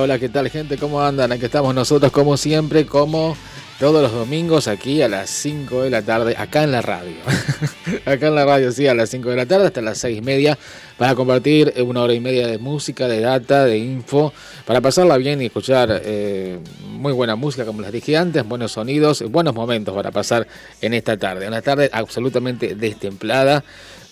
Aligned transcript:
Hola, 0.00 0.18
¿qué 0.18 0.30
tal 0.30 0.48
gente? 0.48 0.78
¿Cómo 0.78 1.02
andan? 1.02 1.32
Aquí 1.32 1.44
estamos 1.44 1.74
nosotros 1.74 2.10
como 2.12 2.38
siempre, 2.38 2.86
como 2.86 3.36
todos 3.78 4.00
los 4.00 4.10
domingos 4.10 4.66
aquí 4.66 5.02
a 5.02 5.08
las 5.08 5.28
5 5.28 5.82
de 5.82 5.90
la 5.90 6.00
tarde, 6.00 6.34
acá 6.38 6.62
en 6.62 6.72
la 6.72 6.80
radio. 6.80 7.16
acá 8.06 8.28
en 8.28 8.34
la 8.34 8.46
radio, 8.46 8.72
sí, 8.72 8.86
a 8.86 8.94
las 8.94 9.10
5 9.10 9.28
de 9.28 9.36
la 9.36 9.44
tarde 9.44 9.66
hasta 9.66 9.82
las 9.82 9.98
6 9.98 10.16
y 10.16 10.22
media, 10.22 10.58
para 10.96 11.14
compartir 11.14 11.74
una 11.84 12.00
hora 12.00 12.14
y 12.14 12.20
media 12.20 12.46
de 12.46 12.56
música, 12.56 13.06
de 13.06 13.20
data, 13.20 13.66
de 13.66 13.76
info, 13.76 14.32
para 14.64 14.80
pasarla 14.80 15.18
bien 15.18 15.42
y 15.42 15.46
escuchar 15.46 16.00
eh, 16.04 16.58
muy 16.86 17.12
buena 17.12 17.36
música, 17.36 17.66
como 17.66 17.82
les 17.82 17.92
dije 17.92 18.16
antes, 18.16 18.48
buenos 18.48 18.72
sonidos, 18.72 19.22
buenos 19.30 19.54
momentos 19.54 19.94
para 19.94 20.10
pasar 20.10 20.46
en 20.80 20.94
esta 20.94 21.18
tarde. 21.18 21.46
Una 21.46 21.60
tarde 21.60 21.90
absolutamente 21.92 22.76
destemplada, 22.76 23.62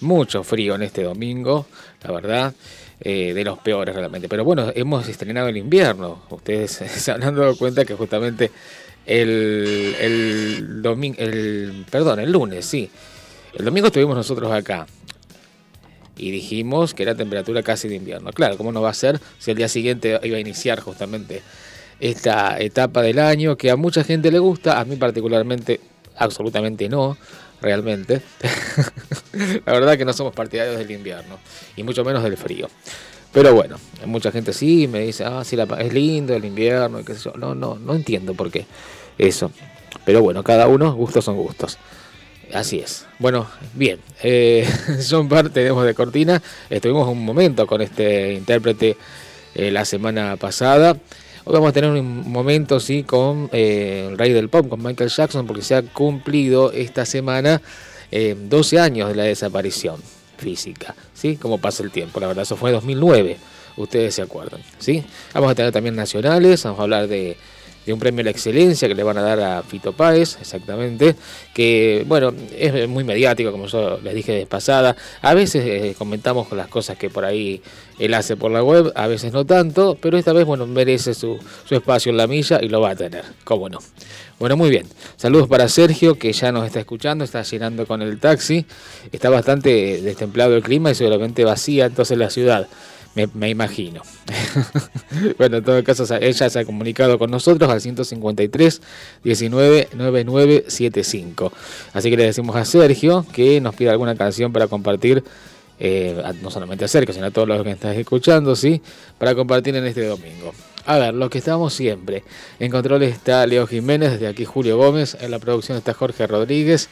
mucho 0.02 0.44
frío 0.44 0.74
en 0.74 0.82
este 0.82 1.04
domingo, 1.04 1.66
la 2.02 2.12
verdad. 2.12 2.54
Eh, 3.02 3.32
de 3.32 3.44
los 3.44 3.58
peores 3.58 3.94
realmente. 3.94 4.28
Pero 4.28 4.44
bueno, 4.44 4.70
hemos 4.74 5.08
estrenado 5.08 5.48
el 5.48 5.56
invierno. 5.56 6.22
Ustedes 6.28 6.70
se 6.86 7.10
han 7.10 7.20
dado 7.20 7.56
cuenta 7.56 7.86
que 7.86 7.94
justamente 7.94 8.50
el, 9.06 9.96
el 9.98 10.82
domingo, 10.82 11.16
el, 11.18 11.86
perdón, 11.90 12.20
el 12.20 12.30
lunes, 12.30 12.66
sí. 12.66 12.90
El 13.54 13.64
domingo 13.64 13.86
estuvimos 13.86 14.14
nosotros 14.14 14.52
acá 14.52 14.86
y 16.20 16.30
dijimos 16.30 16.92
que 16.92 17.02
era 17.02 17.14
temperatura 17.14 17.62
casi 17.62 17.88
de 17.88 17.96
invierno. 17.96 18.30
Claro, 18.32 18.58
¿cómo 18.58 18.70
no 18.70 18.82
va 18.82 18.90
a 18.90 18.94
ser 18.94 19.18
si 19.38 19.50
el 19.50 19.56
día 19.56 19.68
siguiente 19.68 20.20
iba 20.22 20.36
a 20.36 20.40
iniciar 20.40 20.80
justamente 20.80 21.42
esta 21.98 22.60
etapa 22.60 23.00
del 23.00 23.18
año 23.18 23.56
que 23.56 23.70
a 23.70 23.76
mucha 23.76 24.04
gente 24.04 24.30
le 24.30 24.38
gusta, 24.38 24.78
a 24.78 24.84
mí 24.84 24.96
particularmente 24.96 25.80
absolutamente 26.16 26.88
no, 26.90 27.16
realmente. 27.60 28.22
la 29.66 29.72
verdad 29.72 29.98
que 29.98 30.04
no 30.04 30.12
somos 30.12 30.34
partidarios 30.34 30.78
del 30.78 30.90
invierno 30.90 31.38
y 31.76 31.82
mucho 31.82 32.04
menos 32.04 32.22
del 32.22 32.36
frío. 32.36 32.68
Pero 33.32 33.54
bueno, 33.54 33.76
mucha 34.06 34.32
gente 34.32 34.52
sí 34.52 34.88
me 34.88 35.00
dice, 35.00 35.24
ah, 35.24 35.44
sí, 35.44 35.56
es 35.78 35.92
lindo 35.92 36.34
el 36.34 36.44
invierno, 36.44 37.00
yo. 37.00 37.32
No, 37.36 37.54
no, 37.54 37.76
no 37.76 37.94
entiendo 37.94 38.34
por 38.34 38.50
qué 38.50 38.66
eso. 39.18 39.52
Pero 40.04 40.22
bueno, 40.22 40.42
cada 40.42 40.66
uno, 40.66 40.92
gustos 40.94 41.24
son 41.24 41.36
gustos. 41.36 41.78
Así 42.52 42.80
es. 42.80 43.06
Bueno, 43.18 43.46
bien. 43.74 44.00
Eh, 44.22 44.68
son 45.00 45.28
parte 45.28 45.50
tenemos 45.50 45.84
de 45.84 45.94
cortina. 45.94 46.42
Estuvimos 46.68 47.08
un 47.08 47.24
momento 47.24 47.66
con 47.66 47.80
este 47.80 48.34
intérprete 48.34 48.96
eh, 49.54 49.70
la 49.70 49.84
semana 49.84 50.36
pasada. 50.36 50.96
Hoy 51.50 51.54
vamos 51.54 51.70
a 51.70 51.72
tener 51.72 51.90
un 51.90 52.30
momento, 52.30 52.78
sí, 52.78 53.02
con 53.02 53.50
eh, 53.50 54.06
el 54.08 54.16
rey 54.16 54.32
del 54.32 54.48
pop, 54.48 54.68
con 54.68 54.80
Michael 54.80 55.10
Jackson, 55.10 55.48
porque 55.48 55.62
se 55.62 55.74
ha 55.74 55.82
cumplido 55.82 56.70
esta 56.70 57.04
semana 57.04 57.60
12 58.12 58.76
eh, 58.76 58.78
años 58.78 59.08
de 59.08 59.16
la 59.16 59.24
desaparición 59.24 60.00
física, 60.38 60.94
¿sí? 61.12 61.34
Como 61.38 61.58
pasa 61.58 61.82
el 61.82 61.90
tiempo, 61.90 62.20
la 62.20 62.28
verdad, 62.28 62.42
eso 62.42 62.56
fue 62.56 62.70
en 62.70 62.76
2009, 62.76 63.36
ustedes 63.78 64.14
se 64.14 64.22
acuerdan, 64.22 64.60
¿sí? 64.78 65.04
Vamos 65.34 65.50
a 65.50 65.56
tener 65.56 65.72
también 65.72 65.96
nacionales, 65.96 66.62
vamos 66.62 66.78
a 66.78 66.82
hablar 66.84 67.08
de 67.08 67.36
de 67.86 67.92
un 67.92 67.98
premio 67.98 68.20
a 68.22 68.24
la 68.24 68.30
excelencia 68.30 68.88
que 68.88 68.94
le 68.94 69.02
van 69.02 69.18
a 69.18 69.22
dar 69.22 69.40
a 69.40 69.62
Fito 69.62 69.92
Páez, 69.92 70.36
exactamente, 70.40 71.16
que 71.54 72.04
bueno, 72.06 72.32
es 72.56 72.88
muy 72.88 73.04
mediático, 73.04 73.50
como 73.52 73.66
yo 73.66 73.98
les 74.02 74.14
dije 74.14 74.32
de 74.32 74.46
pasada. 74.46 74.96
A 75.22 75.34
veces 75.34 75.64
eh, 75.64 75.94
comentamos 75.96 76.50
las 76.52 76.68
cosas 76.68 76.96
que 76.98 77.10
por 77.10 77.24
ahí 77.24 77.62
él 77.98 78.14
hace 78.14 78.36
por 78.36 78.50
la 78.50 78.62
web, 78.62 78.92
a 78.94 79.06
veces 79.06 79.32
no 79.32 79.44
tanto, 79.44 79.96
pero 80.00 80.18
esta 80.18 80.32
vez, 80.32 80.46
bueno, 80.46 80.66
merece 80.66 81.14
su, 81.14 81.38
su 81.64 81.74
espacio 81.74 82.10
en 82.10 82.16
la 82.16 82.26
milla 82.26 82.60
y 82.62 82.68
lo 82.68 82.80
va 82.80 82.90
a 82.90 82.96
tener, 82.96 83.24
cómo 83.44 83.68
no. 83.68 83.78
Bueno, 84.40 84.56
muy 84.56 84.70
bien. 84.70 84.86
Saludos 85.16 85.48
para 85.48 85.68
Sergio, 85.68 86.18
que 86.18 86.32
ya 86.32 86.50
nos 86.50 86.64
está 86.64 86.80
escuchando, 86.80 87.24
está 87.24 87.42
llenando 87.42 87.86
con 87.86 88.00
el 88.00 88.18
taxi. 88.18 88.64
Está 89.12 89.28
bastante 89.28 90.00
destemplado 90.00 90.56
el 90.56 90.62
clima 90.62 90.90
y 90.90 90.94
seguramente 90.94 91.44
vacía 91.44 91.84
entonces 91.84 92.16
la 92.16 92.30
ciudad. 92.30 92.66
Me, 93.14 93.50
imagino. 93.50 94.02
bueno, 95.38 95.56
en 95.56 95.64
todo 95.64 95.82
caso, 95.82 96.04
ella 96.20 96.48
se 96.48 96.58
ha 96.58 96.64
comunicado 96.64 97.18
con 97.18 97.30
nosotros 97.30 97.68
al 97.68 97.80
153 97.80 98.80
19 99.24 99.88
9975. 99.94 101.52
Así 101.92 102.10
que 102.10 102.16
le 102.16 102.24
decimos 102.24 102.54
a 102.54 102.64
Sergio 102.64 103.26
que 103.32 103.60
nos 103.60 103.74
pida 103.74 103.90
alguna 103.90 104.14
canción 104.14 104.52
para 104.52 104.68
compartir, 104.68 105.24
eh, 105.80 106.22
no 106.40 106.50
solamente 106.50 106.84
a 106.84 106.88
Sergio, 106.88 107.12
sino 107.12 107.26
a 107.26 107.30
todos 107.32 107.48
los 107.48 107.62
que 107.64 107.72
están 107.72 107.96
escuchando, 107.96 108.54
¿sí? 108.54 108.80
Para 109.18 109.34
compartir 109.34 109.74
en 109.74 109.86
este 109.86 110.06
domingo. 110.06 110.52
A 110.86 110.98
ver, 110.98 111.14
lo 111.14 111.28
que 111.30 111.38
estamos 111.38 111.74
siempre. 111.74 112.22
En 112.60 112.70
control 112.70 113.02
está 113.02 113.44
Leo 113.46 113.66
Jiménez, 113.66 114.12
desde 114.12 114.28
aquí 114.28 114.44
Julio 114.44 114.76
Gómez, 114.76 115.16
en 115.20 115.32
la 115.32 115.40
producción 115.40 115.76
está 115.76 115.94
Jorge 115.94 116.26
Rodríguez. 116.28 116.88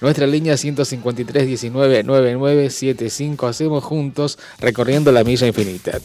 Nuestra 0.00 0.26
línea 0.26 0.56
153 0.56 1.46
19 1.46 2.02
9975. 2.04 3.46
Hacemos 3.46 3.84
juntos 3.84 4.38
recorriendo 4.58 5.12
la 5.12 5.24
milla 5.24 5.46
infinita. 5.46 5.98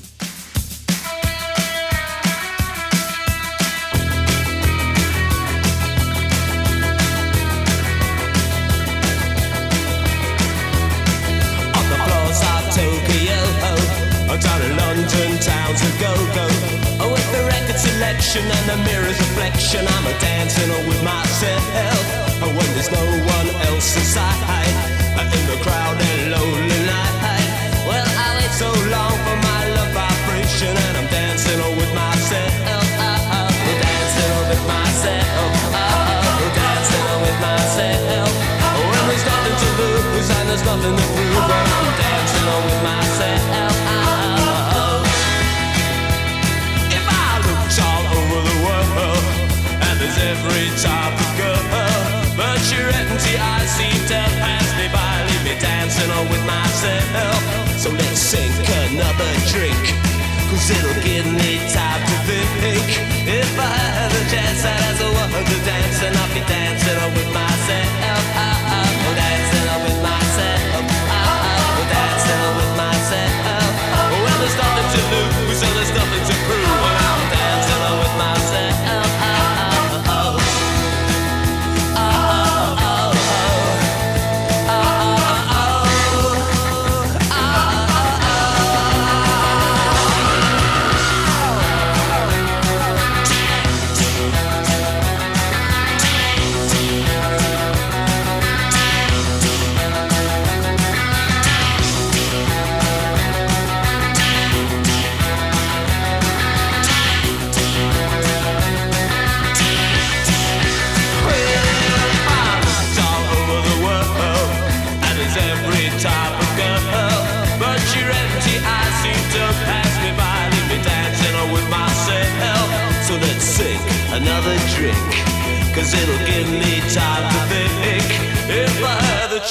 It'll 60.76 61.02
give 61.04 61.28
me 61.28 61.52
time 61.74 62.02
to 62.10 62.16
think. 62.28 62.88
If 63.28 63.52
I 63.60 63.76
had 63.98 64.12
a 64.12 64.24
chance, 64.32 64.62
I'd 64.64 64.84
ask 64.88 65.02
a 65.02 65.12
woman 65.20 65.44
to 65.52 65.58
dance, 65.68 66.00
and 66.06 66.16
I'll 66.18 66.34
be 66.34 66.42
dancing 66.48 67.00
with 67.16 67.30
myself. 67.34 68.26
Ah, 68.36 68.76
ah, 68.76 69.16
dancing 69.16 69.66
with 69.84 69.96
myself. 69.96 70.01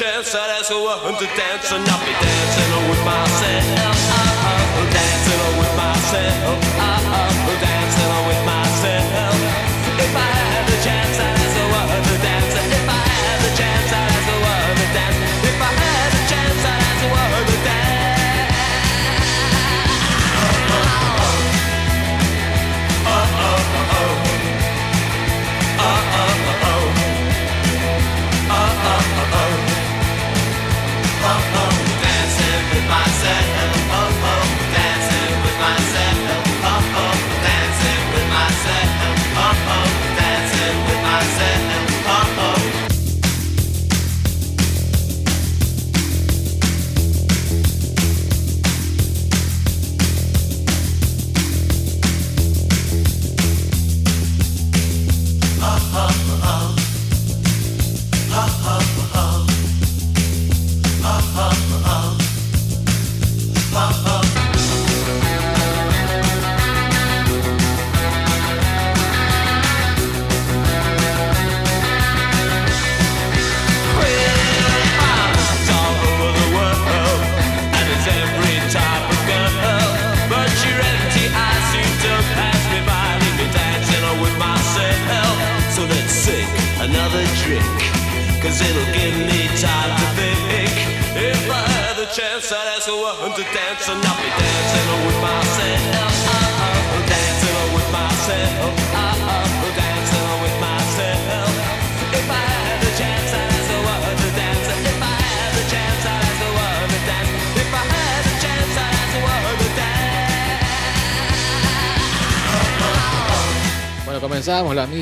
Chance, 0.01 0.35
I'd 0.35 0.51
ask 0.59 0.71
woman 0.71 1.15
to 1.21 1.27
dance 1.37 1.71
and 1.73 1.85
not 1.85 2.01
be 2.01 2.13
dancing 2.13 2.89
with 2.89 3.05
myself. 3.05 3.90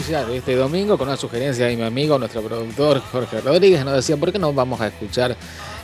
De 0.08 0.38
este 0.38 0.56
domingo 0.56 0.96
con 0.96 1.06
una 1.06 1.19
sugerencia 1.19 1.66
de 1.66 1.76
mi 1.76 1.82
amigo, 1.82 2.19
nuestro 2.19 2.40
productor 2.40 3.02
Jorge 3.12 3.43
Rodríguez. 3.43 3.84
Nos 3.84 3.94
decía, 3.94 4.16
¿por 4.16 4.32
qué 4.32 4.38
no 4.38 4.55
vamos 4.55 4.81
a 4.81 4.87
escuchar 4.87 5.37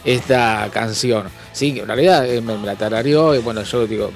esta 0.03 0.71
canción? 0.73 1.25
Sí, 1.53 1.79
en 1.79 1.87
realidad 1.87 2.27
me, 2.43 2.57
me 2.57 2.67
la 2.67 2.75
tarareó 2.75 3.35
y 3.35 3.41
bueno, 3.41 3.63
yo 3.65 3.87
digo, 3.87 4.11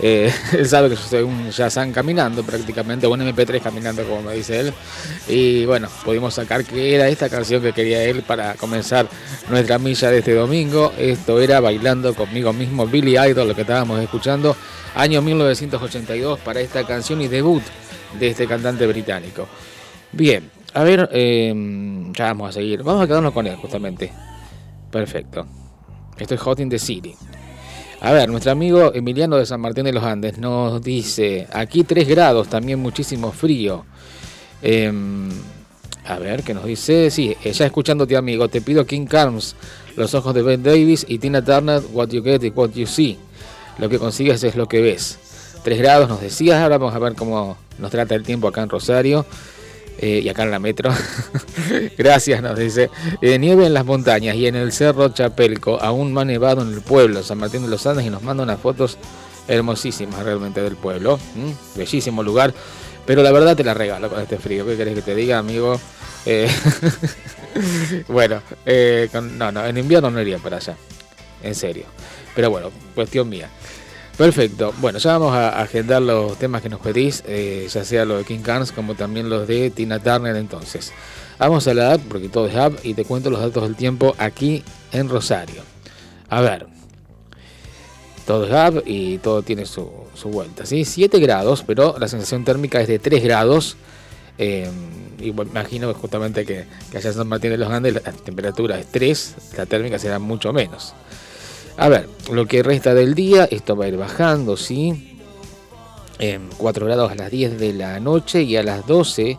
eh, 0.00 0.32
él 0.52 0.68
sabe 0.68 0.88
que 0.88 0.96
yo 0.96 1.02
soy 1.02 1.22
un 1.22 1.52
Yazán 1.52 1.92
caminando 1.92 2.42
prácticamente, 2.42 3.06
un 3.06 3.20
MP3 3.20 3.62
caminando 3.62 4.02
como 4.02 4.22
me 4.22 4.34
dice 4.34 4.58
él. 4.58 4.74
Y 5.28 5.64
bueno, 5.66 5.88
pudimos 6.04 6.34
sacar 6.34 6.64
que 6.64 6.96
era 6.96 7.08
esta 7.08 7.28
canción 7.28 7.62
que 7.62 7.72
quería 7.72 8.02
él 8.02 8.22
para 8.22 8.54
comenzar 8.54 9.06
nuestra 9.48 9.78
milla 9.78 10.10
de 10.10 10.18
este 10.18 10.34
domingo. 10.34 10.92
Esto 10.98 11.40
era 11.40 11.60
Bailando 11.60 12.12
conmigo 12.14 12.52
mismo, 12.52 12.88
Billy 12.88 13.16
Idol, 13.16 13.46
lo 13.46 13.54
que 13.54 13.60
estábamos 13.60 14.00
escuchando, 14.00 14.56
año 14.96 15.22
1982 15.22 16.40
para 16.40 16.58
esta 16.58 16.84
canción 16.84 17.20
y 17.20 17.28
debut 17.28 17.62
de 18.18 18.28
este 18.28 18.46
cantante 18.46 18.86
británico. 18.86 19.46
Bien, 20.12 20.50
a 20.74 20.82
ver, 20.82 21.08
eh, 21.12 21.52
ya 22.12 22.26
vamos 22.26 22.50
a 22.50 22.52
seguir. 22.52 22.82
Vamos 22.82 23.04
a 23.04 23.06
quedarnos 23.06 23.32
con 23.32 23.46
él 23.46 23.56
justamente. 23.56 24.12
Perfecto. 24.90 25.46
Esto 26.18 26.34
es 26.34 26.40
Hot 26.40 26.60
in 26.60 26.68
the 26.68 26.78
City. 26.78 27.14
A 28.00 28.12
ver, 28.12 28.28
nuestro 28.28 28.52
amigo 28.52 28.92
Emiliano 28.94 29.36
de 29.36 29.46
San 29.46 29.60
Martín 29.60 29.84
de 29.84 29.92
los 29.92 30.04
Andes 30.04 30.36
nos 30.38 30.82
dice, 30.82 31.46
aquí 31.52 31.84
3 31.84 32.06
grados, 32.06 32.48
también 32.48 32.78
muchísimo 32.78 33.32
frío. 33.32 33.86
Em, 34.60 35.30
a 36.04 36.18
ver, 36.18 36.42
¿qué 36.42 36.52
nos 36.52 36.64
dice? 36.64 37.10
Sí, 37.10 37.34
ya 37.42 37.64
escuchándote 37.64 38.16
amigo, 38.16 38.48
te 38.48 38.60
pido 38.60 38.84
King 38.84 39.06
Carms, 39.06 39.56
Los 39.96 40.14
Ojos 40.14 40.34
de 40.34 40.42
Ben 40.42 40.62
Davis 40.62 41.06
y 41.08 41.18
Tina 41.18 41.42
Turner, 41.42 41.82
What 41.92 42.08
You 42.08 42.22
Get 42.22 42.42
is 42.42 42.52
What 42.54 42.72
You 42.72 42.86
See. 42.86 43.16
Lo 43.78 43.88
que 43.88 43.98
consigues 43.98 44.44
es 44.44 44.54
lo 44.54 44.68
que 44.68 44.82
ves. 44.82 45.18
3 45.64 45.78
grados 45.78 46.08
nos 46.08 46.20
decías, 46.20 46.62
ahora 46.62 46.76
vamos 46.76 46.94
a 46.94 46.98
ver 46.98 47.14
cómo 47.14 47.56
nos 47.78 47.90
trata 47.90 48.14
el 48.14 48.22
tiempo 48.22 48.48
acá 48.48 48.62
en 48.62 48.68
Rosario. 48.68 49.26
eh, 49.98 50.20
y 50.24 50.28
acá 50.28 50.42
en 50.42 50.50
la 50.50 50.58
metro. 50.58 50.90
Gracias, 51.98 52.42
nos 52.42 52.58
dice. 52.58 52.90
Eh, 53.22 53.38
nieve 53.38 53.66
en 53.66 53.74
las 53.74 53.84
montañas 53.84 54.34
y 54.36 54.46
en 54.46 54.56
el 54.56 54.72
cerro 54.72 55.08
Chapelco, 55.10 55.80
aún 55.80 56.12
más 56.12 56.26
nevado 56.26 56.62
en 56.62 56.72
el 56.72 56.80
pueblo, 56.80 57.22
San 57.22 57.38
Martín 57.38 57.62
de 57.62 57.68
los 57.68 57.86
Andes, 57.86 58.04
y 58.04 58.10
nos 58.10 58.22
manda 58.22 58.42
unas 58.42 58.60
fotos 58.60 58.98
hermosísimas 59.46 60.22
realmente 60.24 60.60
del 60.62 60.76
pueblo. 60.76 61.18
Bellísimo 61.76 62.22
lugar. 62.22 62.52
Pero 63.06 63.22
la 63.22 63.30
verdad 63.32 63.54
te 63.56 63.64
la 63.64 63.74
regalo 63.74 64.08
con 64.08 64.20
este 64.20 64.38
frío. 64.38 64.66
¿Qué 64.66 64.76
querés 64.76 64.94
que 64.94 65.02
te 65.02 65.14
diga, 65.14 65.38
amigo? 65.38 65.78
Eh, 66.26 66.48
bueno, 68.08 68.42
no, 69.36 69.52
no, 69.52 69.64
en 69.66 69.78
invierno 69.78 70.10
no 70.10 70.20
iría 70.20 70.38
para 70.38 70.56
allá. 70.56 70.74
En 71.42 71.54
serio. 71.54 71.84
Pero 72.34 72.50
bueno, 72.50 72.70
cuestión 72.94 73.28
mía. 73.28 73.48
Perfecto. 74.16 74.72
Bueno, 74.80 74.98
ya 74.98 75.18
vamos 75.18 75.34
a 75.34 75.60
agendar 75.60 76.00
los 76.00 76.38
temas 76.38 76.62
que 76.62 76.68
nos 76.68 76.80
pedís, 76.80 77.24
eh, 77.26 77.66
ya 77.68 77.84
sea 77.84 78.04
los 78.04 78.18
de 78.18 78.24
King 78.24 78.40
Carnes 78.40 78.70
como 78.70 78.94
también 78.94 79.28
los 79.28 79.48
de 79.48 79.70
Tina 79.70 79.98
Turner 79.98 80.36
entonces. 80.36 80.92
Vamos 81.38 81.66
a 81.66 81.74
la 81.74 81.94
app, 81.94 82.00
porque 82.08 82.28
todo 82.28 82.46
es 82.46 82.54
app, 82.54 82.74
y 82.84 82.94
te 82.94 83.04
cuento 83.04 83.28
los 83.28 83.40
datos 83.40 83.64
del 83.64 83.74
tiempo 83.74 84.14
aquí 84.18 84.62
en 84.92 85.08
Rosario. 85.08 85.62
A 86.28 86.40
ver. 86.40 86.66
Todo 88.24 88.46
es 88.46 88.52
app 88.52 88.86
y 88.86 89.18
todo 89.18 89.42
tiene 89.42 89.66
su, 89.66 89.90
su 90.14 90.28
vuelta. 90.28 90.64
¿sí? 90.64 90.84
7 90.84 91.18
grados, 91.18 91.64
pero 91.66 91.96
la 91.98 92.06
sensación 92.08 92.44
térmica 92.44 92.80
es 92.80 92.88
de 92.88 92.98
3 93.00 93.22
grados. 93.22 93.76
eh, 94.38 94.70
y 95.18 95.30
bueno, 95.30 95.52
imagino 95.52 95.92
justamente 95.94 96.44
que, 96.44 96.66
que 96.90 96.98
allá 96.98 97.10
en 97.10 97.14
San 97.14 97.28
Martín 97.28 97.50
de 97.50 97.58
los 97.58 97.70
Andes 97.70 97.94
la 97.94 98.00
temperatura 98.00 98.78
es 98.78 98.86
3, 98.86 99.34
la 99.56 99.66
térmica 99.66 99.98
será 99.98 100.18
mucho 100.18 100.52
menos. 100.52 100.92
A 101.76 101.88
ver, 101.88 102.08
lo 102.30 102.46
que 102.46 102.62
resta 102.62 102.94
del 102.94 103.14
día, 103.14 103.44
esto 103.50 103.76
va 103.76 103.86
a 103.86 103.88
ir 103.88 103.96
bajando, 103.96 104.56
¿sí? 104.56 105.18
En 106.18 106.48
4 106.56 106.86
grados 106.86 107.10
a 107.10 107.14
las 107.16 107.30
10 107.30 107.58
de 107.58 107.72
la 107.72 107.98
noche 107.98 108.42
y 108.42 108.56
a 108.56 108.62
las 108.62 108.86
12 108.86 109.36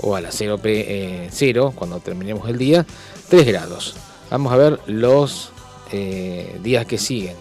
o 0.00 0.14
a 0.14 0.20
las 0.20 0.34
0, 0.36 0.58
p- 0.58 1.24
eh, 1.24 1.28
0 1.32 1.72
cuando 1.74 1.98
terminemos 1.98 2.48
el 2.48 2.58
día, 2.58 2.86
3 3.28 3.44
grados. 3.46 3.96
Vamos 4.30 4.52
a 4.52 4.56
ver 4.56 4.80
los 4.86 5.50
eh, 5.92 6.58
días 6.62 6.86
que 6.86 6.98
siguen. 6.98 7.34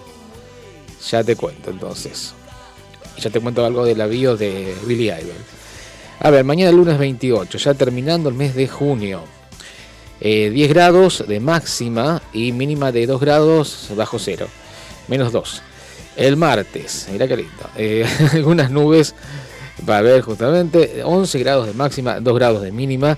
Ya 1.12 1.24
te 1.24 1.36
cuento 1.36 1.70
entonces. 1.70 2.34
Ya 3.20 3.30
te 3.30 3.40
cuento 3.40 3.64
algo 3.64 3.86
del 3.86 4.02
avío 4.02 4.36
de 4.36 4.74
Billy 4.88 5.06
Idol. 5.10 5.38
A 6.20 6.32
ver, 6.32 6.44
mañana 6.44 6.72
lunes 6.72 6.98
28, 6.98 7.58
ya 7.60 7.74
terminando 7.76 8.30
el 8.30 8.36
mes 8.36 8.56
de 8.56 8.68
junio. 8.68 9.22
Eh, 10.22 10.50
10 10.50 10.70
grados 10.70 11.26
de 11.28 11.40
máxima 11.40 12.22
y 12.34 12.52
mínima 12.52 12.92
de 12.92 13.06
2 13.06 13.20
grados 13.20 13.90
bajo 13.96 14.18
cero, 14.18 14.48
menos 15.08 15.32
2. 15.32 15.62
El 16.16 16.38
martes, 16.38 17.08
mira 17.12 17.28
qué 17.28 17.36
lindo, 17.36 17.70
eh, 17.76 18.06
algunas 18.34 18.72
nubes 18.72 19.14
va 19.88 19.96
a 19.96 20.00
haber 20.00 20.22
justamente 20.22 21.02
11 21.04 21.40
grados 21.40 21.68
de 21.68 21.74
máxima, 21.74 22.20
2 22.20 22.36
grados 22.36 22.62
de 22.62 22.72
mínima. 22.72 23.18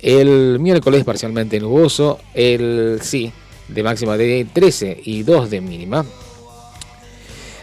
El 0.00 0.58
miércoles 0.60 1.04
parcialmente 1.04 1.58
nuboso, 1.60 2.18
el 2.34 2.98
sí, 3.00 3.32
de 3.68 3.82
máxima 3.82 4.16
de 4.16 4.46
13 4.52 5.00
y 5.04 5.22
2 5.22 5.50
de 5.50 5.60
mínima. 5.60 6.04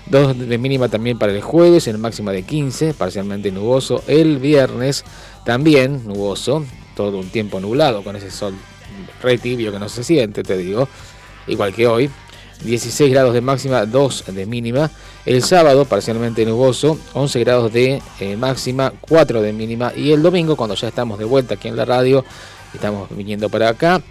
2 0.08 0.50
de 0.50 0.58
mínima 0.58 0.90
también 0.90 1.20
para 1.20 1.32
el 1.32 1.42
jueves, 1.42 1.88
en 1.88 2.00
máxima 2.00 2.32
de 2.32 2.44
15, 2.44 2.94
parcialmente 2.96 3.52
nuboso. 3.52 4.04
El 4.08 4.40
viernes 4.40 5.06
también 5.46 6.06
nuboso, 6.06 6.66
todo 6.96 7.18
un 7.18 7.30
tiempo 7.30 7.60
nublado 7.60 8.04
con 8.04 8.16
ese 8.16 8.32
sol 8.32 8.54
re 9.22 9.38
tibio 9.38 9.72
que 9.72 9.80
no 9.80 9.90
se 9.90 10.04
siente, 10.04 10.44
te 10.44 10.58
digo, 10.58 10.88
igual 11.48 11.74
que 11.74 11.88
hoy. 11.88 12.10
16 12.64 13.12
grados 13.12 13.34
de 13.34 13.42
máxima, 13.42 13.86
2 13.86 14.26
de 14.28 14.46
mínima. 14.46 14.92
El 15.26 15.42
sábado, 15.44 15.86
parcialmente 15.86 16.46
nuboso, 16.46 16.98
11 17.14 17.40
grados 17.40 17.74
de 17.74 18.02
eh, 18.20 18.38
máxima, 18.38 18.94
4 19.02 19.42
de 19.42 19.52
mínima. 19.52 19.92
Y 19.96 20.12
el 20.12 20.22
domingo, 20.22 20.56
cuando 20.56 20.76
ya 20.76 20.88
estamos 20.88 21.18
de 21.18 21.26
vuelta 21.26 21.56
aquí 21.56 21.68
en 21.68 21.76
la 21.76 21.86
radio, 21.86 22.24
estamos 22.74 23.10
viniendo 23.16 23.50
para 23.50 23.70
acá, 23.70 24.02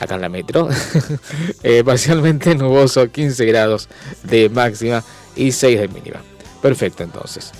acá 0.00 0.14
en 0.16 0.20
la 0.20 0.28
metro, 0.28 0.68
eh, 1.62 1.82
parcialmente 1.84 2.54
nuboso, 2.56 3.10
15 3.10 3.44
grados 3.46 3.88
de 4.24 4.48
máxima 4.48 5.04
y 5.36 5.52
6 5.52 5.80
de 5.80 5.88
mínima. 5.88 6.20
Perfecto, 6.60 7.04
entonces. 7.04 7.52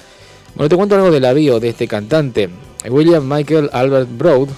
Bueno, 0.55 0.69
te 0.69 0.77
cuento 0.77 0.97
algo 0.97 1.11
de 1.13 1.21
la 1.21 1.33
bio 1.33 1.61
de 1.61 1.69
este 1.69 1.87
cantante. 1.87 2.49
William 2.87 3.29
Michael 3.29 3.71
Albert 3.73 4.09
Broad, 4.17 4.49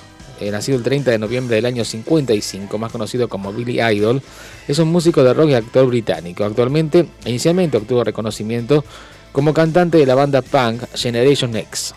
eh, 0.41 0.50
nacido 0.50 0.79
el 0.79 0.85
30 0.85 1.11
de 1.11 1.19
noviembre 1.19 1.57
del 1.57 1.67
año 1.67 1.85
55, 1.85 2.79
más 2.79 2.93
conocido 2.93 3.29
como 3.29 3.53
Billy 3.53 3.81
Idol, 3.81 4.23
es 4.69 4.79
un 4.79 4.89
músico 4.89 5.23
de 5.23 5.35
rock 5.35 5.50
y 5.50 5.55
actor 5.55 5.87
británico. 5.87 6.45
Actualmente, 6.45 7.07
inicialmente 7.27 7.77
obtuvo 7.77 8.05
reconocimiento 8.05 8.85
como 9.33 9.55
cantante 9.55 9.99
de 9.99 10.07
la 10.07 10.15
banda 10.15 10.43
punk 10.43 10.83
Generation 10.95 11.57
X. 11.57 11.95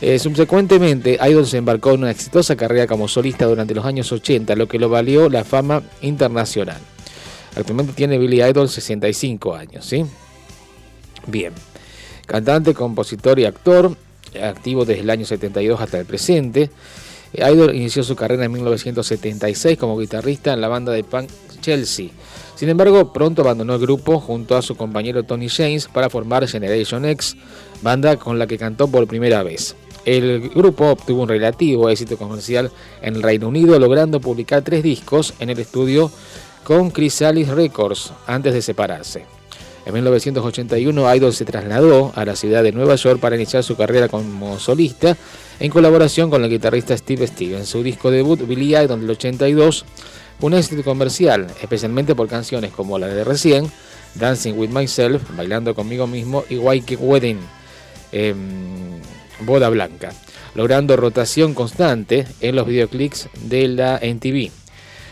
Eh, 0.00 0.18
subsecuentemente, 0.18 1.18
Idol 1.28 1.46
se 1.46 1.56
embarcó 1.56 1.92
en 1.92 2.02
una 2.02 2.10
exitosa 2.10 2.54
carrera 2.54 2.86
como 2.86 3.08
solista 3.08 3.46
durante 3.46 3.74
los 3.74 3.84
años 3.84 4.12
80, 4.12 4.54
lo 4.54 4.68
que 4.68 4.78
lo 4.78 4.88
valió 4.88 5.28
la 5.28 5.44
fama 5.44 5.82
internacional. 6.02 6.78
Actualmente 7.56 7.92
tiene 7.94 8.18
Billy 8.18 8.42
Idol 8.42 8.68
65 8.68 9.54
años, 9.54 9.84
¿sí? 9.84 10.04
Bien. 11.26 11.52
Cantante, 12.26 12.74
compositor 12.74 13.38
y 13.40 13.46
actor, 13.46 13.96
activo 14.42 14.84
desde 14.84 15.02
el 15.02 15.10
año 15.10 15.24
72 15.24 15.80
hasta 15.80 15.98
el 15.98 16.06
presente. 16.06 16.70
Idol 17.32 17.74
inició 17.74 18.02
su 18.02 18.16
carrera 18.16 18.44
en 18.44 18.52
1976 18.52 19.78
como 19.78 19.98
guitarrista 19.98 20.52
en 20.52 20.60
la 20.60 20.68
banda 20.68 20.92
de 20.92 21.04
punk 21.04 21.28
Chelsea. 21.60 22.08
Sin 22.54 22.68
embargo, 22.68 23.12
pronto 23.12 23.42
abandonó 23.42 23.74
el 23.74 23.80
grupo 23.80 24.18
junto 24.18 24.56
a 24.56 24.62
su 24.62 24.76
compañero 24.76 25.22
Tony 25.22 25.48
James 25.48 25.86
para 25.86 26.10
formar 26.10 26.48
Generation 26.48 27.04
X, 27.04 27.36
banda 27.82 28.16
con 28.16 28.38
la 28.38 28.46
que 28.46 28.58
cantó 28.58 28.88
por 28.88 29.06
primera 29.06 29.42
vez. 29.42 29.76
El 30.04 30.48
grupo 30.48 30.86
obtuvo 30.86 31.22
un 31.22 31.28
relativo 31.28 31.90
éxito 31.90 32.16
comercial 32.16 32.70
en 33.02 33.16
el 33.16 33.22
Reino 33.22 33.48
Unido, 33.48 33.78
logrando 33.78 34.20
publicar 34.20 34.62
tres 34.62 34.82
discos 34.82 35.34
en 35.38 35.50
el 35.50 35.58
estudio 35.58 36.10
con 36.64 36.90
Chrysalis 36.92 37.48
Records 37.48 38.12
antes 38.26 38.54
de 38.54 38.62
separarse. 38.62 39.37
En 39.86 39.94
1981, 39.94 41.14
Idol 41.14 41.32
se 41.32 41.44
trasladó 41.44 42.12
a 42.14 42.24
la 42.24 42.36
ciudad 42.36 42.62
de 42.62 42.72
Nueva 42.72 42.96
York 42.96 43.20
para 43.20 43.36
iniciar 43.36 43.62
su 43.62 43.76
carrera 43.76 44.08
como 44.08 44.58
solista 44.58 45.16
en 45.60 45.70
colaboración 45.70 46.30
con 46.30 46.44
el 46.44 46.50
guitarrista 46.50 46.96
Steve 46.96 47.26
Stevens. 47.26 47.68
Su 47.68 47.82
disco 47.82 48.10
debut, 48.10 48.46
Billy 48.46 48.76
Idol 48.76 49.00
del 49.00 49.10
82, 49.10 49.84
un 50.40 50.54
éxito 50.54 50.84
comercial, 50.84 51.46
especialmente 51.62 52.14
por 52.14 52.28
canciones 52.28 52.72
como 52.72 52.98
la 52.98 53.08
de 53.08 53.24
recién, 53.24 53.70
Dancing 54.14 54.54
with 54.54 54.70
Myself, 54.70 55.22
Bailando 55.36 55.74
conmigo 55.74 56.06
mismo 56.06 56.44
y 56.48 56.56
White 56.56 56.96
Wedding, 56.96 57.40
eh, 58.12 58.34
Boda 59.40 59.68
Blanca, 59.68 60.12
logrando 60.54 60.96
rotación 60.96 61.54
constante 61.54 62.26
en 62.40 62.56
los 62.56 62.66
videoclips 62.66 63.28
de 63.42 63.68
la 63.68 63.98
NTV. 64.00 64.57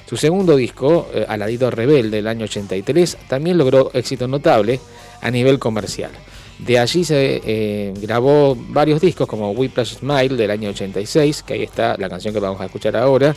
Su 0.08 0.16
segundo 0.16 0.54
disco, 0.54 1.08
eh, 1.12 1.26
Aladito 1.28 1.70
Rebelde 1.70 2.18
del 2.18 2.28
año 2.28 2.44
83, 2.44 3.18
también 3.28 3.58
logró 3.58 3.90
éxito 3.92 4.28
notable 4.28 4.78
a 5.20 5.30
nivel 5.30 5.58
comercial. 5.58 6.12
De 6.58 6.78
allí 6.78 7.04
se 7.04 7.42
eh, 7.44 7.92
grabó 8.00 8.56
varios 8.56 9.00
discos 9.00 9.26
como 9.26 9.50
Whiplash 9.50 9.96
Smile 9.96 10.36
del 10.36 10.50
año 10.50 10.70
86, 10.70 11.42
que 11.42 11.54
ahí 11.54 11.62
está 11.64 11.96
la 11.98 12.08
canción 12.08 12.32
que 12.32 12.40
vamos 12.40 12.60
a 12.60 12.66
escuchar 12.66 12.96
ahora, 12.96 13.34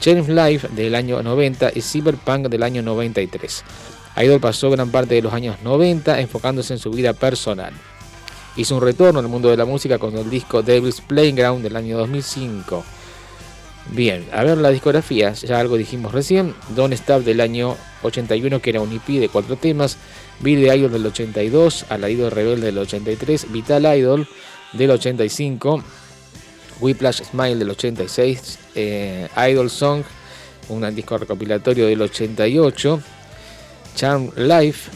Change 0.00 0.28
Life 0.28 0.68
del 0.68 0.94
año 0.94 1.22
90 1.22 1.72
y 1.74 1.80
Cyberpunk 1.80 2.48
del 2.48 2.62
año 2.62 2.82
93. 2.82 3.64
Idol 4.16 4.40
pasó 4.40 4.70
gran 4.70 4.90
parte 4.90 5.14
de 5.14 5.22
los 5.22 5.32
años 5.32 5.56
90 5.62 6.20
enfocándose 6.20 6.72
en 6.72 6.78
su 6.80 6.90
vida 6.90 7.12
personal. 7.12 7.72
Hizo 8.56 8.76
un 8.76 8.82
retorno 8.82 9.20
al 9.20 9.28
mundo 9.28 9.48
de 9.48 9.56
la 9.56 9.64
música 9.64 9.98
con 9.98 10.16
el 10.16 10.28
disco 10.28 10.62
Devil's 10.62 11.00
Playground 11.00 11.62
del 11.62 11.76
año 11.76 11.96
2005. 11.98 12.84
Bien, 13.92 14.24
a 14.32 14.44
ver 14.44 14.56
la 14.58 14.70
discografía, 14.70 15.32
ya 15.32 15.58
algo 15.58 15.76
dijimos 15.76 16.12
recién, 16.12 16.54
Don't 16.76 16.94
Stop 16.94 17.24
del 17.24 17.40
año 17.40 17.76
81 18.02 18.62
que 18.62 18.70
era 18.70 18.80
un 18.80 18.92
EP 18.92 19.18
de 19.18 19.28
cuatro 19.28 19.56
temas, 19.56 19.96
Billy 20.38 20.70
Idol 20.70 20.92
del 20.92 21.06
82, 21.06 21.86
Idol 22.08 22.30
Rebelde 22.30 22.66
del 22.66 22.78
83, 22.78 23.50
Vital 23.50 23.98
Idol 23.98 24.28
del 24.74 24.92
85, 24.92 25.82
Whiplash 26.80 27.22
Smile 27.24 27.56
del 27.56 27.70
86, 27.70 28.58
eh, 28.76 29.28
Idol 29.50 29.68
Song, 29.68 30.04
un 30.68 30.94
disco 30.94 31.18
recopilatorio 31.18 31.88
del 31.88 32.00
88, 32.00 33.02
Charm 33.96 34.30
Life, 34.36 34.88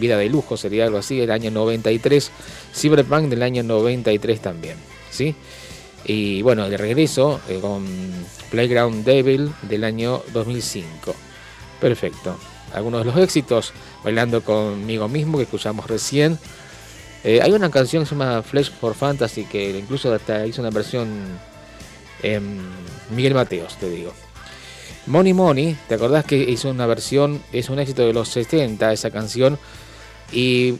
Vida 0.00 0.16
de 0.16 0.30
Lujo 0.30 0.56
sería 0.56 0.84
algo 0.84 0.96
así, 0.96 1.18
del 1.18 1.30
año 1.30 1.50
93, 1.50 2.30
Cyberpunk 2.74 3.28
del 3.28 3.42
año 3.42 3.62
93 3.62 4.40
también, 4.40 4.76
¿sí? 5.10 5.34
Y 6.04 6.42
bueno, 6.42 6.68
de 6.68 6.76
regreso 6.76 7.40
eh, 7.48 7.58
con 7.60 7.86
Playground 8.50 9.04
Devil 9.04 9.52
del 9.62 9.84
año 9.84 10.22
2005. 10.32 11.14
Perfecto. 11.80 12.36
Algunos 12.74 13.00
de 13.00 13.12
los 13.12 13.16
éxitos, 13.16 13.72
bailando 14.02 14.42
conmigo 14.42 15.08
mismo, 15.08 15.38
que 15.38 15.44
escuchamos 15.44 15.86
recién. 15.86 16.38
Eh, 17.22 17.40
hay 17.42 17.52
una 17.52 17.70
canción 17.70 18.02
que 18.02 18.08
se 18.08 18.14
llama 18.14 18.42
Flesh 18.42 18.70
for 18.72 18.94
Fantasy, 18.94 19.44
que 19.44 19.78
incluso 19.78 20.12
hasta 20.12 20.46
hizo 20.46 20.60
una 20.60 20.70
versión 20.70 21.08
Miguel 23.10 23.34
Mateos, 23.34 23.76
te 23.76 23.88
digo. 23.90 24.12
Money 25.06 25.34
Money, 25.34 25.76
¿te 25.88 25.94
acordás 25.94 26.24
que 26.24 26.36
hizo 26.36 26.70
una 26.70 26.86
versión? 26.86 27.42
Es 27.52 27.68
un 27.68 27.78
éxito 27.78 28.06
de 28.06 28.14
los 28.14 28.28
70 28.28 28.92
esa 28.92 29.10
canción. 29.10 29.58
Y 30.32 30.76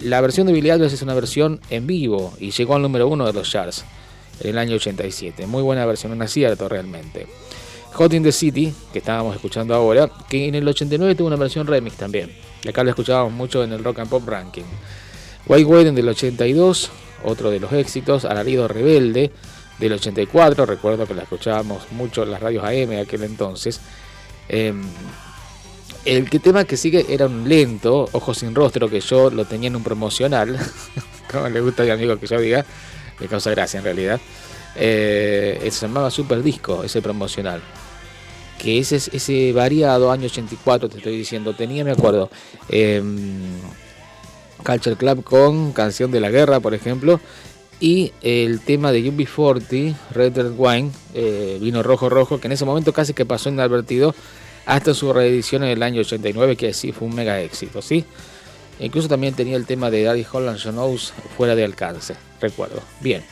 la 0.00 0.20
versión 0.20 0.46
de 0.46 0.52
Billy 0.52 0.68
Idol 0.68 0.84
es 0.84 1.02
una 1.02 1.14
versión 1.14 1.60
en 1.68 1.86
vivo 1.86 2.32
y 2.38 2.50
llegó 2.50 2.74
al 2.74 2.82
número 2.82 3.06
uno 3.08 3.26
de 3.26 3.32
los 3.32 3.50
charts 3.50 3.84
en 4.40 4.50
el 4.50 4.58
año 4.58 4.76
87. 4.76 5.46
Muy 5.46 5.62
buena 5.62 5.84
versión, 5.86 6.12
un 6.12 6.22
acierto 6.22 6.68
realmente. 6.68 7.26
Hot 7.94 8.12
in 8.12 8.22
the 8.22 8.32
City, 8.32 8.72
que 8.92 8.98
estábamos 8.98 9.34
escuchando 9.34 9.74
ahora, 9.74 10.10
que 10.28 10.48
en 10.48 10.54
el 10.54 10.68
89 10.68 11.14
tuvo 11.14 11.28
una 11.28 11.36
versión 11.36 11.66
remix 11.66 11.96
también. 11.96 12.30
Y 12.62 12.68
acá 12.68 12.84
lo 12.84 12.90
escuchábamos 12.90 13.32
mucho 13.32 13.64
en 13.64 13.72
el 13.72 13.82
Rock 13.82 14.00
and 14.00 14.10
Pop 14.10 14.28
Ranking. 14.28 14.64
White 15.46 15.64
Wedding 15.64 15.94
del 15.94 16.08
82, 16.08 16.90
otro 17.24 17.50
de 17.50 17.60
los 17.60 17.72
éxitos. 17.72 18.24
Alarido 18.24 18.68
Rebelde 18.68 19.32
del 19.78 19.92
84, 19.92 20.66
recuerdo 20.66 21.06
que 21.06 21.14
la 21.14 21.22
escuchábamos 21.22 21.90
mucho 21.92 22.22
en 22.22 22.30
las 22.30 22.40
radios 22.40 22.64
AM 22.64 22.90
de 22.90 23.00
aquel 23.00 23.22
entonces. 23.22 23.80
Em, 24.48 24.82
el 26.04 26.28
que 26.30 26.38
tema 26.38 26.64
que 26.64 26.76
sigue 26.76 27.06
era 27.08 27.26
un 27.26 27.48
lento, 27.48 28.08
Ojos 28.12 28.38
sin 28.38 28.54
rostro, 28.54 28.88
que 28.88 29.00
yo 29.00 29.30
lo 29.30 29.44
tenía 29.44 29.68
en 29.68 29.76
un 29.76 29.84
promocional, 29.84 30.58
como 31.30 31.48
le 31.48 31.60
gusta 31.60 31.82
a 31.82 31.86
mi 31.86 31.92
amigo 31.92 32.18
que 32.18 32.26
yo 32.26 32.40
diga, 32.40 32.64
me 33.20 33.28
causa 33.28 33.50
gracia 33.50 33.78
en 33.78 33.84
realidad. 33.84 34.20
Eh, 34.76 35.68
se 35.70 35.86
llamaba 35.86 36.10
Super 36.10 36.42
Disco, 36.42 36.84
ese 36.84 37.02
promocional. 37.02 37.60
Que 38.58 38.78
ese, 38.78 38.96
ese 38.96 39.52
variado, 39.52 40.10
año 40.10 40.26
84, 40.26 40.88
te 40.88 40.98
estoy 40.98 41.16
diciendo, 41.16 41.54
tenía, 41.54 41.84
me 41.84 41.92
acuerdo, 41.92 42.28
eh, 42.68 43.02
Culture 44.64 44.96
Club 44.96 45.22
con 45.22 45.72
Canción 45.72 46.10
de 46.10 46.20
la 46.20 46.30
Guerra, 46.30 46.60
por 46.60 46.74
ejemplo, 46.74 47.20
y 47.80 48.12
el 48.22 48.60
tema 48.60 48.90
de 48.90 49.04
UB40, 49.04 49.94
Red 50.10 50.36
Red 50.36 50.52
Wine, 50.56 50.90
eh, 51.14 51.58
Vino 51.60 51.82
Rojo 51.82 52.08
Rojo, 52.08 52.40
que 52.40 52.48
en 52.48 52.52
ese 52.52 52.64
momento 52.64 52.92
casi 52.92 53.14
que 53.14 53.24
pasó 53.24 53.48
inadvertido 53.48 54.14
hasta 54.66 54.92
su 54.94 55.12
reedición 55.12 55.62
en 55.62 55.70
el 55.70 55.82
año 55.82 56.00
89, 56.00 56.56
que 56.56 56.74
sí 56.74 56.92
fue 56.92 57.08
un 57.08 57.14
mega 57.14 57.40
éxito, 57.40 57.80
¿sí? 57.80 58.04
Incluso 58.80 59.08
también 59.08 59.34
tenía 59.34 59.56
el 59.56 59.66
tema 59.66 59.90
de 59.90 60.02
Daddy 60.04 60.26
Holland 60.30 60.60
Knows 60.60 61.12
fuera 61.36 61.54
de 61.54 61.64
alcance, 61.64 62.14
recuerdo. 62.40 62.80
Bien. 63.00 63.22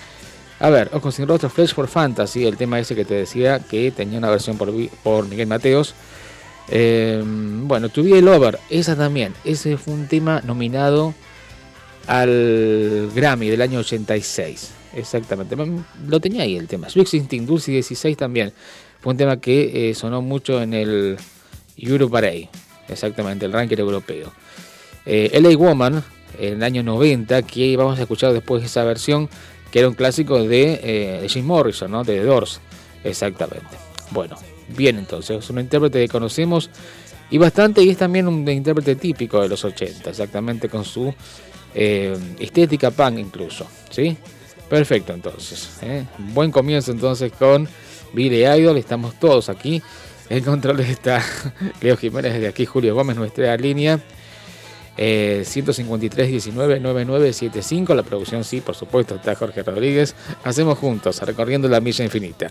A 0.58 0.70
ver, 0.70 0.90
Ojos 0.94 1.14
sin 1.14 1.28
rostro, 1.28 1.50
Flash 1.50 1.74
for 1.74 1.86
Fantasy, 1.86 2.46
el 2.46 2.56
tema 2.56 2.80
ese 2.80 2.94
que 2.94 3.04
te 3.04 3.14
decía 3.14 3.58
que 3.60 3.90
tenía 3.90 4.18
una 4.18 4.30
versión 4.30 4.56
por, 4.56 4.72
por 5.02 5.28
Miguel 5.28 5.46
Mateos. 5.46 5.94
Eh, 6.68 7.22
bueno, 7.24 7.90
tuve 7.90 8.18
el 8.18 8.26
Over, 8.26 8.58
esa 8.70 8.96
también. 8.96 9.34
Ese 9.44 9.76
fue 9.76 9.94
un 9.94 10.08
tema 10.08 10.40
nominado 10.44 11.14
al 12.06 13.10
Grammy 13.14 13.48
del 13.48 13.60
año 13.60 13.80
86. 13.80 14.70
Exactamente, 14.94 15.56
lo 16.08 16.20
tenía 16.20 16.42
ahí 16.42 16.56
el 16.56 16.66
tema. 16.66 16.88
Swix 16.88 17.12
Instinct 17.14 17.46
Dulce 17.46 17.70
16 17.72 18.16
también. 18.16 18.52
Fue 19.00 19.12
un 19.12 19.18
tema 19.18 19.38
que 19.38 19.90
eh, 19.90 19.94
sonó 19.94 20.22
mucho 20.22 20.62
en 20.62 20.72
el 20.72 21.18
Europarade, 21.76 22.48
exactamente, 22.88 23.44
el 23.44 23.52
ranking 23.52 23.76
europeo. 23.76 24.32
Eh, 25.06 25.38
LA 25.40 25.56
Woman, 25.56 26.02
en 26.38 26.54
el 26.54 26.62
año 26.62 26.82
90, 26.82 27.42
que 27.42 27.76
vamos 27.76 27.98
a 27.98 28.02
escuchar 28.02 28.32
después 28.32 28.64
esa 28.64 28.84
versión, 28.84 29.28
que 29.70 29.78
era 29.78 29.88
un 29.88 29.94
clásico 29.94 30.42
de, 30.42 30.80
eh, 30.82 31.26
Jim 31.28 31.46
Morrison, 31.46 31.90
¿no? 31.90 32.04
de 32.04 32.18
The 32.18 32.24
Doors, 32.24 32.60
exactamente. 33.04 33.76
Bueno, 34.10 34.36
bien 34.76 34.98
entonces, 34.98 35.38
es 35.38 35.50
un 35.50 35.60
intérprete 35.60 36.00
que 36.00 36.08
conocemos 36.08 36.70
y 37.30 37.38
bastante, 37.38 37.82
y 37.82 37.90
es 37.90 37.96
también 37.96 38.28
un 38.28 38.48
intérprete 38.48 38.96
típico 38.96 39.40
de 39.40 39.48
los 39.48 39.64
80, 39.64 40.10
exactamente 40.10 40.68
con 40.68 40.84
su 40.84 41.12
eh, 41.74 42.16
estética 42.38 42.90
punk 42.90 43.18
incluso, 43.18 43.66
¿sí? 43.90 44.16
Perfecto 44.68 45.12
entonces, 45.12 45.78
buen 46.18 46.50
comienzo 46.50 46.90
entonces 46.90 47.30
con 47.32 47.68
Billy 48.12 48.44
Idol, 48.44 48.76
estamos 48.78 49.18
todos 49.20 49.48
aquí 49.48 49.80
En 50.28 50.42
control 50.42 50.80
está 50.80 51.22
Leo 51.80 51.96
Jiménez 51.96 52.32
desde 52.32 52.48
aquí, 52.48 52.66
Julio 52.66 52.94
Gómez, 52.94 53.16
nuestra 53.16 53.56
línea. 53.56 54.00
Eh, 54.96 55.42
153 55.44 56.28
19 56.28 56.80
9975. 56.80 57.94
La 57.94 58.02
producción, 58.02 58.44
sí, 58.44 58.60
por 58.60 58.74
supuesto, 58.74 59.16
está 59.16 59.34
Jorge 59.34 59.62
Rodríguez. 59.62 60.14
Hacemos 60.44 60.78
juntos, 60.78 61.20
recorriendo 61.22 61.68
la 61.68 61.80
milla 61.80 62.04
infinita. 62.04 62.50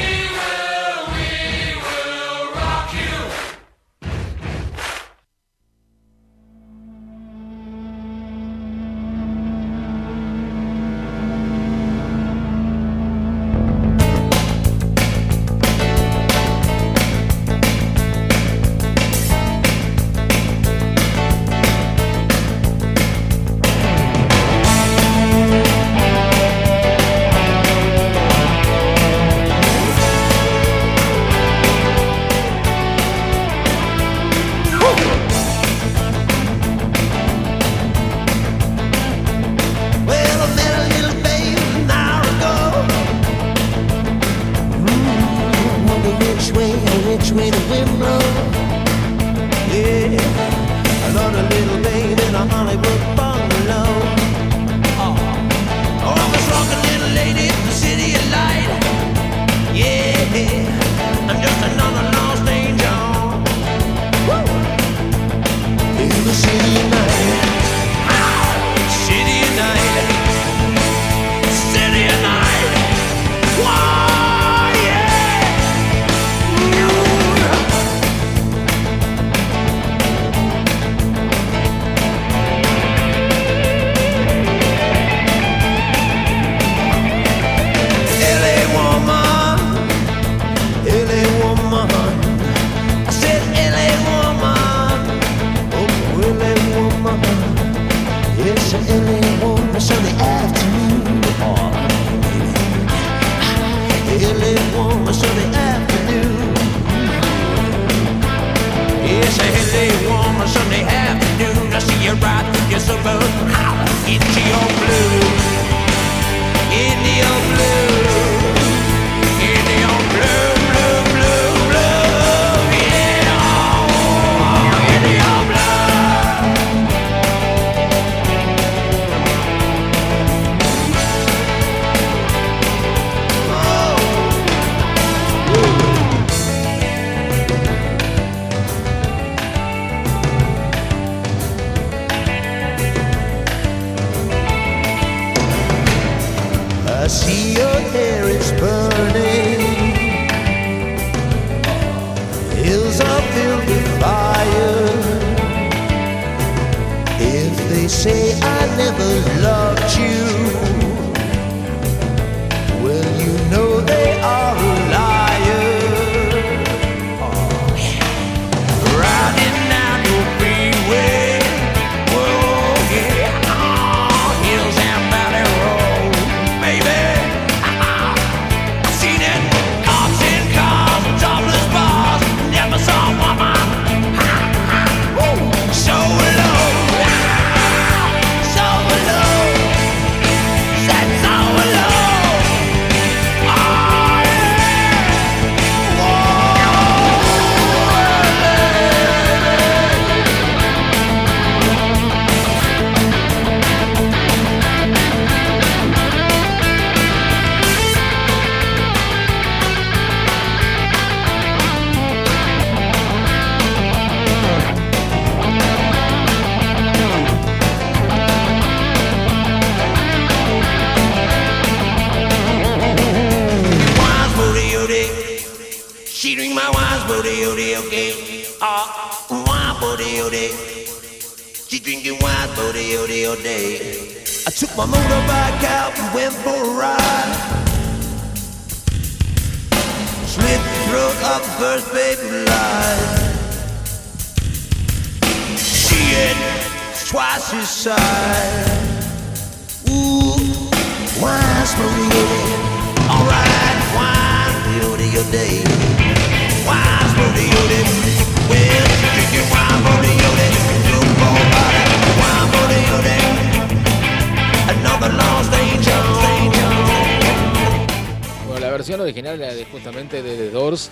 original 269.21 269.41
era 269.41 269.53
de, 269.53 269.65
justamente 269.65 270.23
de 270.23 270.35
The 270.35 270.49
Doors, 270.49 270.89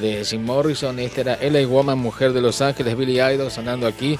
de 0.00 0.24
Jim 0.24 0.44
Morrison. 0.44 0.98
Esta 0.98 1.20
era 1.22 1.38
LA 1.40 1.66
Woman, 1.66 1.98
mujer 1.98 2.32
de 2.32 2.40
Los 2.40 2.60
Ángeles, 2.60 2.96
Billy 2.96 3.20
Idol, 3.20 3.50
sonando 3.50 3.86
aquí 3.86 4.18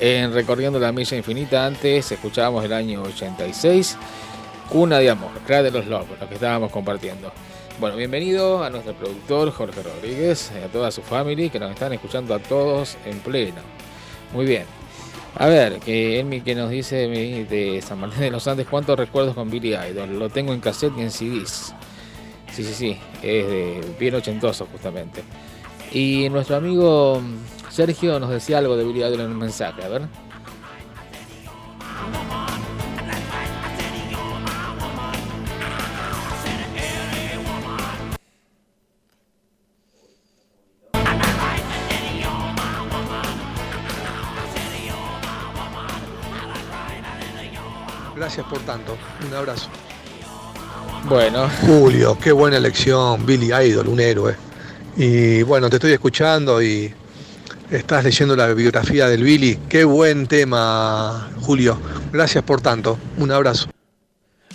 en 0.00 0.32
Recorriendo 0.32 0.78
la 0.78 0.92
Milla 0.92 1.16
Infinita. 1.16 1.64
Antes 1.64 2.10
escuchábamos 2.10 2.64
el 2.64 2.72
año 2.72 3.02
86, 3.02 3.96
Cuna 4.68 4.98
de 4.98 5.10
Amor, 5.10 5.30
Crea 5.46 5.62
de 5.62 5.70
los 5.70 5.86
Lobos, 5.86 6.18
lo 6.20 6.28
que 6.28 6.34
estábamos 6.34 6.72
compartiendo. 6.72 7.32
Bueno, 7.78 7.96
bienvenido 7.96 8.64
a 8.64 8.70
nuestro 8.70 8.94
productor 8.94 9.52
Jorge 9.52 9.82
Rodríguez, 9.82 10.50
a 10.64 10.66
toda 10.66 10.90
su 10.90 11.02
familia 11.02 11.48
que 11.48 11.60
nos 11.60 11.70
están 11.70 11.92
escuchando 11.92 12.34
a 12.34 12.40
todos 12.40 12.96
en 13.04 13.20
pleno. 13.20 13.60
Muy 14.32 14.44
bien. 14.44 14.64
A 15.36 15.46
ver, 15.46 15.78
que 15.78 16.18
Elmi 16.18 16.40
que 16.40 16.56
nos 16.56 16.70
dice 16.70 16.96
de 16.96 17.80
San 17.80 18.00
Martín 18.00 18.22
de 18.22 18.30
los 18.32 18.48
Andes, 18.48 18.66
¿cuántos 18.66 18.98
recuerdos 18.98 19.36
con 19.36 19.48
Billy 19.48 19.76
Idol? 19.76 20.18
Lo 20.18 20.28
tengo 20.30 20.52
en 20.52 20.60
cassette 20.60 20.94
y 20.98 21.02
en 21.02 21.12
CDs. 21.12 21.74
Sí, 22.58 22.64
sí, 22.64 22.74
sí, 22.74 22.98
es 23.22 23.46
de 23.46 23.94
bien 24.00 24.16
ochentoso 24.16 24.66
justamente. 24.66 25.22
Y 25.92 26.28
nuestro 26.28 26.56
amigo 26.56 27.20
mm, 27.20 27.70
Sergio 27.70 28.18
nos 28.18 28.30
decía 28.30 28.58
algo 28.58 28.76
de 28.76 28.82
Billy 28.82 28.98
Idol 28.98 29.20
en 29.20 29.30
un 29.30 29.38
mensaje, 29.38 29.84
a 29.84 29.88
ver. 29.88 30.08
Gracias 48.16 48.44
por 48.48 48.58
tanto. 48.62 48.98
Un 49.24 49.34
abrazo. 49.36 49.70
Bueno, 51.08 51.48
Julio, 51.62 52.18
qué 52.22 52.32
buena 52.32 52.58
elección. 52.58 53.24
Billy 53.24 53.46
Idol, 53.46 53.88
un 53.88 53.98
héroe. 53.98 54.36
Y 54.94 55.42
bueno, 55.42 55.70
te 55.70 55.76
estoy 55.76 55.92
escuchando 55.92 56.62
y 56.62 56.92
estás 57.70 58.04
leyendo 58.04 58.36
la 58.36 58.48
biografía 58.48 59.08
del 59.08 59.22
Billy. 59.22 59.58
Qué 59.70 59.84
buen 59.84 60.26
tema, 60.26 61.30
Julio. 61.40 61.80
Gracias 62.12 62.44
por 62.44 62.60
tanto. 62.60 62.98
Un 63.16 63.32
abrazo. 63.32 63.70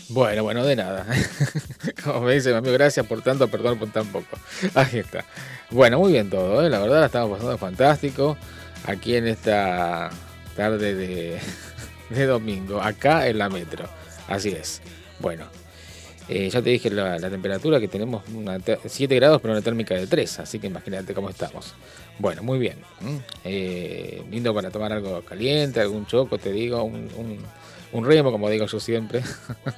bueno, 0.09 0.43
bueno, 0.43 0.63
de 0.63 0.75
nada. 0.75 1.07
Como 2.03 2.21
me 2.21 2.35
dice 2.35 2.51
mi 2.51 2.57
amigo, 2.57 2.73
gracias 2.73 3.07
por 3.07 3.23
tanto, 3.23 3.47
perdón 3.47 3.79
por 3.79 3.89
tan 3.91 4.05
poco. 4.07 4.37
Ahí 4.75 4.99
está. 4.99 5.25
Bueno, 5.71 5.97
muy 5.97 6.11
bien 6.11 6.29
todo, 6.29 6.63
¿eh? 6.63 6.69
la 6.69 6.77
verdad 6.77 6.99
la 6.99 7.05
estamos 7.07 7.31
pasando 7.31 7.57
fantástico 7.57 8.37
aquí 8.85 9.15
en 9.15 9.25
esta 9.25 10.11
tarde 10.55 10.93
de, 10.93 11.39
de 12.11 12.25
domingo, 12.27 12.79
acá 12.79 13.27
en 13.27 13.39
la 13.39 13.49
metro. 13.49 13.89
Así 14.27 14.49
es. 14.49 14.81
Bueno, 15.19 15.45
eh, 16.29 16.49
ya 16.49 16.61
te 16.61 16.69
dije 16.69 16.89
la, 16.89 17.19
temperatura 17.29 17.79
que 17.79 17.87
tenemos 17.87 18.23
una 18.33 18.59
te- 18.59 18.79
7 18.85 19.15
grados, 19.15 19.41
pero 19.41 19.53
una 19.53 19.61
térmica 19.61 19.93
de 19.95 20.07
3, 20.07 20.39
así 20.39 20.59
que 20.59 20.67
imagínate 20.67 21.13
cómo 21.13 21.29
estamos. 21.29 21.73
Bueno, 22.19 22.43
muy 22.43 22.59
bien. 22.59 22.77
Eh, 23.43 24.23
lindo 24.31 24.53
para 24.53 24.69
tomar 24.71 24.93
algo 24.93 25.21
caliente, 25.23 25.81
algún 25.81 26.05
choco, 26.05 26.37
te 26.37 26.51
digo, 26.51 26.83
un, 26.83 27.09
un, 27.17 27.39
un 27.91 28.05
remo, 28.05 28.31
como 28.31 28.49
digo 28.49 28.65
yo 28.67 28.79
siempre. 28.79 29.21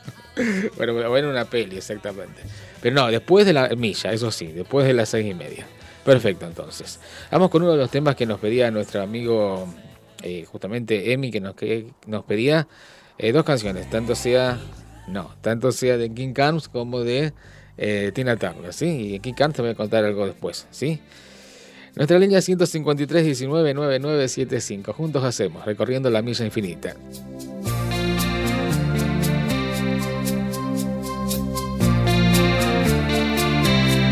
bueno, 0.78 1.10
bueno, 1.10 1.30
una 1.30 1.46
peli, 1.46 1.78
exactamente. 1.78 2.42
Pero 2.82 2.96
no, 2.96 3.08
después 3.08 3.46
de 3.46 3.54
la 3.54 3.70
milla, 3.70 4.12
eso 4.12 4.30
sí, 4.32 4.48
después 4.48 4.86
de 4.86 4.94
las 4.94 5.10
seis 5.10 5.26
y 5.26 5.34
media. 5.34 5.66
Perfecto, 6.04 6.46
entonces. 6.46 7.00
Vamos 7.32 7.50
con 7.50 7.64
uno 7.64 7.72
de 7.72 7.78
los 7.78 7.90
temas 7.90 8.16
que 8.16 8.28
nos 8.28 8.40
pedía 8.40 8.70
nuestro 8.70 9.02
amigo, 9.02 9.68
eh, 10.22 10.46
justamente 10.46 11.12
Emi, 11.12 11.32
que 11.32 11.40
nos, 11.42 11.56
que 11.56 11.88
nos 12.06 12.24
pedía 12.26 12.68
dos 13.34 13.46
canciones, 13.46 13.90
tanto 13.90 14.14
sea, 14.14 14.60
no, 15.08 15.32
tanto 15.42 15.72
sea 15.72 15.98
de 15.98 16.12
King 16.12 16.34
Carnes 16.34 16.68
como 16.68 17.02
de 17.02 17.34
eh, 17.78 18.12
Tina 18.14 18.38
Turner, 18.38 18.74
¿sí? 18.74 18.86
Y 18.86 19.12
de 19.14 19.20
King 19.20 19.34
Carnes 19.34 19.56
te 19.56 19.62
voy 19.62 19.72
a 19.72 19.76
contar 19.76 20.04
algo 20.06 20.26
después, 20.26 20.68
¿sí? 20.72 21.00
Nuestra 21.96 22.20
línea 22.20 22.42
153 22.42 23.24
19 23.26 23.74
9975. 23.74 24.92
Juntos 24.94 25.24
hacemos, 25.24 25.64
recorriendo 25.66 26.10
la 26.10 26.22
milla 26.22 26.44
infinita. 26.44 26.94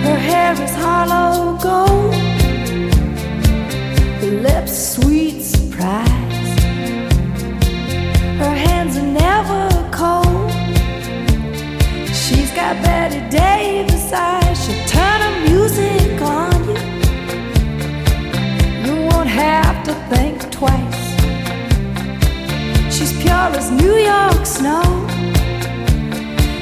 Her 0.03 0.17
hair 0.17 0.53
is 0.63 0.75
hollow 0.75 1.57
gold, 1.61 2.13
her 4.21 4.41
lips 4.41 4.95
sweet 4.95 5.41
surprise. 5.41 6.07
Her 8.39 8.55
hands 8.55 8.95
are 8.97 9.01
never 9.01 9.72
got 12.55 12.81
Betty 12.83 13.19
Davis 13.29 14.11
eyes. 14.13 14.65
She'll 14.65 14.85
turn 14.85 15.21
her 15.21 15.49
music 15.49 16.21
on 16.21 16.53
you. 16.69 16.77
You 18.85 18.95
won't 19.07 19.29
have 19.29 19.83
to 19.85 19.93
think 20.13 20.51
twice. 20.51 21.03
She's 22.95 23.13
pure 23.21 23.49
as 23.57 23.71
New 23.71 23.95
York 23.95 24.45
snow. 24.45 24.83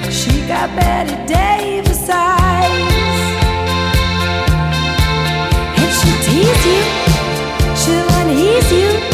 She 0.09 0.47
got 0.47 0.69
Betty 0.77 1.15
Davis 1.27 2.07
eyes. 2.09 2.71
And 5.79 5.91
she'll 5.97 6.21
tease 6.27 6.65
you, 6.71 6.83
she'll 7.75 8.09
unease 8.21 8.71
you. 8.71 9.10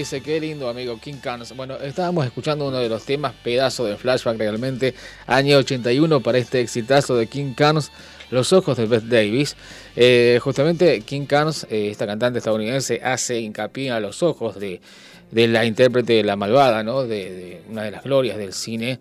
Dice, 0.00 0.22
qué 0.22 0.40
lindo 0.40 0.68
amigo 0.68 0.98
King 0.98 1.18
Carnes. 1.22 1.54
Bueno, 1.54 1.76
estábamos 1.76 2.24
escuchando 2.24 2.66
uno 2.66 2.78
de 2.78 2.88
los 2.88 3.04
temas, 3.04 3.34
pedazo 3.44 3.84
de 3.84 3.96
flashback 3.96 4.38
realmente, 4.38 4.94
año 5.26 5.58
81 5.58 6.20
para 6.20 6.38
este 6.38 6.60
exitazo 6.60 7.16
de 7.16 7.26
King 7.26 7.52
Carnes, 7.54 7.92
Los 8.30 8.52
Ojos 8.54 8.78
de 8.78 8.86
Beth 8.86 9.04
Davis. 9.04 9.56
Eh, 9.96 10.40
justamente 10.42 11.02
King 11.02 11.26
Carnes, 11.26 11.66
eh, 11.70 11.90
esta 11.90 12.06
cantante 12.06 12.38
estadounidense, 12.38 13.00
hace 13.04 13.40
hincapié 13.40 13.90
a 13.90 14.00
los 14.00 14.22
ojos 14.22 14.58
de, 14.58 14.80
de 15.30 15.48
la 15.48 15.66
intérprete 15.66 16.14
de 16.14 16.24
La 16.24 16.36
Malvada, 16.36 16.82
¿no? 16.82 17.06
de, 17.06 17.60
una 17.68 17.82
de 17.82 17.90
las 17.90 18.02
glorias 18.02 18.38
del 18.38 18.54
cine 18.54 18.98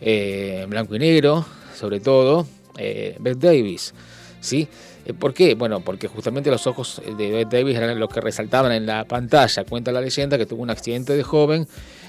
eh, 0.00 0.64
blanco 0.66 0.96
y 0.96 0.98
negro, 0.98 1.44
sobre 1.78 2.00
todo, 2.00 2.46
Beth 2.74 3.38
Davis. 3.38 3.92
¿sí? 4.40 4.66
Eh, 5.08 5.14
¿Por 5.14 5.34
qué? 5.34 5.54
Bueno, 5.54 5.80
porque 5.80 6.06
justamente 6.06 6.50
los 6.50 6.66
ojos 6.66 7.02
de 7.16 7.46
Davis 7.50 7.76
eran 7.76 7.98
los 7.98 8.08
que 8.08 8.20
resaltaban 8.20 8.72
en 8.72 8.86
la 8.86 9.04
pantalla. 9.04 9.64
Cuenta 9.64 9.90
la 9.90 10.00
leyenda 10.00 10.38
que 10.38 10.46
tuvo 10.46 10.62
un 10.62 10.70
accidente 10.70 11.14
de 11.16 11.22
joven, 11.22 11.66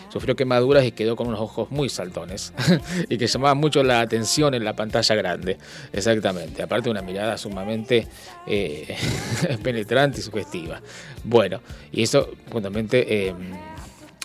sufrió 0.09 0.35
quemaduras 0.35 0.83
y 0.83 0.91
quedó 0.91 1.15
con 1.15 1.27
unos 1.27 1.39
ojos 1.39 1.71
muy 1.71 1.87
saltones 1.87 2.53
y 3.09 3.17
que 3.17 3.27
llamaban 3.27 3.57
mucho 3.57 3.83
la 3.83 4.01
atención 4.01 4.53
en 4.53 4.63
la 4.63 4.75
pantalla 4.75 5.15
grande. 5.15 5.57
Exactamente. 5.93 6.61
Aparte, 6.61 6.89
una 6.89 7.01
mirada 7.01 7.37
sumamente 7.37 8.07
eh, 8.45 8.95
penetrante 9.63 10.19
y 10.19 10.23
sugestiva. 10.23 10.81
Bueno, 11.23 11.61
y 11.91 12.03
eso 12.03 12.29
justamente. 12.51 13.27
eh, 13.27 13.33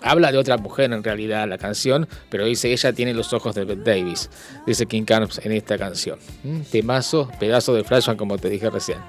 Habla 0.05 0.31
de 0.31 0.37
otra 0.37 0.57
mujer 0.57 0.93
en 0.93 1.03
realidad 1.03 1.47
la 1.47 1.57
canción, 1.57 2.07
pero 2.29 2.45
dice 2.45 2.71
ella 2.71 2.93
tiene 2.93 3.13
los 3.13 3.33
ojos 3.33 3.55
de 3.55 3.65
Bette 3.65 3.83
Davis, 3.83 4.29
dice 4.67 4.85
King 4.85 5.03
Carnes 5.03 5.41
en 5.43 5.51
esta 5.51 5.79
canción. 5.79 6.19
¿Mm? 6.43 6.61
Temazo, 6.71 7.31
pedazo 7.39 7.73
de 7.73 7.83
flashback 7.83 8.15
como 8.15 8.37
te 8.37 8.49
dije 8.49 8.69
recién. 8.69 8.99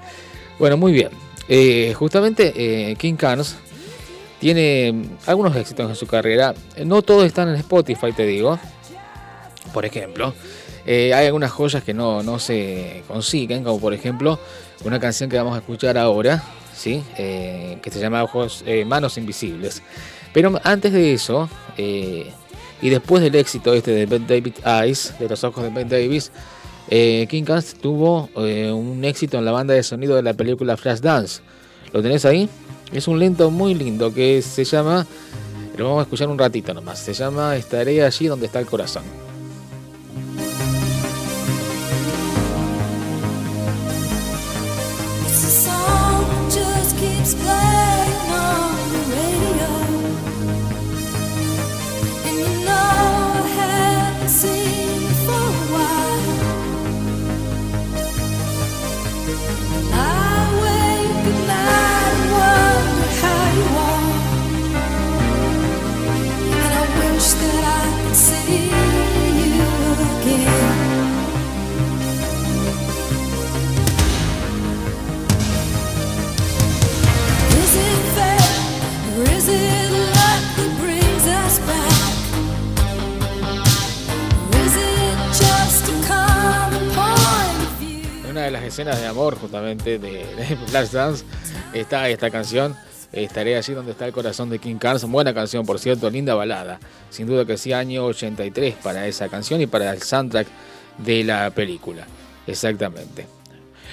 Bueno, 0.57 0.75
muy 0.75 0.91
bien. 0.91 1.09
Eh, 1.47 1.93
justamente 1.95 2.51
eh, 2.55 2.95
King 2.95 3.13
Carnes 3.13 3.55
tiene 4.39 4.91
mm, 4.91 5.29
algunos 5.29 5.55
éxitos 5.55 5.87
en 5.87 5.95
su 5.95 6.07
carrera. 6.07 6.55
No 6.83 7.03
todos 7.03 7.25
están 7.25 7.49
en 7.49 7.55
Spotify, 7.57 8.11
te 8.11 8.25
digo. 8.25 8.59
Por 9.73 9.85
ejemplo, 9.85 10.33
eh, 10.85 11.13
hay 11.13 11.27
algunas 11.27 11.51
joyas 11.51 11.83
que 11.83 11.93
no, 11.93 12.23
no 12.23 12.39
se 12.39 13.03
consiguen, 13.07 13.63
como 13.63 13.79
por 13.79 13.93
ejemplo 13.93 14.39
una 14.83 14.99
canción 14.99 15.29
que 15.29 15.37
vamos 15.37 15.55
a 15.55 15.59
escuchar 15.59 15.97
ahora, 15.97 16.43
¿sí? 16.73 17.03
Eh, 17.17 17.77
que 17.81 17.91
se 17.91 17.99
llama 17.99 18.23
Ojos, 18.23 18.63
eh, 18.65 18.85
Manos 18.85 19.17
Invisibles. 19.17 19.81
Pero 20.37 20.53
antes 20.63 20.93
de 20.93 21.13
eso, 21.13 21.49
eh, 21.79 22.31
y 22.79 22.89
después 22.91 23.23
del 23.23 23.33
éxito 23.33 23.73
este 23.73 23.89
de 23.89 24.05
Ben 24.05 24.27
David 24.27 24.53
Eyes, 24.63 25.15
de 25.17 25.27
los 25.27 25.43
ojos 25.43 25.63
de 25.63 25.71
Ben 25.71 25.89
Davis, 25.89 26.31
eh, 26.89 27.25
King 27.27 27.41
Carnes 27.41 27.73
tuvo 27.73 28.29
eh, 28.37 28.71
un 28.71 29.03
éxito 29.03 29.39
en 29.39 29.45
la 29.45 29.51
banda 29.51 29.73
de 29.73 29.81
sonido 29.81 30.15
de 30.15 30.21
la 30.21 30.35
película 30.35 30.77
Flashdance. 30.77 31.41
¿Lo 31.91 32.03
tenés 32.03 32.23
ahí? 32.23 32.47
Es 32.93 33.07
un 33.07 33.17
lento 33.17 33.49
muy 33.49 33.73
lindo 33.73 34.13
que 34.13 34.43
se 34.43 34.63
llama, 34.63 35.07
lo 35.75 35.85
vamos 35.85 36.01
a 36.01 36.03
escuchar 36.03 36.27
un 36.27 36.37
ratito 36.37 36.71
nomás, 36.71 36.99
se 36.99 37.15
llama 37.15 37.55
Estaré 37.55 38.03
allí 38.03 38.27
donde 38.27 38.45
está 38.45 38.59
el 38.59 38.67
corazón. 38.67 39.26
De 88.47 88.51
las 88.51 88.63
escenas 88.63 88.99
de 88.99 89.05
amor 89.05 89.37
justamente 89.37 89.99
de, 89.99 90.25
de 90.35 90.57
Flashdance 90.67 91.25
está 91.73 92.07
esta 92.07 92.29
canción. 92.31 92.75
Estaré 93.11 93.57
allí 93.57 93.73
donde 93.73 93.91
está 93.91 94.05
el 94.05 94.13
corazón 94.13 94.49
de 94.49 94.59
King 94.59 94.77
Carnes. 94.77 95.03
Buena 95.03 95.33
canción, 95.33 95.65
por 95.65 95.79
cierto, 95.79 96.09
linda 96.09 96.33
balada. 96.33 96.79
Sin 97.09 97.27
duda 97.27 97.45
que 97.45 97.57
sí, 97.57 97.73
año 97.73 98.05
83 98.05 98.75
para 98.75 99.05
esa 99.05 99.27
canción 99.27 99.59
y 99.59 99.67
para 99.67 99.91
el 99.91 100.01
soundtrack 100.01 100.47
de 100.97 101.23
la 101.25 101.49
película. 101.51 102.07
Exactamente. 102.47 103.27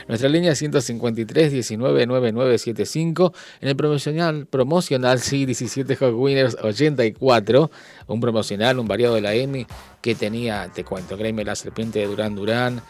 Nuestra 0.07 0.29
línea 0.29 0.53
es 0.53 0.59
153 0.59 1.53
19 1.53 2.07
9975 2.07 3.33
en 3.61 3.69
el 3.69 3.77
promocional 3.77 4.47
promocional 4.47 5.19
C17 5.19 5.97
Hot 5.97 6.15
Winners 6.15 6.57
84, 6.61 7.71
un 8.09 8.21
promocional, 8.21 8.79
un 8.79 8.87
variado 8.87 9.15
de 9.15 9.21
la 9.21 9.35
M 9.35 9.67
que 10.03 10.15
tenía, 10.15 10.71
te 10.75 10.85
cuento, 10.85 11.17
créeme, 11.17 11.45
la 11.45 11.55
serpiente 11.55 12.01
de 12.01 12.07
Durán 12.07 12.35
Durán, 12.35 12.83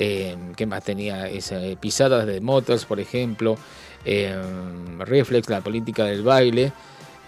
eh, 0.00 0.36
¿qué 0.56 0.64
más 0.64 0.84
tenía? 0.84 1.28
Esa, 1.28 1.60
eh, 1.60 1.76
pisadas 1.76 2.24
de 2.24 2.40
Motors, 2.40 2.84
por 2.84 3.00
ejemplo, 3.00 3.58
eh, 4.04 4.40
Reflex, 5.00 5.50
la 5.50 5.60
política 5.60 6.04
del 6.04 6.22
baile, 6.22 6.72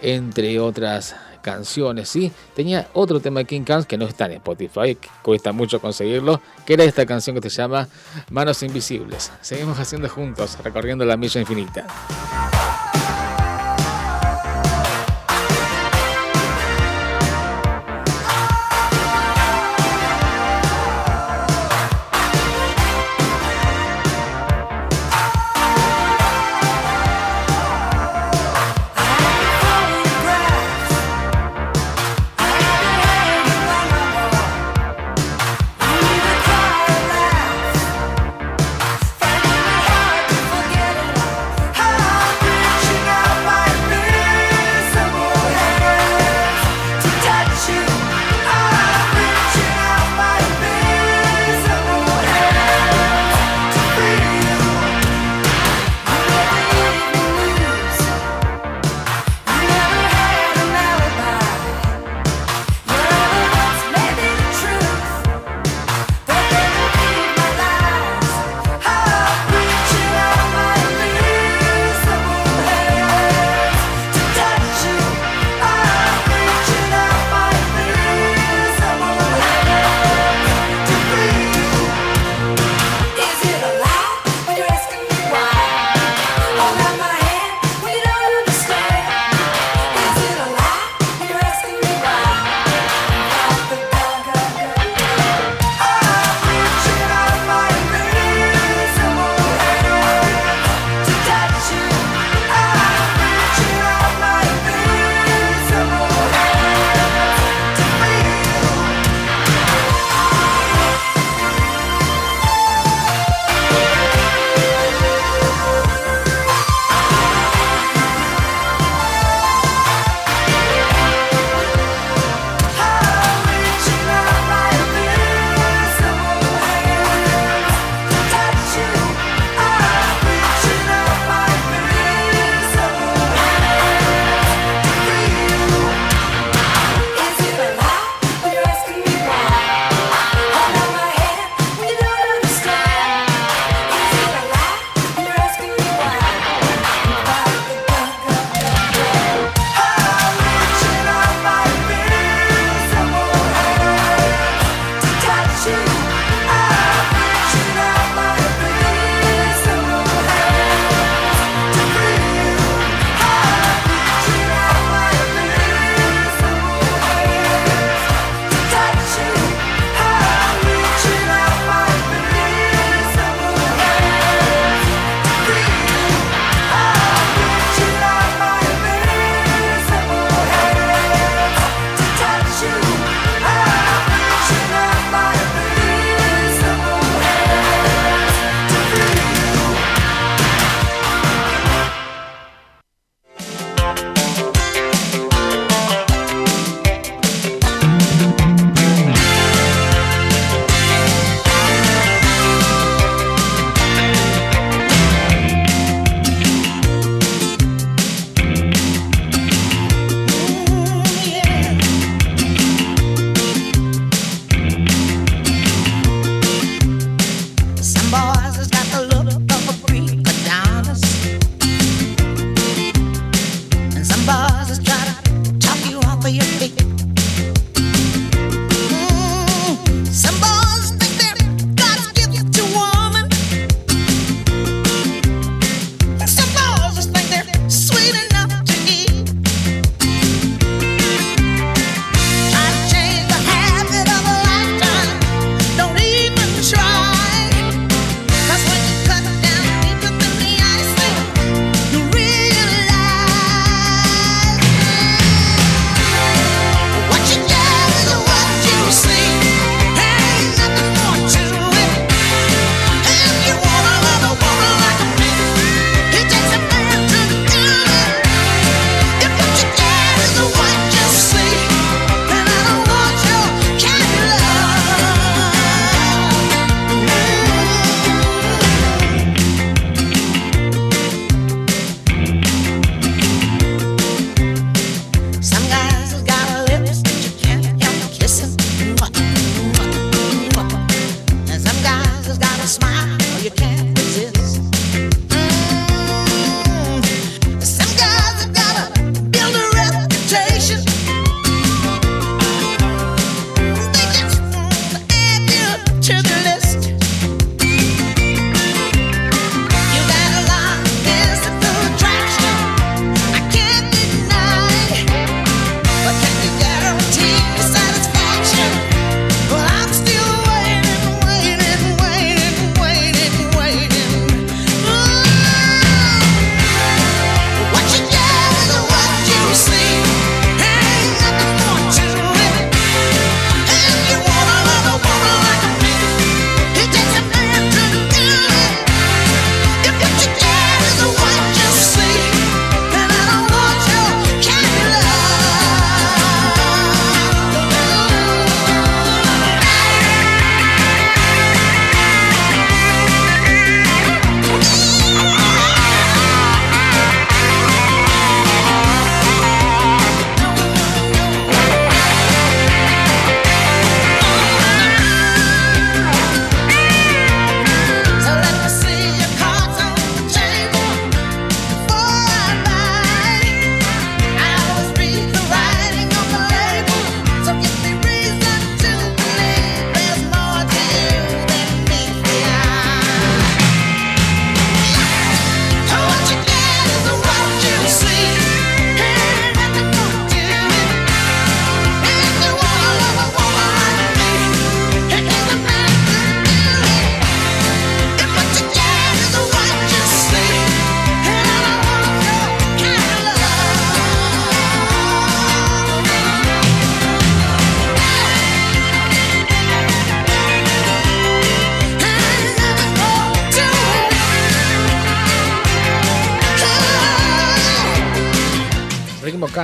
entre 0.01 0.57
otras 0.57 1.13
canciones, 1.41 2.07
¿sí? 2.07 2.31
Tenía 2.55 2.87
otro 2.93 3.19
tema 3.19 3.41
de 3.41 3.45
King 3.45 3.63
Carnes 3.63 3.85
que 3.85 3.97
no 3.97 4.05
está 4.05 4.27
en 4.27 4.33
Spotify, 4.33 4.95
que 4.95 5.09
cuesta 5.21 5.51
mucho 5.51 5.81
conseguirlo, 5.81 6.39
que 6.65 6.75
era 6.75 6.85
esta 6.85 7.05
canción 7.05 7.39
que 7.41 7.49
se 7.49 7.57
llama 7.57 7.89
Manos 8.29 8.63
Invisibles. 8.63 9.33
Seguimos 9.41 9.77
haciendo 9.77 10.07
juntos, 10.07 10.57
recorriendo 10.63 11.03
la 11.03 11.17
milla 11.17 11.41
infinita. 11.41 11.85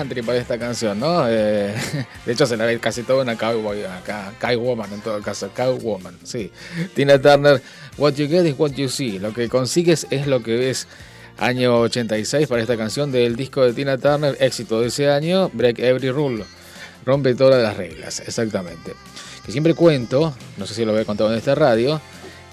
Country 0.07 0.21
para 0.21 0.37
esta 0.37 0.57
canción, 0.57 0.99
¿no? 0.99 1.27
Eh, 1.27 1.73
de 2.25 2.31
hecho, 2.31 2.45
se 2.45 2.55
la 2.55 2.65
ve 2.65 2.79
casi 2.79 3.03
toda 3.03 3.23
una 3.23 3.37
cowboy 3.37 3.83
acá, 3.83 4.33
cowwoman 4.39 4.93
en 4.93 5.01
todo 5.01 5.21
caso, 5.21 5.49
cowwoman, 5.53 6.17
sí. 6.23 6.51
Tina 6.95 7.21
Turner, 7.21 7.61
What 7.97 8.13
You 8.13 8.27
Get 8.27 8.45
is 8.45 8.55
What 8.57 8.71
You 8.71 8.89
See. 8.89 9.19
Lo 9.19 9.33
que 9.33 9.49
consigues 9.49 10.07
es 10.09 10.27
lo 10.27 10.41
que 10.41 10.55
ves. 10.55 10.87
Año 11.39 11.81
86 11.81 12.47
para 12.47 12.63
esta 12.63 12.75
canción 12.77 13.11
del 13.11 13.35
disco 13.35 13.63
de 13.63 13.71
Tina 13.73 13.99
Turner, 13.99 14.35
éxito 14.39 14.81
de 14.81 14.87
ese 14.87 15.11
año, 15.11 15.51
Break 15.53 15.77
Every 15.77 16.09
Rule. 16.09 16.43
Rompe 17.05 17.35
todas 17.35 17.61
las 17.61 17.77
reglas, 17.77 18.21
exactamente. 18.21 18.93
Que 19.45 19.51
siempre 19.51 19.75
cuento, 19.75 20.33
no 20.57 20.65
sé 20.65 20.73
si 20.73 20.83
lo 20.83 20.93
había 20.93 21.05
contado 21.05 21.31
en 21.31 21.37
esta 21.37 21.53
radio, 21.53 22.01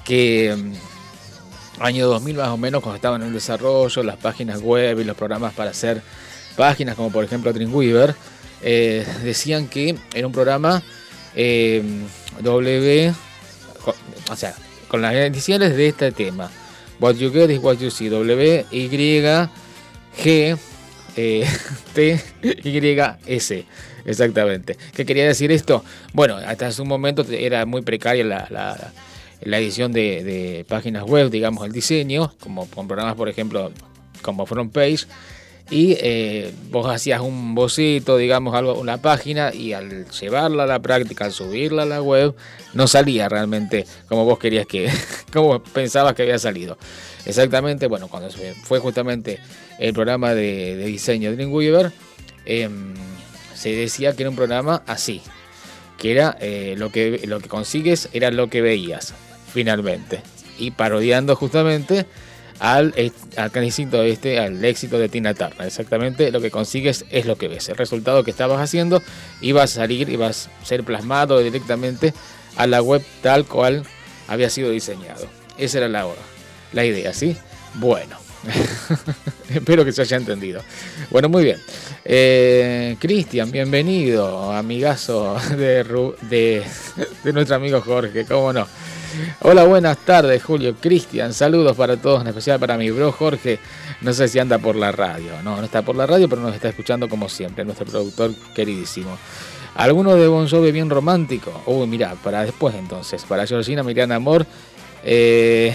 que 0.05 0.55
mm, 0.55 1.83
año 1.83 2.07
2000 2.09 2.37
más 2.37 2.49
o 2.49 2.59
menos, 2.59 2.83
cuando 2.83 2.97
estaban 2.97 3.23
en 3.23 3.33
desarrollo, 3.33 4.03
las 4.03 4.19
páginas 4.19 4.61
web 4.61 5.01
y 5.01 5.05
los 5.05 5.17
programas 5.17 5.55
para 5.55 5.71
hacer 5.71 6.03
páginas, 6.55 6.95
como 6.97 7.11
por 7.11 7.25
ejemplo 7.25 7.53
Dreamweaver, 7.53 8.15
eh, 8.63 9.07
decían 9.23 9.69
que 9.69 9.97
era 10.15 10.27
un 10.27 10.33
programa 10.33 10.83
eh, 11.35 11.83
W, 12.41 13.13
o 14.31 14.37
sea, 14.37 14.55
con 14.89 15.03
las 15.03 15.15
iniciales 15.27 15.77
de 15.77 15.89
este 15.89 16.13
tema. 16.13 16.51
What 17.01 17.17
you 17.17 17.31
get 17.33 17.51
is 17.51 17.59
what 17.61 17.79
you 17.79 17.91
see. 17.91 18.09
W, 18.09 18.67
Y, 18.71 18.89
G, 18.89 20.57
eh, 21.17 21.47
T, 21.95 22.21
Y, 22.43 22.99
S. 23.27 23.65
Exactamente. 24.07 24.77
¿Qué 24.95 25.05
quería 25.05 25.27
decir 25.27 25.51
esto? 25.51 25.85
Bueno, 26.13 26.37
hasta 26.37 26.67
hace 26.69 26.83
un 26.83 26.89
momento 26.89 27.25
era 27.31 27.65
muy 27.67 27.83
precaria 27.83 28.25
la, 28.25 28.47
la- 28.51 28.93
la 29.41 29.59
edición 29.59 29.93
de, 29.93 30.25
de 30.25 30.65
páginas 30.67 31.03
web, 31.05 31.29
digamos, 31.29 31.67
el 31.67 31.73
diseño, 31.73 32.33
como 32.41 32.67
con 32.71 32.87
programas, 32.87 33.15
por 33.15 33.29
ejemplo, 33.29 33.73
como 34.23 34.47
Front 34.47 34.73
Page. 34.73 35.01
Y 35.71 35.97
eh, 35.99 36.53
vos 36.71 36.87
hacías 36.87 37.21
un 37.21 37.55
boceto, 37.55 38.19
digamos, 38.19 38.55
algo, 38.55 38.75
una 38.75 38.99
página, 38.99 39.53
y 39.55 39.73
al 39.73 40.07
llevarla 40.11 40.65
a 40.65 40.67
la 40.67 40.79
práctica, 40.81 41.25
al 41.25 41.33
subirla 41.33 41.83
a 41.83 41.87
la 41.87 42.03
web, 42.03 42.35
no 42.75 42.87
salía 42.87 43.29
realmente 43.29 43.87
como 44.09 44.25
vos 44.25 44.39
querías 44.39 44.67
que, 44.67 44.91
como 45.33 45.63
pensabas 45.63 46.15
que 46.15 46.23
había 46.23 46.39
salido. 46.39 46.77
Exactamente, 47.25 47.87
bueno, 47.87 48.09
cuando 48.09 48.29
fue 48.65 48.79
justamente 48.79 49.41
el 49.79 49.95
programa 49.95 50.35
de, 50.35 50.77
de 50.77 50.85
diseño 50.85 51.31
de 51.31 51.37
Dreamweaver, 51.37 51.93
em, 52.45 52.95
se 53.55 53.71
decía 53.71 54.15
que 54.15 54.25
era 54.25 54.31
un 54.31 54.37
programa 54.37 54.83
así, 54.87 55.23
que 55.99 56.13
era 56.13 56.37
eh, 56.41 56.75
lo, 56.77 56.91
que, 56.91 57.23
lo 57.27 57.41
que 57.41 57.49
consigues 57.49 58.11
era 58.13 58.31
lo 58.31 58.49
que 58.49 58.61
veías, 58.61 59.15
finalmente. 59.53 60.21
Y 60.59 60.73
parodiando 60.73 61.35
justamente 61.35 62.07
al, 62.65 62.95
eh, 62.97 63.13
al 63.37 63.51
canicito 63.51 64.03
este, 64.03 64.39
al 64.39 64.65
éxito 64.65 64.99
de 64.99 65.11
Tina 65.11 65.35
Turner. 65.35 65.67
Exactamente 65.67 66.31
lo 66.31 66.41
que 66.41 66.51
consigues 66.51 67.05
es 67.11 67.27
lo 67.27 67.37
que 67.37 67.47
ves. 67.47 67.69
El 67.69 67.77
resultado 67.77 68.25
que 68.25 68.31
estabas 68.31 68.59
haciendo 68.59 69.03
iba 69.43 69.63
a 69.63 69.67
salir, 69.67 70.09
iba 70.09 70.29
a 70.29 70.33
ser 70.33 70.83
plasmado 70.83 71.41
directamente 71.41 72.15
a 72.57 72.67
la 72.67 72.81
web 72.81 73.03
tal 73.21 73.45
cual 73.45 73.85
había 74.29 74.49
sido 74.49 74.71
diseñado. 74.71 75.27
Esa 75.59 75.79
era 75.79 75.89
la, 75.89 76.07
la 76.73 76.85
idea, 76.87 77.13
¿sí? 77.13 77.37
Bueno. 77.75 78.17
Espero 79.55 79.85
que 79.85 79.93
se 79.93 80.03
haya 80.03 80.17
entendido. 80.17 80.63
Bueno, 81.11 81.29
muy 81.29 81.45
bien. 81.45 81.59
Eh, 82.03 82.97
Cristian, 82.99 83.51
bienvenido, 83.51 84.53
amigazo 84.53 85.37
de, 85.51 85.85
de, 86.31 86.63
de 87.25 87.33
nuestro 87.33 87.57
amigo 87.57 87.83
Jorge, 87.83 88.25
cómo 88.25 88.55
no. 88.55 88.67
Hola, 89.41 89.65
buenas 89.65 89.99
tardes, 89.99 90.43
Julio. 90.43 90.75
Cristian, 90.81 91.33
saludos 91.33 91.77
para 91.77 91.97
todos, 91.97 92.23
en 92.23 92.29
especial 92.29 92.59
para 92.59 92.77
mi 92.77 92.91
bro 92.91 93.13
Jorge. 93.13 93.59
No 94.01 94.13
sé 94.13 94.29
si 94.29 94.39
anda 94.39 94.59
por 94.59 94.77
la 94.77 94.93
radio. 94.93 95.31
No, 95.43 95.57
no 95.57 95.65
está 95.65 95.83
por 95.83 95.97
la 95.97 96.07
radio, 96.07 96.29
pero 96.29 96.43
nos 96.43 96.55
está 96.55 96.69
escuchando 96.69 97.09
como 97.09 97.29
siempre, 97.29 97.65
nuestro 97.65 97.87
productor 97.87 98.33
queridísimo. 98.55 99.19
¿Alguno 99.75 100.15
de 100.15 100.29
Bon 100.29 100.47
bien 100.73 100.89
romántico? 100.89 101.63
Uy, 101.67 101.87
mira, 101.87 102.15
para 102.23 102.45
después 102.45 102.75
entonces. 102.75 103.25
Para 103.25 103.47
Georgina 103.47 103.83
Miriana 103.83 104.17
Amor. 104.17 104.47
Eh, 105.05 105.75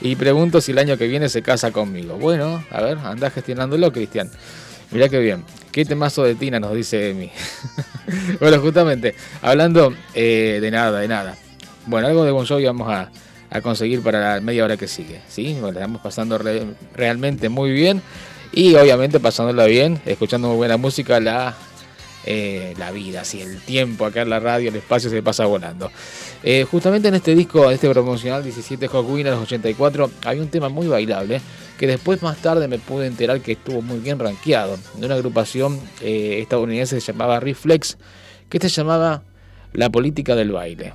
y 0.00 0.16
pregunto 0.16 0.60
si 0.60 0.72
el 0.72 0.78
año 0.78 0.96
que 0.96 1.06
viene 1.06 1.28
se 1.28 1.42
casa 1.42 1.70
conmigo. 1.70 2.16
Bueno, 2.16 2.64
a 2.70 2.80
ver, 2.80 2.98
anda 2.98 3.30
gestionándolo, 3.30 3.92
Cristian. 3.92 4.30
Mirá 4.92 5.08
qué 5.08 5.18
bien. 5.18 5.44
Qué 5.72 5.84
temazo 5.84 6.24
de 6.24 6.34
Tina 6.34 6.58
nos 6.58 6.74
dice 6.74 7.10
Emi. 7.10 7.30
bueno, 8.40 8.60
justamente, 8.60 9.14
hablando 9.40 9.94
eh, 10.14 10.58
de 10.60 10.70
nada, 10.70 10.98
de 11.00 11.06
nada. 11.08 11.36
Bueno, 11.86 12.08
algo 12.08 12.24
de 12.24 12.32
Bon 12.32 12.44
Jovi 12.46 12.64
vamos 12.64 12.88
a, 12.90 13.08
a 13.50 13.60
conseguir 13.60 14.02
para 14.02 14.34
la 14.34 14.40
media 14.40 14.64
hora 14.64 14.76
que 14.76 14.88
sigue. 14.88 15.20
¿sí? 15.28 15.52
Bueno, 15.60 15.78
estamos 15.78 16.00
pasando 16.02 16.38
re- 16.38 16.66
realmente 16.94 17.48
muy 17.48 17.70
bien. 17.70 18.02
Y 18.52 18.74
obviamente 18.74 19.20
pasándola 19.20 19.64
bien, 19.66 20.00
escuchando 20.06 20.48
muy 20.48 20.56
buena 20.56 20.76
música, 20.76 21.20
la, 21.20 21.54
eh, 22.26 22.74
la 22.78 22.90
vida, 22.90 23.22
así, 23.22 23.40
el 23.40 23.60
tiempo 23.60 24.04
acá 24.04 24.22
en 24.22 24.30
la 24.30 24.40
radio, 24.40 24.68
el 24.68 24.76
espacio 24.76 25.10
se 25.10 25.22
pasa 25.22 25.46
volando. 25.46 25.90
Eh, 26.42 26.66
justamente 26.70 27.08
en 27.08 27.14
este 27.14 27.34
disco, 27.34 27.70
este 27.70 27.88
promocional 27.88 28.42
17 28.42 28.88
Hot 28.88 29.06
Winners 29.08 29.36
84, 29.36 30.10
había 30.24 30.42
un 30.42 30.48
tema 30.48 30.68
muy 30.68 30.86
bailable 30.86 31.40
que 31.78 31.86
después 31.86 32.22
más 32.22 32.36
tarde 32.38 32.68
me 32.68 32.78
pude 32.78 33.06
enterar 33.06 33.40
que 33.40 33.52
estuvo 33.52 33.80
muy 33.80 34.00
bien 34.00 34.18
rankeado 34.18 34.78
de 34.96 35.06
una 35.06 35.14
agrupación 35.14 35.80
eh, 36.02 36.38
estadounidense 36.42 36.96
que 36.96 37.00
se 37.00 37.12
llamaba 37.12 37.40
Reflex, 37.40 37.96
que 38.50 38.60
se 38.60 38.68
llamaba 38.68 39.22
La 39.72 39.88
Política 39.88 40.36
del 40.36 40.52
Baile. 40.52 40.92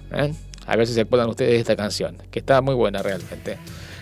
A 0.67 0.75
ver 0.75 0.87
si 0.87 0.93
se 0.93 1.01
acuerdan 1.01 1.29
ustedes 1.29 1.53
de 1.53 1.57
esta 1.57 1.75
canción, 1.75 2.17
que 2.29 2.39
está 2.39 2.61
muy 2.61 2.75
buena 2.75 3.01
realmente. 3.01 3.57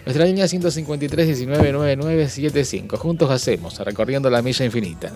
Nuestra 0.06 0.26
línea 0.26 0.48
153 0.48 1.28
19 1.28 1.72
99 1.72 2.28
75. 2.28 2.98
Juntos 2.98 3.32
hacemos, 3.32 3.80
recorriendo 3.80 4.30
la 4.30 4.42
milla 4.42 4.66
infinita. 4.66 5.14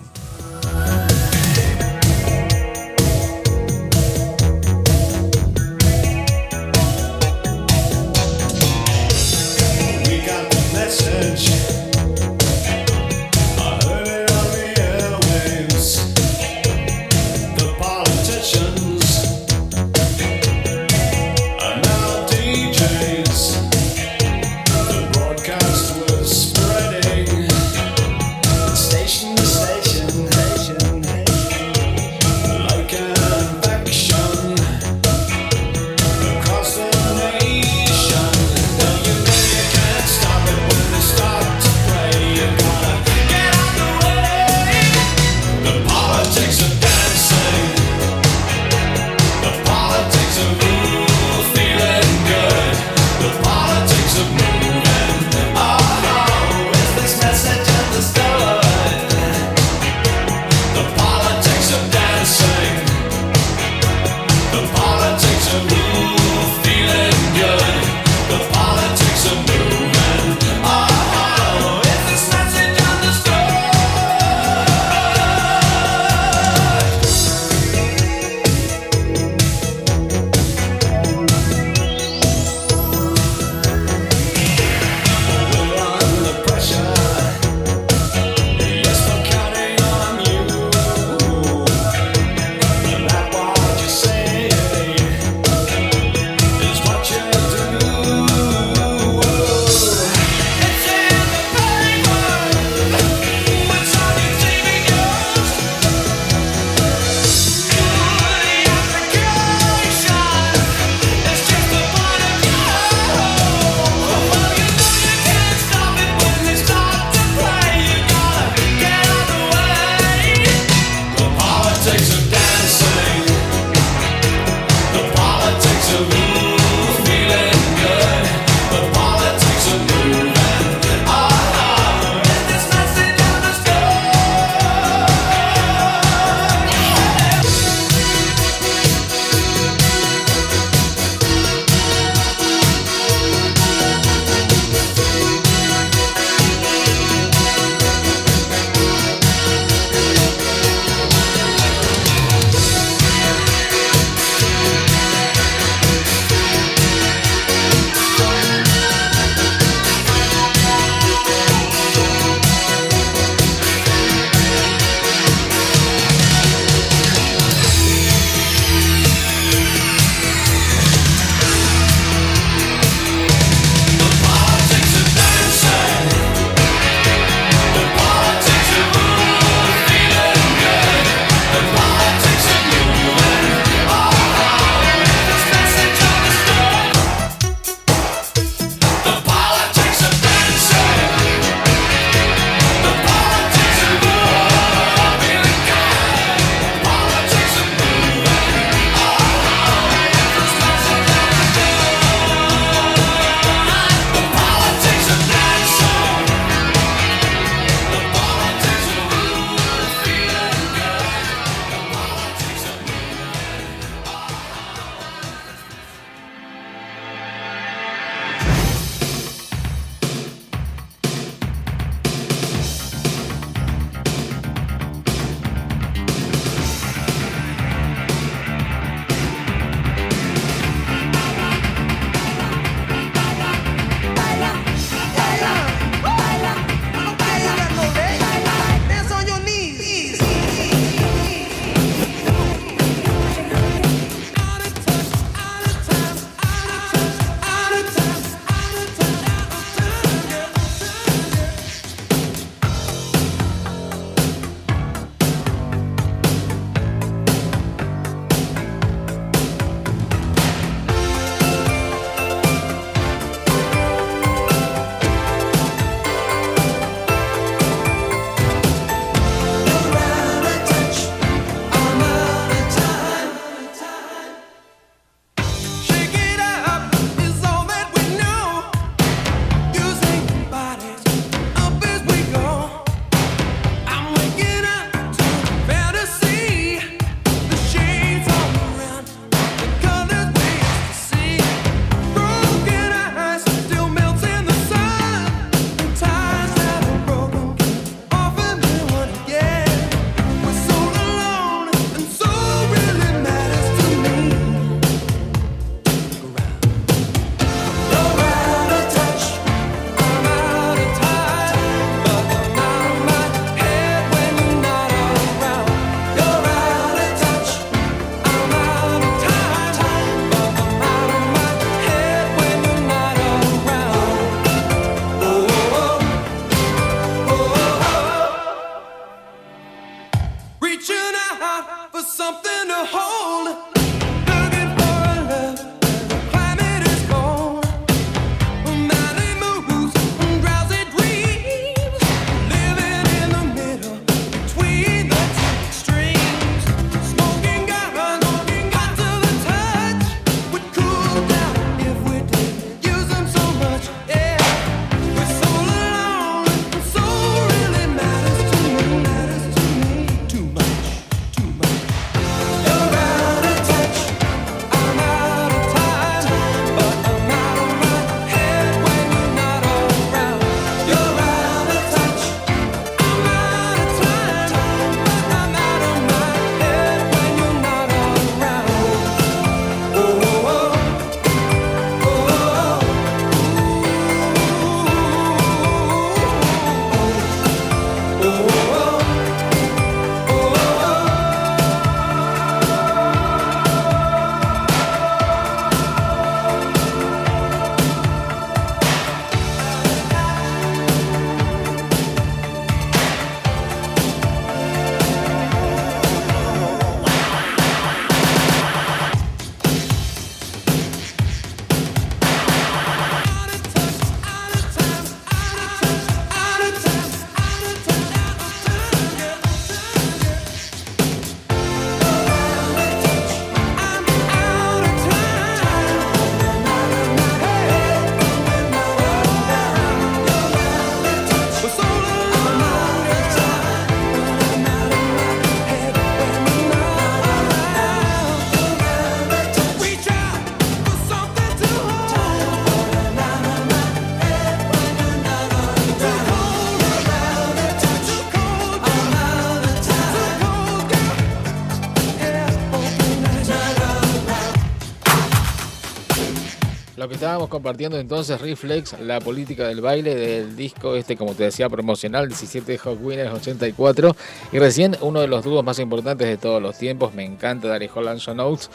Estábamos 457.18 457.48
compartiendo 457.48 457.98
entonces, 457.98 458.40
Reflex, 458.40 459.00
la 459.00 459.18
política 459.18 459.66
del 459.66 459.80
baile 459.80 460.14
del 460.14 460.54
disco 460.54 460.94
este, 460.94 461.16
como 461.16 461.34
te 461.34 461.42
decía, 461.42 461.68
promocional, 461.68 462.28
17 462.28 462.70
de 462.70 462.78
Hot 462.78 462.96
Winners 463.02 463.34
84. 463.34 464.14
Y 464.52 464.58
recién 464.60 464.96
uno 465.00 465.20
de 465.20 465.26
los 465.26 465.42
dúos 465.42 465.64
más 465.64 465.80
importantes 465.80 466.28
de 466.28 466.36
todos 466.36 466.62
los 466.62 466.78
tiempos, 466.78 467.14
me 467.14 467.24
encanta 467.24 467.66
Dari 467.66 467.90
Holland 467.92 468.20
Oates. 468.38 468.70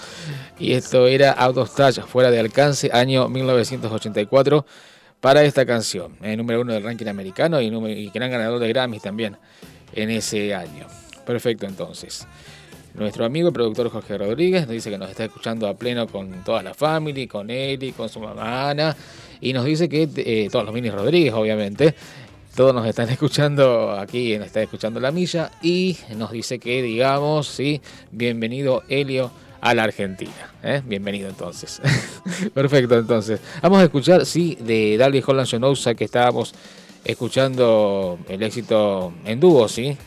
Y 0.59 0.73
esto 0.73 1.07
era 1.07 1.31
Out 1.31 1.55
of 1.55 1.73
Touch, 1.73 1.99
fuera 2.01 2.31
de 2.31 2.39
alcance, 2.41 2.89
año 2.91 3.29
1984, 3.29 4.65
para 5.21 5.43
esta 5.43 5.65
canción. 5.65 6.17
El 6.21 6.35
número 6.35 6.59
uno 6.59 6.73
del 6.73 6.83
ranking 6.83 7.07
americano 7.07 7.61
y 7.61 8.09
gran 8.09 8.29
ganador 8.29 8.59
de 8.59 8.67
Grammys 8.67 9.01
también 9.01 9.37
en 9.93 10.09
ese 10.09 10.53
año. 10.53 10.87
Perfecto 11.25 11.65
entonces. 11.65 12.27
Nuestro 12.95 13.25
amigo 13.25 13.49
y 13.49 13.51
productor 13.51 13.89
Jorge 13.89 14.19
Rodríguez 14.19 14.67
nos 14.67 14.71
dice 14.71 14.91
que 14.91 14.99
nos 14.99 15.09
está 15.09 15.25
escuchando 15.25 15.67
a 15.67 15.73
pleno 15.73 16.07
con 16.07 16.43
toda 16.43 16.61
la 16.61 16.75
familia, 16.75 17.27
con 17.27 17.49
Eli, 17.49 17.91
con 17.91 18.07
su 18.07 18.19
mamá 18.19 18.69
Ana, 18.69 18.95
y 19.41 19.51
nos 19.51 19.65
dice 19.65 19.89
que 19.89 20.07
eh, 20.15 20.47
todos 20.51 20.63
los 20.63 20.75
minis 20.75 20.93
Rodríguez, 20.93 21.33
obviamente, 21.33 21.95
todos 22.55 22.71
nos 22.71 22.85
están 22.85 23.09
escuchando 23.11 23.93
aquí, 23.93 24.37
nos 24.37 24.45
está 24.45 24.61
escuchando 24.61 24.99
la 24.99 25.11
milla, 25.11 25.49
y 25.63 25.97
nos 26.15 26.31
dice 26.31 26.59
que 26.59 26.83
digamos, 26.83 27.47
sí, 27.47 27.81
bienvenido 28.11 28.83
Helio 28.87 29.31
a 29.59 29.73
la 29.73 29.85
Argentina. 29.85 30.53
¿eh? 30.61 30.83
Bienvenido 30.85 31.29
entonces. 31.29 31.81
Perfecto, 32.53 32.95
entonces. 32.95 33.39
Vamos 33.63 33.79
a 33.79 33.85
escuchar, 33.85 34.23
sí, 34.27 34.55
de 34.61 34.97
Dali 34.97 35.23
Holland 35.25 35.49
Jonosa, 35.49 35.95
que 35.95 36.03
estábamos 36.03 36.53
escuchando 37.03 38.19
el 38.29 38.43
éxito 38.43 39.13
en 39.25 39.39
dúo, 39.39 39.67
sí 39.67 39.97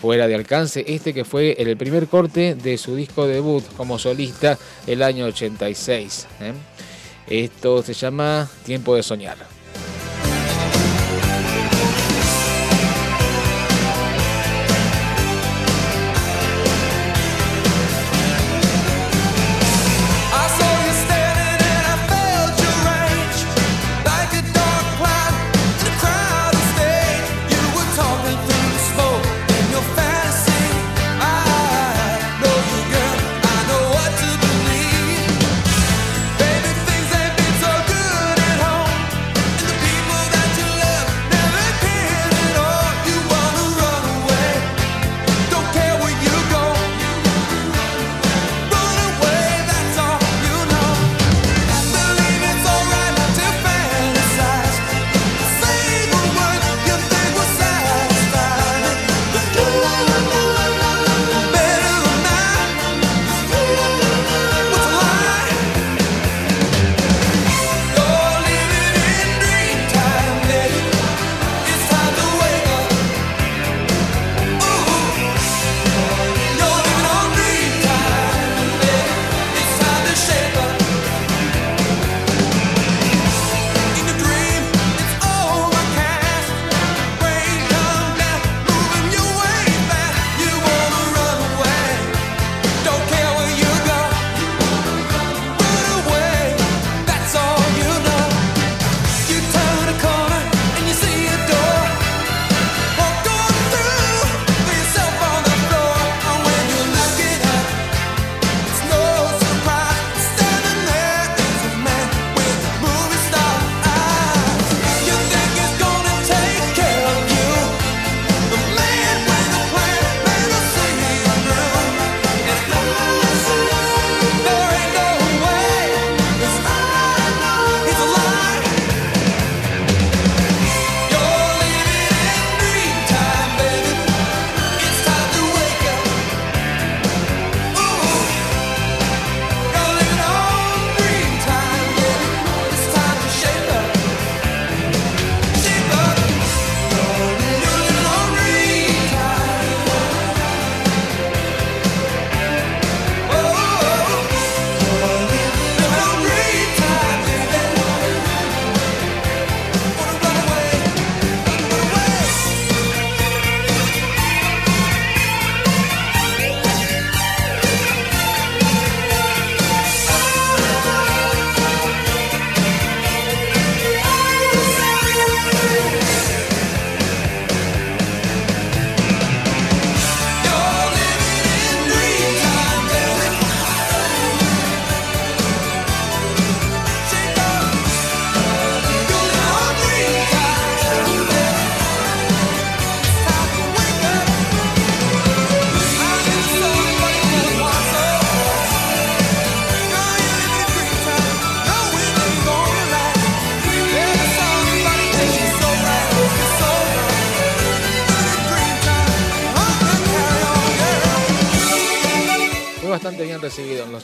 fuera 0.00 0.26
de 0.26 0.34
alcance, 0.34 0.84
este 0.86 1.14
que 1.14 1.24
fue 1.24 1.56
el 1.58 1.76
primer 1.76 2.06
corte 2.06 2.54
de 2.54 2.78
su 2.78 2.96
disco 2.96 3.26
debut 3.26 3.64
como 3.76 3.98
solista 3.98 4.58
el 4.86 5.02
año 5.02 5.26
86. 5.26 6.26
¿eh? 6.40 6.52
Esto 7.26 7.82
se 7.82 7.94
llama 7.94 8.48
Tiempo 8.64 8.94
de 8.96 9.02
Soñar. 9.02 9.51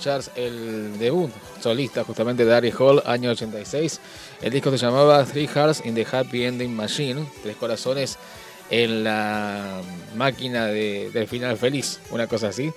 Charts 0.01 0.31
el 0.37 0.99
debut 0.99 1.31
solista 1.61 2.05
justamente 2.05 2.45
de 2.45 2.55
Ari 2.55 2.73
Hall, 2.79 3.03
año 3.07 3.31
86. 3.31 4.01
El 4.43 4.53
disco 4.53 4.71
se 4.71 4.79
llamaba 4.79 5.25
Three 5.25 5.47
Hearts 5.49 5.83
in 5.85 5.95
the 5.95 6.07
Happy 6.11 6.45
Ending 6.45 6.75
Machine, 6.75 7.27
Tres 7.43 7.57
Corazones 7.57 8.17
en 8.71 9.03
la 9.05 9.81
máquina 10.17 10.67
de- 10.67 11.11
del 11.13 11.27
final 11.27 11.57
feliz, 11.57 12.01
una 12.11 12.27
cosa 12.27 12.49
así. 12.49 12.71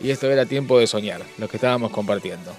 Y 0.00 0.10
esto 0.10 0.30
era 0.30 0.46
Tiempo 0.46 0.78
de 0.78 0.86
Soñar, 0.86 1.22
lo 1.38 1.48
que 1.48 1.56
estábamos 1.56 1.90
compartiendo. 1.90 2.52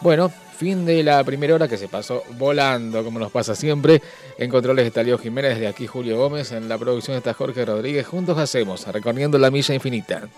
Bueno, 0.00 0.30
fin 0.58 0.84
de 0.86 1.02
la 1.02 1.22
primera 1.24 1.54
hora 1.54 1.68
que 1.68 1.76
se 1.76 1.88
pasó 1.88 2.22
volando, 2.38 3.04
como 3.04 3.18
nos 3.18 3.30
pasa 3.30 3.54
siempre. 3.54 4.00
En 4.38 4.50
controles 4.50 4.86
está 4.86 5.02
Leo 5.02 5.18
Jiménez, 5.18 5.54
desde 5.54 5.66
aquí 5.68 5.86
Julio 5.86 6.16
Gómez, 6.16 6.52
en 6.52 6.68
la 6.68 6.78
producción 6.78 7.16
está 7.16 7.34
Jorge 7.34 7.64
Rodríguez. 7.64 8.06
Juntos 8.06 8.38
hacemos, 8.38 8.86
recorriendo 8.88 9.38
la 9.38 9.50
milla 9.50 9.74
infinita. 9.74 10.28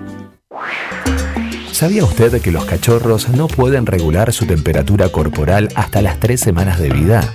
¿Sabía 1.72 2.04
usted 2.04 2.38
que 2.42 2.52
los 2.52 2.66
cachorros 2.66 3.30
no 3.30 3.48
pueden 3.48 3.86
regular 3.86 4.34
su 4.34 4.44
temperatura 4.44 5.08
corporal 5.08 5.70
hasta 5.74 6.02
las 6.02 6.20
tres 6.20 6.40
semanas 6.40 6.78
de 6.78 6.90
vida? 6.90 7.34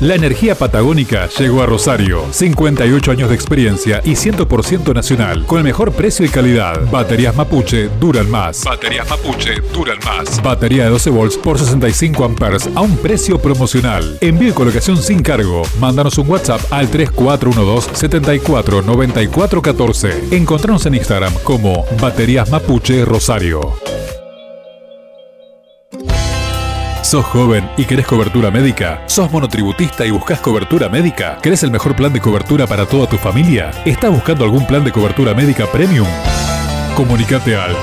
La 0.00 0.14
energía 0.14 0.54
patagónica 0.54 1.28
llegó 1.38 1.60
a 1.62 1.66
Rosario. 1.66 2.24
58 2.30 3.10
años 3.10 3.28
de 3.28 3.34
experiencia 3.34 4.00
y 4.02 4.12
100% 4.12 4.94
nacional. 4.94 5.44
Con 5.44 5.58
el 5.58 5.64
mejor 5.64 5.92
precio 5.92 6.24
y 6.24 6.30
calidad. 6.30 6.90
Baterías 6.90 7.36
Mapuche 7.36 7.90
duran 8.00 8.30
más. 8.30 8.64
Baterías 8.64 9.06
Mapuche 9.10 9.60
duran 9.74 9.98
más. 10.02 10.42
Batería 10.42 10.84
de 10.84 10.90
12 10.90 11.10
volts 11.10 11.36
por 11.36 11.58
65 11.58 12.24
amperes 12.24 12.66
a 12.74 12.80
un 12.80 12.96
precio 12.96 13.38
promocional. 13.38 14.16
Envío 14.22 14.48
y 14.48 14.52
colocación 14.52 14.96
sin 14.96 15.22
cargo. 15.22 15.64
Mándanos 15.78 16.16
un 16.16 16.30
WhatsApp 16.30 16.62
al 16.70 16.88
3412 16.88 17.94
74 17.94 18.80
94 18.80 19.60
14. 19.60 20.28
Encontranos 20.30 20.86
en 20.86 20.94
Instagram 20.94 21.34
como 21.44 21.84
Baterías 22.00 22.48
Mapuche 22.50 23.04
Rosario. 23.04 23.74
¿Sos 27.10 27.24
joven 27.24 27.68
y 27.76 27.86
querés 27.86 28.06
cobertura 28.06 28.52
médica? 28.52 29.02
¿Sos 29.06 29.32
monotributista 29.32 30.06
y 30.06 30.12
buscas 30.12 30.38
cobertura 30.38 30.88
médica? 30.88 31.38
¿Querés 31.42 31.64
el 31.64 31.72
mejor 31.72 31.96
plan 31.96 32.12
de 32.12 32.20
cobertura 32.20 32.68
para 32.68 32.86
toda 32.86 33.08
tu 33.08 33.16
familia? 33.16 33.72
¿Estás 33.84 34.12
buscando 34.12 34.44
algún 34.44 34.64
plan 34.64 34.84
de 34.84 34.92
cobertura 34.92 35.34
médica 35.34 35.66
premium? 35.66 36.06
Comunicate 36.94 37.56
al. 37.56 37.74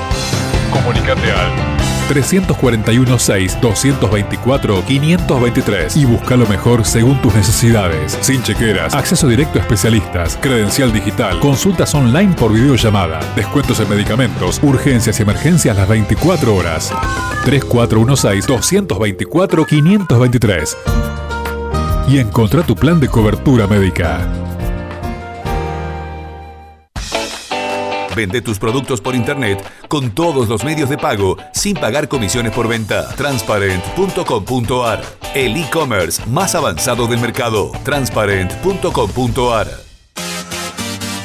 Comunicate 0.72 1.30
al. 1.30 1.77
341 2.08 3.20
6 3.20 3.58
224 3.62 4.86
523 4.86 5.98
y 5.98 6.06
busca 6.06 6.36
lo 6.36 6.48
mejor 6.48 6.86
según 6.86 7.22
tus 7.22 7.36
necesidades. 7.36 8.18
Sin 8.22 8.42
chequeras, 8.44 8.94
acceso 8.94 9.28
directo 9.28 9.60
a 9.60 9.62
especialistas, 9.62 10.38
credencial 10.42 10.92
digital, 10.94 11.40
consultas 11.40 11.94
online 11.96 12.34
por 12.34 12.54
videollamada, 12.54 13.20
descuentos 13.36 13.80
en 13.80 13.90
medicamentos, 13.90 14.60
urgencias 14.64 15.20
y 15.20 15.24
emergencias 15.24 15.76
las 15.76 15.88
24 15.88 16.56
horas. 16.56 16.92
3416 17.46 18.48
224 18.48 19.66
523 19.66 20.78
y 22.08 22.20
encontrá 22.20 22.64
tu 22.64 22.76
plan 22.76 23.00
de 23.00 23.10
cobertura 23.10 23.68
médica. 23.68 24.47
Vende 28.18 28.42
tus 28.42 28.58
productos 28.58 29.00
por 29.00 29.14
internet 29.14 29.64
con 29.88 30.10
todos 30.10 30.50
los 30.50 30.64
medios 30.64 30.90
de 30.90 30.98
pago 30.98 31.38
sin 31.54 31.76
pagar 31.76 32.08
comisiones 32.08 32.52
por 32.52 32.68
venta. 32.68 33.08
Transparent.com.ar 33.16 35.04
El 35.36 35.56
e-commerce 35.56 36.26
más 36.26 36.56
avanzado 36.56 37.06
del 37.06 37.20
mercado. 37.20 37.72
Transparent.com.ar 37.84 39.87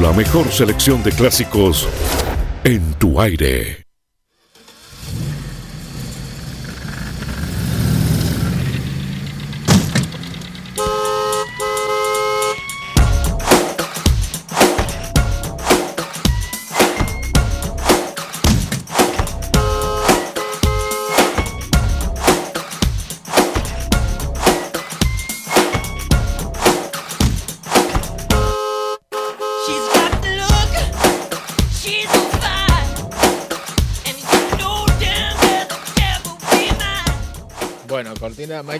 La 0.00 0.12
mejor 0.12 0.52
selección 0.52 1.02
de 1.02 1.10
clásicos 1.10 1.88
en 2.64 2.92
tu 2.98 3.18
aire. 3.18 3.85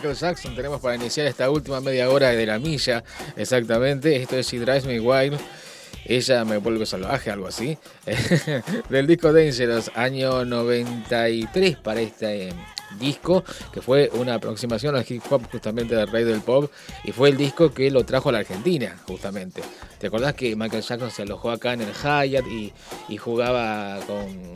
Michael 0.07 0.21
Jackson, 0.21 0.55
tenemos 0.55 0.81
para 0.81 0.95
iniciar 0.95 1.27
esta 1.27 1.51
última 1.51 1.81
media 1.81 2.09
hora 2.09 2.31
de 2.31 2.47
la 2.47 2.61
milla, 2.61 3.03
exactamente. 3.35 4.15
Esto 4.15 4.37
es 4.37 4.47
She 4.47 4.61
Drives 4.61 4.87
Me 4.87 5.01
Wild. 5.01 5.37
Ella 6.05 6.45
me 6.45 6.59
vuelve 6.59 6.87
salvaje, 6.87 7.33
algo 7.33 7.49
así. 7.49 7.77
Del 8.89 9.09
disco 9.09 9.33
Dangerous, 9.33 9.91
año 9.97 10.45
93 10.45 11.79
para 11.79 12.03
este 12.03 12.51
eh, 12.51 12.53
disco, 13.01 13.43
que 13.73 13.83
fue 13.83 14.09
una 14.15 14.35
aproximación 14.35 14.95
al 14.95 15.05
hip 15.09 15.25
hop 15.29 15.43
justamente 15.51 15.97
del 15.97 16.07
rey 16.07 16.23
del 16.23 16.41
pop, 16.41 16.71
y 17.03 17.11
fue 17.11 17.31
el 17.31 17.37
disco 17.37 17.75
que 17.75 17.91
lo 17.91 18.07
trajo 18.07 18.29
a 18.29 18.33
la 18.33 18.39
Argentina, 18.39 18.97
justamente. 19.09 19.61
¿Te 19.99 20.07
acordás 20.07 20.35
que 20.35 20.55
Michael 20.55 20.85
Jackson 20.85 21.11
se 21.11 21.23
alojó 21.23 21.51
acá 21.51 21.73
en 21.73 21.81
el 21.81 21.93
Hyatt 21.93 22.47
y, 22.47 22.73
y 23.09 23.17
jugaba 23.17 23.99
con, 24.07 24.55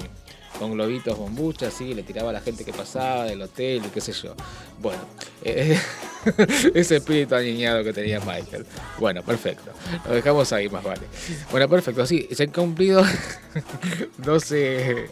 con 0.60 0.72
globitos 0.72 1.16
bombucha, 1.16 1.68
así, 1.68 1.94
le 1.94 2.02
tiraba 2.02 2.28
a 2.28 2.32
la 2.34 2.40
gente 2.42 2.66
que 2.66 2.72
pasaba 2.72 3.24
del 3.24 3.40
hotel 3.40 3.82
y 3.86 3.88
qué 3.88 4.02
sé 4.02 4.12
yo? 4.12 4.34
Bueno, 4.78 5.00
eh, 5.42 5.80
ese 6.74 6.96
espíritu 6.96 7.34
aniñado 7.34 7.82
que 7.82 7.94
tenía 7.94 8.20
Michael. 8.20 8.66
Bueno, 8.98 9.22
perfecto. 9.22 9.72
Lo 10.06 10.14
dejamos 10.14 10.52
ahí 10.52 10.68
más 10.68 10.84
vale. 10.84 11.00
Bueno, 11.50 11.66
perfecto. 11.66 12.04
Sí, 12.04 12.28
se 12.30 12.42
han 12.42 12.50
cumplido 12.50 13.02
12 14.18 15.08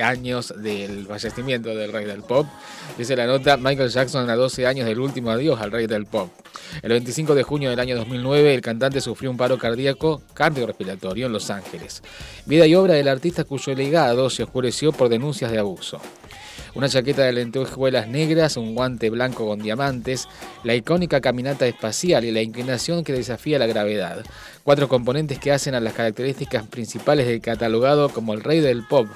años 0.00 0.54
del 0.56 1.06
fallecimiento 1.06 1.74
del 1.74 1.92
rey 1.92 2.04
del 2.04 2.22
pop. 2.22 2.46
Dice 2.96 3.16
la 3.16 3.26
nota, 3.26 3.56
Michael 3.56 3.90
Jackson 3.90 4.30
a 4.30 4.36
12 4.36 4.66
años 4.66 4.86
del 4.86 5.00
último 5.00 5.30
adiós 5.30 5.60
al 5.60 5.72
rey 5.72 5.86
del 5.86 6.06
pop. 6.06 6.30
El 6.82 6.90
25 6.90 7.34
de 7.34 7.42
junio 7.42 7.70
del 7.70 7.80
año 7.80 7.96
2009, 7.96 8.54
el 8.54 8.60
cantante 8.60 9.00
sufrió 9.00 9.30
un 9.30 9.36
paro 9.36 9.58
cardíaco 9.58 10.22
cardiorrespiratorio 10.34 11.26
en 11.26 11.32
Los 11.32 11.50
Ángeles. 11.50 12.02
Vida 12.46 12.66
y 12.66 12.74
obra 12.74 12.94
del 12.94 13.08
artista 13.08 13.44
cuyo 13.44 13.74
legado 13.74 14.30
se 14.30 14.44
oscureció 14.44 14.92
por 14.92 15.08
denuncias 15.08 15.50
de 15.50 15.58
abuso. 15.58 16.00
Una 16.74 16.88
chaqueta 16.88 17.22
de 17.22 17.32
lentejuelas 17.32 18.08
negras, 18.08 18.56
un 18.56 18.74
guante 18.74 19.10
blanco 19.10 19.46
con 19.46 19.58
diamantes, 19.58 20.26
la 20.64 20.74
icónica 20.74 21.20
caminata 21.20 21.66
espacial 21.66 22.24
y 22.24 22.30
la 22.30 22.40
inclinación 22.40 23.04
que 23.04 23.12
desafía 23.12 23.58
la 23.58 23.66
gravedad. 23.66 24.24
Cuatro 24.64 24.88
componentes 24.88 25.38
que 25.38 25.52
hacen 25.52 25.74
a 25.74 25.80
las 25.80 25.92
características 25.92 26.66
principales 26.66 27.26
del 27.26 27.42
catalogado 27.42 28.08
como 28.08 28.32
el 28.32 28.42
rey 28.42 28.60
del 28.60 28.86
pop, 28.86 29.06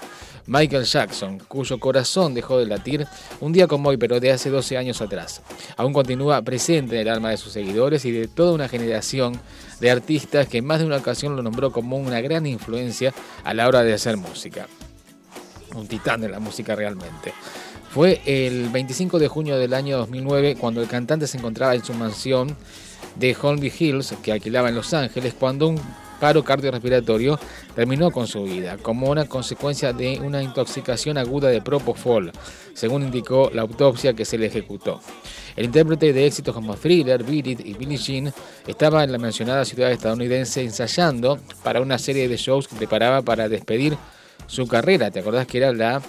Michael 0.46 0.84
Jackson, 0.84 1.38
cuyo 1.48 1.80
corazón 1.80 2.32
dejó 2.34 2.58
de 2.58 2.66
latir 2.66 3.06
un 3.40 3.52
día 3.52 3.66
como 3.66 3.88
hoy, 3.88 3.96
pero 3.96 4.20
de 4.20 4.30
hace 4.30 4.48
12 4.48 4.76
años 4.76 5.00
atrás. 5.00 5.42
Aún 5.76 5.92
continúa 5.92 6.40
presente 6.42 6.94
en 6.94 7.02
el 7.02 7.08
alma 7.08 7.30
de 7.30 7.36
sus 7.36 7.52
seguidores 7.52 8.04
y 8.04 8.12
de 8.12 8.28
toda 8.28 8.52
una 8.52 8.68
generación 8.68 9.40
de 9.80 9.90
artistas 9.90 10.46
que 10.46 10.58
en 10.58 10.66
más 10.66 10.78
de 10.78 10.86
una 10.86 10.96
ocasión 10.96 11.34
lo 11.34 11.42
nombró 11.42 11.72
como 11.72 11.96
una 11.96 12.20
gran 12.20 12.46
influencia 12.46 13.12
a 13.44 13.54
la 13.54 13.66
hora 13.66 13.82
de 13.82 13.94
hacer 13.94 14.16
música. 14.16 14.68
Un 15.74 15.88
titán 15.88 16.20
de 16.20 16.28
la 16.28 16.38
música 16.38 16.76
realmente. 16.76 17.32
Fue 17.90 18.20
el 18.26 18.68
25 18.68 19.18
de 19.18 19.28
junio 19.28 19.56
del 19.58 19.74
año 19.74 19.98
2009 19.98 20.56
cuando 20.56 20.80
el 20.80 20.88
cantante 20.88 21.26
se 21.26 21.38
encontraba 21.38 21.74
en 21.74 21.84
su 21.84 21.94
mansión 21.94 22.56
de 23.16 23.36
Holmby 23.40 23.72
Hills, 23.76 24.14
que 24.22 24.32
alquilaba 24.32 24.68
en 24.68 24.74
Los 24.74 24.92
Ángeles, 24.94 25.34
cuando 25.34 25.68
un 25.68 25.80
paro 26.20 26.42
cardiorrespiratorio 26.44 27.38
terminó 27.74 28.10
con 28.10 28.26
su 28.26 28.44
vida, 28.44 28.76
como 28.78 29.10
una 29.10 29.26
consecuencia 29.26 29.92
de 29.92 30.20
una 30.20 30.42
intoxicación 30.42 31.18
aguda 31.18 31.48
de 31.48 31.62
propofol, 31.62 32.32
según 32.74 33.02
indicó 33.02 33.50
la 33.52 33.62
autopsia 33.62 34.14
que 34.14 34.24
se 34.24 34.38
le 34.38 34.46
ejecutó. 34.46 35.00
El 35.56 35.66
intérprete 35.66 36.12
de 36.12 36.26
éxitos 36.26 36.54
como 36.54 36.76
Thriller, 36.76 37.24
Beat 37.24 37.46
It 37.46 37.60
y 37.64 37.72
Billie 37.74 37.96
Jean 37.96 38.32
estaba 38.66 39.02
en 39.04 39.12
la 39.12 39.18
mencionada 39.18 39.64
ciudad 39.64 39.90
estadounidense 39.90 40.62
ensayando 40.62 41.38
para 41.62 41.80
una 41.80 41.98
serie 41.98 42.28
de 42.28 42.36
shows 42.36 42.68
que 42.68 42.76
preparaba 42.76 43.22
para 43.22 43.48
despedir 43.48 43.96
su 44.46 44.66
carrera. 44.66 45.10
¿Te 45.10 45.20
acordás 45.20 45.46
que 45.46 45.58
era 45.58 45.72
la 45.72 46.02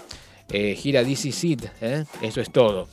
eh, 0.49 0.75
gira 0.75 1.03
DC 1.03 1.31
Seed? 1.31 1.63
eh? 1.81 2.03
Eso 2.21 2.41
es 2.41 2.51
todo. 2.51 2.87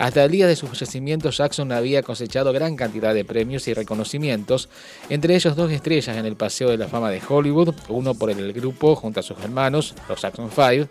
Hasta 0.00 0.24
el 0.24 0.30
día 0.30 0.46
de 0.46 0.56
su 0.56 0.66
fallecimiento, 0.66 1.28
Jackson 1.28 1.72
había 1.72 2.02
cosechado 2.02 2.54
gran 2.54 2.74
cantidad 2.74 3.12
de 3.12 3.22
premios 3.22 3.68
y 3.68 3.74
reconocimientos, 3.74 4.70
entre 5.10 5.34
ellos 5.34 5.54
dos 5.54 5.70
estrellas 5.70 6.16
en 6.16 6.24
el 6.24 6.36
Paseo 6.36 6.70
de 6.70 6.78
la 6.78 6.88
Fama 6.88 7.10
de 7.10 7.20
Hollywood, 7.28 7.74
uno 7.90 8.14
por 8.14 8.30
el 8.30 8.50
grupo 8.54 8.96
junto 8.96 9.20
a 9.20 9.22
sus 9.22 9.38
hermanos, 9.40 9.94
los 10.08 10.22
Jackson 10.22 10.50
Five, 10.50 10.88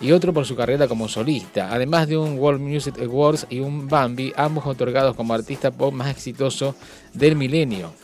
y 0.00 0.12
otro 0.12 0.32
por 0.32 0.46
su 0.46 0.54
carrera 0.54 0.86
como 0.86 1.08
solista, 1.08 1.72
además 1.72 2.06
de 2.06 2.18
un 2.18 2.38
World 2.38 2.60
Music 2.60 2.94
Awards 3.00 3.48
y 3.50 3.58
un 3.58 3.88
Bambi, 3.88 4.32
ambos 4.36 4.64
otorgados 4.64 5.16
como 5.16 5.34
artista 5.34 5.72
pop 5.72 5.92
más 5.92 6.08
exitoso 6.08 6.76
del 7.14 7.34
milenio. 7.34 7.94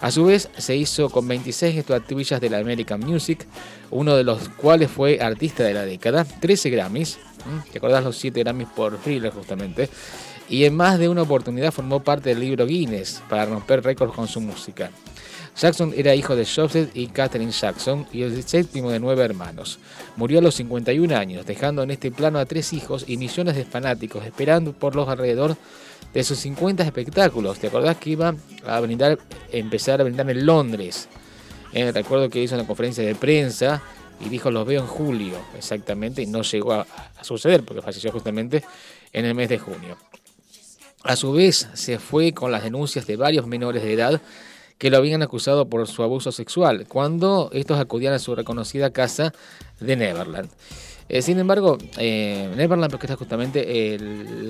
A 0.00 0.12
su 0.12 0.24
vez, 0.24 0.50
se 0.56 0.76
hizo 0.76 1.10
con 1.10 1.26
26 1.26 1.78
estatuillas 1.78 2.40
de 2.40 2.48
la 2.48 2.58
American 2.58 3.00
Music, 3.00 3.44
uno 3.90 4.16
de 4.16 4.24
los 4.24 4.48
cuales 4.50 4.90
fue 4.90 5.20
artista 5.20 5.64
de 5.64 5.74
la 5.74 5.84
década, 5.84 6.24
13 6.24 6.70
Grammys, 6.70 7.18
¿Mm? 7.44 7.70
¿te 7.70 7.78
acordás 7.78 8.04
los 8.04 8.16
7 8.16 8.40
Grammys 8.40 8.68
por 8.74 8.98
Thriller 8.98 9.32
justamente? 9.32 9.88
Y 10.48 10.64
en 10.64 10.76
más 10.76 10.98
de 10.98 11.08
una 11.08 11.22
oportunidad 11.22 11.72
formó 11.72 12.00
parte 12.02 12.30
del 12.30 12.40
libro 12.40 12.66
Guinness 12.66 13.22
para 13.28 13.46
romper 13.46 13.84
récords 13.84 14.14
con 14.14 14.26
su 14.26 14.40
música. 14.40 14.90
Jackson 15.56 15.92
era 15.96 16.14
hijo 16.14 16.36
de 16.36 16.46
Joseph 16.46 16.90
y 16.94 17.08
Catherine 17.08 17.52
Jackson 17.52 18.06
y 18.12 18.22
el 18.22 18.42
séptimo 18.44 18.90
de 18.90 19.00
nueve 19.00 19.24
hermanos. 19.24 19.78
Murió 20.16 20.38
a 20.38 20.42
los 20.42 20.54
51 20.54 21.14
años, 21.14 21.44
dejando 21.44 21.82
en 21.82 21.90
este 21.90 22.10
plano 22.10 22.38
a 22.38 22.46
tres 22.46 22.72
hijos 22.72 23.04
y 23.06 23.16
millones 23.16 23.56
de 23.56 23.64
fanáticos 23.64 24.24
esperando 24.24 24.72
por 24.72 24.96
los 24.96 25.08
alrededor 25.08 25.56
de 26.14 26.24
sus 26.24 26.38
50 26.38 26.82
espectáculos. 26.82 27.58
¿Te 27.58 27.66
acordás 27.66 27.96
que 27.98 28.10
iba 28.10 28.34
a 28.66 28.80
brindar, 28.80 29.18
empezar 29.52 30.00
a 30.00 30.04
brindar 30.04 30.30
en 30.30 30.46
Londres? 30.46 31.08
Recuerdo 31.72 32.28
que 32.28 32.42
hizo 32.42 32.54
una 32.54 32.66
conferencia 32.66 33.04
de 33.04 33.14
prensa 33.14 33.82
y 34.20 34.28
dijo 34.28 34.50
los 34.50 34.66
veo 34.66 34.80
en 34.80 34.86
julio, 34.86 35.38
exactamente, 35.56 36.22
y 36.22 36.26
no 36.26 36.42
llegó 36.42 36.72
a, 36.72 36.86
suceder 37.22 37.62
porque 37.64 37.82
falleció 37.82 38.12
justamente 38.12 38.62
en 39.12 39.24
el 39.24 39.34
mes 39.34 39.48
de 39.48 39.58
junio. 39.58 39.96
A 41.02 41.16
su 41.16 41.32
vez, 41.32 41.68
se 41.74 41.98
fue 41.98 42.32
con 42.32 42.52
las 42.52 42.62
denuncias 42.62 43.06
de 43.06 43.16
varios 43.16 43.46
menores 43.46 43.82
de 43.82 43.94
edad 43.94 44.20
que 44.76 44.90
lo 44.90 44.98
habían 44.98 45.22
acusado 45.22 45.68
por 45.68 45.86
su 45.88 46.02
abuso 46.02 46.32
sexual, 46.32 46.86
cuando 46.86 47.50
estos 47.52 47.78
acudían 47.78 48.14
a 48.14 48.18
su 48.18 48.34
reconocida 48.34 48.90
casa 48.90 49.32
de 49.80 49.96
Neverland. 49.96 50.50
Eh, 51.08 51.22
sin 51.22 51.38
embargo, 51.38 51.76
eh, 51.98 52.50
Neverland, 52.56 52.90
porque 52.90 53.06
está 53.06 53.16
justamente 53.16 53.94
el, 53.94 54.46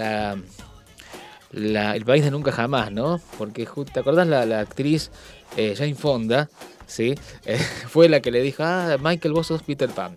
país 2.05 2.25
de 2.25 2.31
nunca 2.31 2.53
jamás, 2.53 2.93
¿no? 2.93 3.21
Porque 3.39 3.67
¿te 3.93 4.13
la, 4.13 4.47
la 4.47 4.61
actriz 4.61 5.11
eh, 5.57 5.75
Jane 5.77 5.95
Fonda? 5.95 6.49
Eh, 7.47 7.59
fue 7.89 8.09
la 8.09 8.21
que 8.21 8.31
le 8.31 8.43
dijo, 8.43 8.63
ah, 8.63 8.97
Michael, 9.01 9.33
vos 9.33 9.47
sos 9.47 9.63
Peter 9.63 9.89
Pan. 9.89 10.15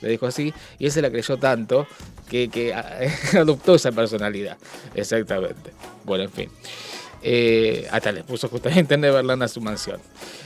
Le 0.00 0.08
dijo 0.10 0.26
así, 0.26 0.52
y 0.78 0.86
él 0.86 0.92
se 0.92 1.00
la 1.00 1.10
creyó 1.10 1.36
tanto 1.38 1.86
que, 2.28 2.48
que 2.48 2.74
adoptó 3.38 3.74
esa 3.76 3.92
personalidad. 3.92 4.56
Exactamente. 4.94 5.72
Bueno, 6.04 6.24
en 6.24 6.30
fin. 6.30 6.50
Eh, 7.22 7.86
hasta 7.90 8.12
le 8.12 8.22
puso 8.24 8.48
justamente 8.48 8.94
en 8.94 9.00
Neverland 9.00 9.42
a 9.42 9.48
su 9.48 9.60
mansión. 9.60 10.00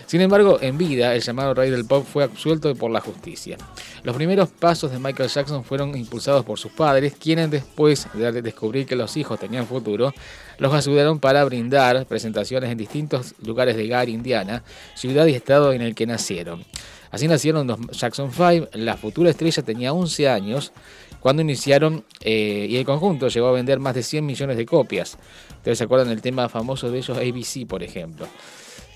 Sin 0.06 0.20
embargo, 0.20 0.58
en 0.60 0.78
vida, 0.78 1.14
el 1.14 1.20
llamado 1.20 1.54
rey 1.54 1.70
del 1.70 1.84
pop 1.84 2.06
fue 2.10 2.24
absuelto 2.24 2.74
por 2.74 2.90
la 2.90 3.00
justicia. 3.00 3.56
Los 4.02 4.16
primeros 4.16 4.48
pasos 4.48 4.90
de 4.90 4.98
Michael 4.98 5.28
Jackson 5.28 5.62
fueron 5.62 5.96
impulsados 5.96 6.44
por 6.44 6.58
sus 6.58 6.72
padres, 6.72 7.14
quienes 7.20 7.50
después 7.50 8.08
de 8.14 8.42
descubrir 8.42 8.86
que 8.86 8.96
los 8.96 9.16
hijos 9.16 9.38
tenían 9.38 9.66
futuro, 9.66 10.12
los 10.58 10.74
ayudaron 10.74 11.20
para 11.20 11.44
brindar 11.44 12.06
presentaciones 12.06 12.70
en 12.70 12.78
distintos 12.78 13.34
lugares 13.42 13.76
de 13.76 13.86
Gary, 13.86 14.12
Indiana, 14.12 14.62
ciudad 14.94 15.26
y 15.26 15.34
estado 15.34 15.72
en 15.72 15.82
el 15.82 15.94
que 15.94 16.06
nacieron. 16.06 16.64
Así 17.10 17.26
nacieron 17.28 17.66
los 17.66 17.78
Jackson 17.90 18.30
5, 18.32 18.68
la 18.74 18.96
futura 18.96 19.30
estrella 19.30 19.62
tenía 19.62 19.92
11 19.92 20.28
años 20.28 20.72
cuando 21.20 21.42
iniciaron 21.42 22.04
eh, 22.20 22.66
y 22.68 22.76
el 22.76 22.84
conjunto 22.84 23.28
llegó 23.28 23.48
a 23.48 23.52
vender 23.52 23.78
más 23.78 23.94
de 23.94 24.02
100 24.02 24.24
millones 24.24 24.56
de 24.56 24.66
copias. 24.66 25.18
Ustedes 25.56 25.78
se 25.78 25.84
acuerdan 25.84 26.08
del 26.08 26.22
tema 26.22 26.48
famoso 26.48 26.90
de 26.90 26.98
ellos, 26.98 27.18
ABC, 27.18 27.66
por 27.66 27.82
ejemplo. 27.82 28.26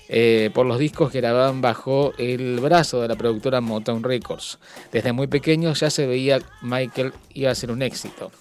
Eh, 0.07 0.51
por 0.53 0.67
los 0.67 0.77
discos 0.77 1.11
que 1.11 1.19
grababan 1.19 1.61
bajo 1.61 2.13
el 2.19 2.59
brazo 2.59 3.01
de 3.01 3.07
la 3.07 3.15
productora 3.15 3.59
Motown 3.59 4.03
Records. 4.03 4.59
Desde 4.91 5.13
muy 5.13 5.27
pequeño 5.27 5.73
ya 5.73 5.89
se 5.89 6.05
veía 6.05 6.39
Michael 6.61 7.13
iba 7.33 7.51
a 7.51 7.55
ser 7.55 7.71
un 7.71 7.81
éxito. 7.81 8.31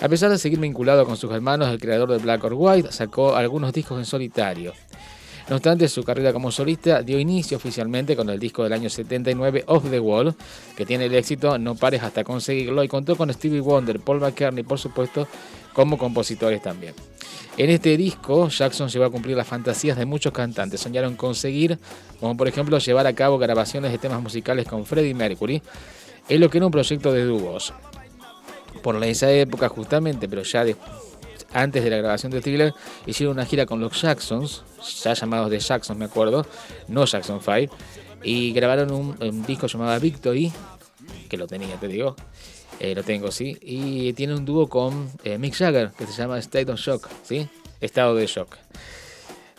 A 0.00 0.08
pesar 0.08 0.30
de 0.30 0.38
seguir 0.38 0.58
vinculado 0.58 1.04
con 1.04 1.16
sus 1.16 1.30
hermanos, 1.30 1.68
el 1.68 1.78
creador 1.78 2.10
de 2.10 2.18
Black 2.18 2.42
or 2.42 2.54
White 2.56 2.90
sacó 2.90 3.36
algunos 3.36 3.72
discos 3.72 3.98
en 3.98 4.04
solitario. 4.04 4.72
No 5.50 5.56
obstante, 5.56 5.88
su 5.88 6.04
carrera 6.04 6.32
como 6.32 6.52
solista 6.52 7.02
dio 7.02 7.18
inicio 7.18 7.56
oficialmente 7.56 8.14
con 8.14 8.30
el 8.30 8.38
disco 8.38 8.62
del 8.62 8.72
año 8.72 8.88
79, 8.88 9.64
Off 9.66 9.90
the 9.90 9.98
Wall, 9.98 10.32
que 10.76 10.86
tiene 10.86 11.06
el 11.06 11.14
éxito 11.16 11.58
No 11.58 11.74
pares 11.74 12.04
hasta 12.04 12.22
conseguirlo, 12.22 12.84
y 12.84 12.88
contó 12.88 13.16
con 13.16 13.32
Stevie 13.32 13.58
Wonder, 13.58 13.98
Paul 13.98 14.20
McCartney, 14.20 14.62
por 14.62 14.78
supuesto, 14.78 15.26
como 15.72 15.98
compositores 15.98 16.62
también. 16.62 16.94
En 17.56 17.68
este 17.68 17.96
disco, 17.96 18.48
Jackson 18.48 18.88
llegó 18.88 19.06
a 19.06 19.10
cumplir 19.10 19.36
las 19.36 19.46
fantasías 19.48 19.98
de 19.98 20.06
muchos 20.06 20.32
cantantes. 20.32 20.80
Soñaron 20.80 21.16
conseguir, 21.16 21.80
como 22.20 22.36
por 22.36 22.46
ejemplo, 22.46 22.78
llevar 22.78 23.08
a 23.08 23.12
cabo 23.12 23.36
grabaciones 23.36 23.90
de 23.90 23.98
temas 23.98 24.22
musicales 24.22 24.68
con 24.68 24.86
Freddie 24.86 25.14
Mercury, 25.14 25.60
en 26.28 26.40
lo 26.40 26.48
que 26.48 26.58
era 26.58 26.66
un 26.66 26.72
proyecto 26.72 27.12
de 27.12 27.24
dúos. 27.24 27.74
Por 28.84 29.02
esa 29.02 29.28
época, 29.32 29.68
justamente, 29.68 30.28
pero 30.28 30.44
ya 30.44 30.64
de- 30.64 30.76
antes 31.52 31.82
de 31.84 31.90
la 31.90 31.96
grabación 31.98 32.32
de 32.32 32.40
Thriller, 32.40 32.74
hicieron 33.06 33.36
una 33.36 33.46
gira 33.46 33.66
con 33.66 33.80
los 33.80 34.00
Jacksons, 34.00 34.62
ya 35.02 35.14
llamados 35.14 35.50
de 35.50 35.58
Jackson, 35.58 35.98
me 35.98 36.04
acuerdo, 36.06 36.46
no 36.88 37.04
Jackson 37.04 37.40
5, 37.40 37.74
y 38.22 38.52
grabaron 38.52 38.92
un, 38.92 39.16
un 39.20 39.46
disco 39.46 39.66
llamado 39.66 39.98
Victory, 40.00 40.52
que 41.28 41.36
lo 41.36 41.46
tenía, 41.46 41.76
te 41.76 41.88
digo, 41.88 42.16
Eh, 42.80 42.94
lo 42.94 43.02
tengo, 43.02 43.30
sí. 43.30 43.58
Y 43.60 44.14
tiene 44.14 44.34
un 44.34 44.46
dúo 44.46 44.66
con 44.66 45.10
eh, 45.22 45.36
Mick 45.36 45.54
Jagger 45.54 45.90
que 45.98 46.06
se 46.06 46.12
llama 46.12 46.38
State 46.38 46.72
of 46.72 46.80
Shock, 46.80 47.08
¿sí? 47.22 47.46
Estado 47.78 48.14
de 48.14 48.26
shock. 48.26 48.56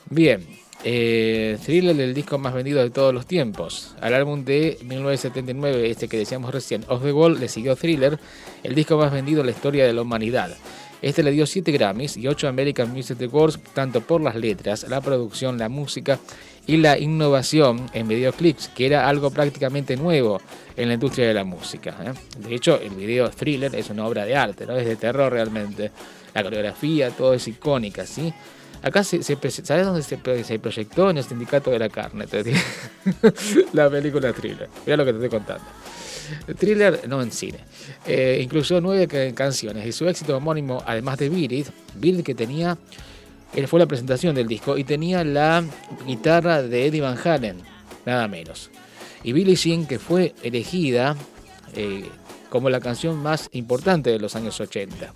Bien, 0.09 0.43
eh, 0.83 1.59
Thriller, 1.63 1.99
el 2.01 2.15
disco 2.15 2.39
más 2.39 2.55
vendido 2.55 2.81
de 2.81 2.89
todos 2.89 3.13
los 3.13 3.27
tiempos. 3.27 3.95
Al 4.01 4.15
álbum 4.15 4.43
de 4.43 4.79
1979, 4.81 5.91
este 5.91 6.07
que 6.07 6.17
decíamos 6.17 6.51
recién, 6.51 6.83
Off 6.87 7.03
the 7.03 7.13
Wall, 7.13 7.39
le 7.39 7.47
siguió 7.47 7.75
Thriller, 7.75 8.17
el 8.63 8.73
disco 8.73 8.97
más 8.97 9.11
vendido 9.11 9.41
en 9.41 9.45
la 9.45 9.51
historia 9.51 9.85
de 9.85 9.93
la 9.93 10.01
humanidad. 10.01 10.57
Este 11.01 11.23
le 11.23 11.31
dio 11.31 11.45
7 11.45 11.71
Grammys 11.71 12.17
y 12.17 12.27
8 12.27 12.47
American 12.47 12.91
Music 12.91 13.17
Awards, 13.23 13.59
tanto 13.73 14.01
por 14.01 14.21
las 14.21 14.35
letras, 14.35 14.85
la 14.87 15.01
producción, 15.01 15.57
la 15.57 15.67
música 15.67 16.19
y 16.67 16.77
la 16.77 16.99
innovación 16.99 17.89
en 17.93 18.07
videoclips, 18.07 18.67
que 18.69 18.85
era 18.85 19.09
algo 19.09 19.31
prácticamente 19.31 19.97
nuevo 19.97 20.39
en 20.75 20.89
la 20.89 20.93
industria 20.93 21.27
de 21.27 21.33
la 21.33 21.43
música. 21.43 21.95
¿eh? 22.03 22.13
De 22.37 22.53
hecho, 22.53 22.79
el 22.79 22.91
video 22.91 23.29
Thriller 23.31 23.73
es 23.75 23.89
una 23.89 24.05
obra 24.05 24.25
de 24.25 24.35
arte, 24.35 24.67
¿no? 24.67 24.75
es 24.75 24.85
de 24.85 24.95
terror 24.95 25.31
realmente. 25.31 25.91
La 26.33 26.43
coreografía, 26.43 27.09
todo 27.09 27.33
es 27.33 27.47
icónica, 27.47 28.05
¿sí? 28.05 28.33
Acá 28.83 29.03
¿sabes 29.03 29.85
dónde 29.85 30.01
se, 30.01 30.17
se 30.43 30.59
proyectó? 30.59 31.09
En 31.09 31.17
el 31.17 31.23
Sindicato 31.23 31.71
de 31.71 31.79
la 31.79 31.89
Carne, 31.89 32.25
la 33.73 33.89
película 33.89 34.31
Thriller. 34.33 34.69
Mira 34.85 34.97
lo 34.97 35.05
que 35.05 35.11
te 35.11 35.17
estoy 35.17 35.39
contando. 35.39 35.65
Thriller, 36.57 37.07
no 37.07 37.21
en 37.21 37.31
cine. 37.31 37.59
Eh, 38.05 38.39
incluyó 38.43 38.81
nueve 38.81 39.07
ca- 39.07 39.33
canciones 39.35 39.85
y 39.85 39.91
su 39.91 40.07
éxito 40.07 40.35
homónimo, 40.37 40.83
además 40.85 41.17
de 41.17 41.29
Beat 41.29 41.51
It 42.03 42.23
que 42.23 42.35
tenía, 42.35 42.77
él 43.55 43.67
fue 43.67 43.79
la 43.79 43.85
presentación 43.85 44.33
del 44.35 44.47
disco 44.47 44.77
y 44.77 44.83
tenía 44.83 45.23
la 45.23 45.63
guitarra 46.07 46.61
de 46.63 46.85
Eddie 46.87 47.01
Van 47.01 47.17
Halen, 47.23 47.57
nada 48.05 48.27
menos. 48.27 48.69
Y 49.23 49.33
Billie 49.33 49.55
Jean, 49.55 49.85
que 49.85 49.99
fue 49.99 50.33
elegida 50.41 51.15
eh, 51.75 52.05
como 52.49 52.69
la 52.69 52.79
canción 52.79 53.17
más 53.17 53.49
importante 53.53 54.09
de 54.09 54.19
los 54.19 54.35
años 54.35 54.59
80. 54.59 55.13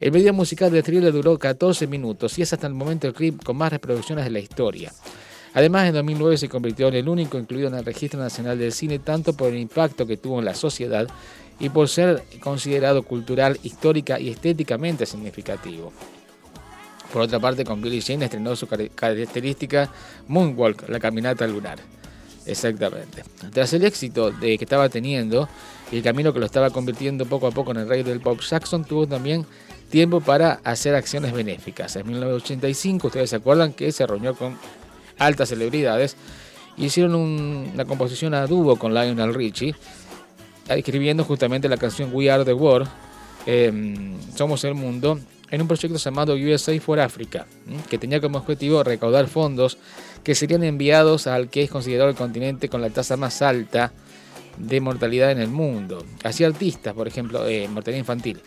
El 0.00 0.10
video 0.10 0.32
musical 0.34 0.70
de 0.70 0.82
Thriller 0.82 1.12
duró 1.12 1.38
14 1.38 1.86
minutos 1.86 2.38
y 2.38 2.42
es 2.42 2.52
hasta 2.52 2.66
el 2.66 2.74
momento 2.74 3.06
el 3.06 3.14
clip 3.14 3.42
con 3.42 3.56
más 3.56 3.72
reproducciones 3.72 4.24
de 4.24 4.30
la 4.30 4.38
historia. 4.40 4.92
Además, 5.54 5.86
en 5.86 5.94
2009 5.94 6.36
se 6.36 6.48
convirtió 6.48 6.88
en 6.88 6.94
el 6.94 7.08
único 7.08 7.38
incluido 7.38 7.68
en 7.68 7.74
el 7.74 7.84
Registro 7.84 8.18
Nacional 8.20 8.58
del 8.58 8.72
Cine, 8.72 8.98
tanto 8.98 9.32
por 9.34 9.48
el 9.52 9.58
impacto 9.58 10.06
que 10.06 10.16
tuvo 10.16 10.40
en 10.40 10.44
la 10.44 10.54
sociedad 10.54 11.06
y 11.60 11.68
por 11.68 11.88
ser 11.88 12.24
considerado 12.40 13.04
cultural, 13.04 13.58
histórica 13.62 14.18
y 14.18 14.30
estéticamente 14.30 15.06
significativo. 15.06 15.92
Por 17.12 17.22
otra 17.22 17.38
parte, 17.38 17.64
con 17.64 17.80
Billie 17.80 18.00
Jean 18.00 18.22
estrenó 18.22 18.56
su 18.56 18.66
car- 18.66 18.90
característica 18.90 19.88
Moonwalk, 20.26 20.88
la 20.88 20.98
caminata 20.98 21.46
lunar. 21.46 21.78
Exactamente. 22.46 23.22
Tras 23.52 23.72
el 23.72 23.84
éxito 23.84 24.32
de 24.32 24.58
que 24.58 24.64
estaba 24.64 24.88
teniendo 24.88 25.48
y 25.92 25.98
el 25.98 26.02
camino 26.02 26.32
que 26.32 26.40
lo 26.40 26.46
estaba 26.46 26.70
convirtiendo 26.70 27.24
poco 27.26 27.46
a 27.46 27.52
poco 27.52 27.70
en 27.70 27.78
el 27.78 27.88
rey 27.88 28.02
del 28.02 28.20
pop, 28.20 28.40
Jackson 28.40 28.84
tuvo 28.84 29.06
también 29.06 29.46
tiempo 29.88 30.20
para 30.20 30.60
hacer 30.64 30.96
acciones 30.96 31.32
benéficas. 31.32 31.94
En 31.94 32.08
1985, 32.08 33.06
ustedes 33.06 33.30
se 33.30 33.36
acuerdan 33.36 33.72
que 33.72 33.92
se 33.92 34.06
reunió 34.06 34.34
con 34.34 34.58
altas 35.18 35.48
celebridades 35.48 36.16
hicieron 36.76 37.14
un- 37.14 37.70
una 37.74 37.84
composición 37.84 38.34
a 38.34 38.46
dúo 38.46 38.76
con 38.76 38.92
Lionel 38.94 39.34
Richie, 39.34 39.74
escribiendo 40.68 41.24
justamente 41.24 41.68
la 41.68 41.76
canción 41.76 42.10
We 42.12 42.30
Are 42.30 42.44
the 42.44 42.52
World, 42.54 42.88
em, 43.46 44.14
Somos 44.36 44.64
el 44.64 44.74
Mundo, 44.74 45.18
en 45.50 45.60
un 45.60 45.68
proyecto 45.68 45.98
llamado 45.98 46.34
USA 46.34 46.78
for 46.80 46.98
Africa, 46.98 47.46
que 47.88 47.98
tenía 47.98 48.20
como 48.20 48.38
objetivo 48.38 48.82
recaudar 48.82 49.28
fondos 49.28 49.78
que 50.24 50.34
serían 50.34 50.64
enviados 50.64 51.26
al 51.26 51.48
que 51.48 51.62
es 51.62 51.70
considerado 51.70 52.08
el 52.10 52.16
continente 52.16 52.68
con 52.68 52.80
la 52.80 52.90
tasa 52.90 53.16
más 53.16 53.42
alta 53.42 53.92
de 54.56 54.80
mortalidad 54.80 55.30
en 55.30 55.40
el 55.40 55.48
mundo. 55.48 56.04
Así 56.22 56.44
artistas, 56.44 56.94
por 56.94 57.08
ejemplo, 57.08 57.46
eh, 57.46 57.68
mortalidad 57.68 57.98
infantil. 57.98 58.40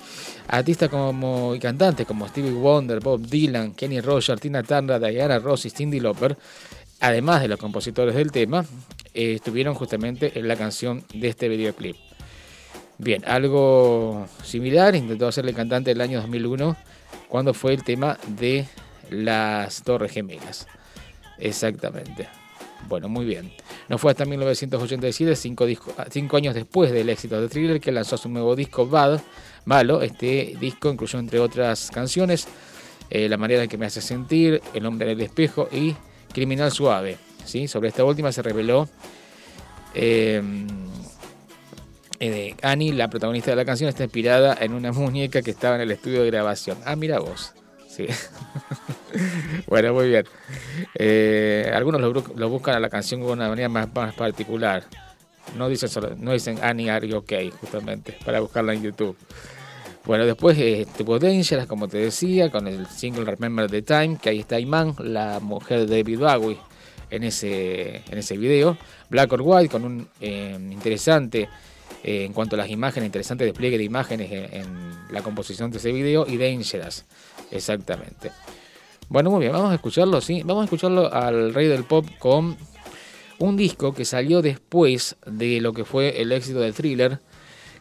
Artistas 0.48 0.90
como 0.90 1.56
y 1.56 1.60
cantantes 1.60 2.06
como 2.06 2.28
Stevie 2.28 2.52
Wonder, 2.52 3.00
Bob 3.00 3.22
Dylan, 3.22 3.74
Kenny 3.74 4.02
Rogers, 4.02 4.40
Tina 4.40 4.64
Turner, 4.64 5.00
Diana 5.00 5.40
Ross 5.40 5.66
y 5.66 5.70
Cindy 5.70 6.00
Lauper, 6.00 6.38
además 7.00 7.42
de 7.42 7.48
los 7.48 7.60
compositores 7.60 8.16
del 8.16 8.32
tema, 8.32 8.66
eh, 9.14 9.34
estuvieron 9.34 9.76
justamente 9.76 10.38
en 10.40 10.48
la 10.48 10.56
canción 10.56 11.04
de 11.14 11.28
este 11.28 11.50
videoclip. 11.50 11.96
Bien, 13.00 13.24
algo 13.26 14.28
similar 14.44 14.96
intentó 14.96 15.28
hacerle 15.28 15.54
cantante 15.54 15.92
el 15.92 16.02
año 16.02 16.20
2001 16.20 16.76
cuando 17.28 17.54
fue 17.54 17.74
el 17.74 17.84
tema 17.84 18.18
de 18.28 18.66
las 19.10 19.84
Torres 19.84 20.12
Gemelas. 20.12 20.68
Exactamente. 21.38 22.28
Bueno, 22.88 23.10
muy 23.10 23.26
bien. 23.26 23.52
No 23.90 23.98
fue 23.98 24.12
hasta 24.12 24.26
1987, 24.26 25.36
cinco, 25.36 25.66
disco- 25.66 25.94
cinco 26.12 26.38
años 26.38 26.56
después 26.56 26.92
del 26.92 27.10
éxito 27.10 27.42
de 27.42 27.50
Thriller, 27.50 27.82
que 27.82 27.92
lanzó 27.92 28.18
su 28.18 28.30
nuevo 28.30 28.56
disco 28.56 28.88
Bad, 28.88 29.20
Malo. 29.66 30.02
Este 30.02 30.56
disco 30.60 30.90
incluyó, 30.90 31.20
entre 31.20 31.40
otras 31.40 31.90
canciones, 31.92 32.48
eh, 33.10 33.28
La 33.30 33.38
manera 33.38 33.64
en 33.64 33.70
que 33.70 33.78
me 33.78 33.86
hace 33.86 34.02
sentir, 34.02 34.62
El 34.74 34.86
hombre 34.86 35.12
en 35.12 35.18
el 35.18 35.22
espejo 35.26 35.68
y 35.72 35.96
Criminal 36.34 36.72
Suave. 36.72 37.18
¿sí? 37.46 37.68
Sobre 37.68 37.90
esta 37.90 38.04
última 38.06 38.32
se 38.32 38.42
reveló 38.42 38.88
eh, 39.94 40.42
eh, 42.20 42.56
Annie, 42.62 42.94
la 42.94 43.10
protagonista 43.10 43.52
de 43.52 43.58
la 43.58 43.66
canción, 43.66 43.90
está 43.90 44.04
inspirada 44.04 44.58
en 44.60 44.74
una 44.74 44.92
muñeca 44.92 45.42
que 45.42 45.52
estaba 45.52 45.76
en 45.76 45.82
el 45.82 45.92
estudio 45.92 46.22
de 46.24 46.28
grabación. 46.32 46.78
Ah, 46.86 46.96
mira 46.96 47.20
vos. 47.20 47.54
Bueno, 49.68 49.94
muy 49.94 50.10
bien. 50.10 50.26
Eh, 50.96 51.70
algunos 51.74 52.02
lo, 52.02 52.50
buscan 52.50 52.76
a 52.76 52.80
la 52.80 52.90
canción 52.90 53.22
de 53.22 53.28
una 53.28 53.50
manera 53.50 53.70
más, 53.70 53.94
más 53.94 54.14
particular. 54.14 54.84
No 55.56 55.70
dicen, 55.70 55.90
solo- 55.90 56.16
no 56.18 56.34
dicen 56.34 56.60
Annie 56.62 56.90
Are 56.90 57.08
You 57.08 57.18
Okay, 57.18 57.52
justamente, 57.52 58.18
para 58.26 58.40
buscarla 58.40 58.74
en 58.74 58.84
YouTube. 58.84 59.18
Bueno, 60.06 60.26
después 60.26 60.58
tuvo 60.98 61.20
Dangerous, 61.20 61.66
como 61.68 61.88
te 61.88 61.98
decía, 61.98 62.50
con 62.50 62.68
el 62.68 62.86
single 62.88 63.26
Remember 63.26 63.70
the 63.70 63.82
Time, 63.82 64.18
que 64.22 64.30
ahí 64.30 64.40
está 64.40 64.60
Iman, 64.60 64.96
la 65.00 65.40
mujer 65.42 65.86
de 65.86 65.98
David 65.98 66.20
Bowie, 66.20 66.58
en 67.10 67.24
ese, 67.24 68.04
en 68.10 68.18
ese 68.18 68.38
video. 68.38 68.78
Black 69.10 69.32
or 69.34 69.42
White, 69.42 69.70
con 69.70 69.84
un 69.84 70.08
eh, 70.22 70.58
interesante, 70.72 71.50
eh, 72.04 72.24
en 72.26 72.34
cuanto 72.34 72.56
a 72.56 72.60
las 72.60 72.70
imágenes, 72.70 73.08
interesante 73.08 73.44
despliegue 73.44 73.78
de 73.78 73.84
imágenes 73.84 74.32
en, 74.32 74.54
en 74.62 74.98
la 75.12 75.22
composición 75.22 75.72
de 75.72 75.78
ese 75.78 75.92
video. 75.92 76.26
Y 76.28 76.38
Dangerous, 76.38 77.04
exactamente. 77.52 78.32
Bueno, 79.10 79.30
muy 79.32 79.42
bien, 79.42 79.54
vamos 79.54 79.72
a 79.72 79.76
escucharlo, 79.76 80.20
¿sí? 80.22 80.42
Vamos 80.44 80.62
a 80.62 80.66
escucharlo 80.66 81.12
al 81.14 81.54
rey 81.54 81.68
del 81.68 81.84
pop 81.86 82.06
con 82.20 82.58
un 83.40 83.56
disco 83.56 83.94
que 83.94 84.04
salió 84.04 84.42
después 84.42 85.16
de 85.26 85.62
lo 85.62 85.72
que 85.74 85.86
fue 85.86 86.22
el 86.22 86.32
éxito 86.32 86.60
del 86.60 86.74
thriller, 86.74 87.20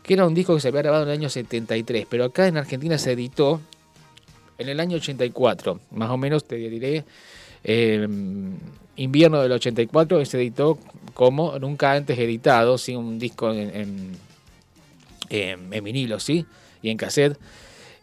que 0.03 0.15
era 0.15 0.27
un 0.27 0.35
disco 0.35 0.55
que 0.55 0.61
se 0.61 0.69
había 0.69 0.83
grabado 0.83 1.03
en 1.05 1.09
el 1.11 1.19
año 1.19 1.29
73, 1.29 2.07
pero 2.09 2.25
acá 2.27 2.47
en 2.47 2.57
Argentina 2.59 2.97
se 2.99 3.13
editó 3.13 3.61
en 4.59 4.69
el 4.69 4.79
año 4.81 4.97
84, 4.99 5.81
más 5.91 6.11
o 6.11 6.17
menos 6.17 6.45
te 6.45 6.57
diré, 6.57 7.05
eh, 7.65 8.07
invierno 8.97 9.43
del 9.43 9.53
84, 9.53 10.21
y 10.21 10.27
se 10.27 10.39
editó 10.39 10.79
como 11.13 11.59
nunca 11.59 11.93
antes 11.93 12.19
editado, 12.19 12.79
¿sí? 12.79 12.95
un 12.95 13.19
disco 13.19 13.51
en, 13.53 13.75
en, 13.75 14.17
en- 15.31 15.73
en 15.73 15.85
vinilo, 15.85 16.21
¿sí? 16.21 16.47
y 16.83 16.91
en 16.91 16.97
cassette, 16.97 17.37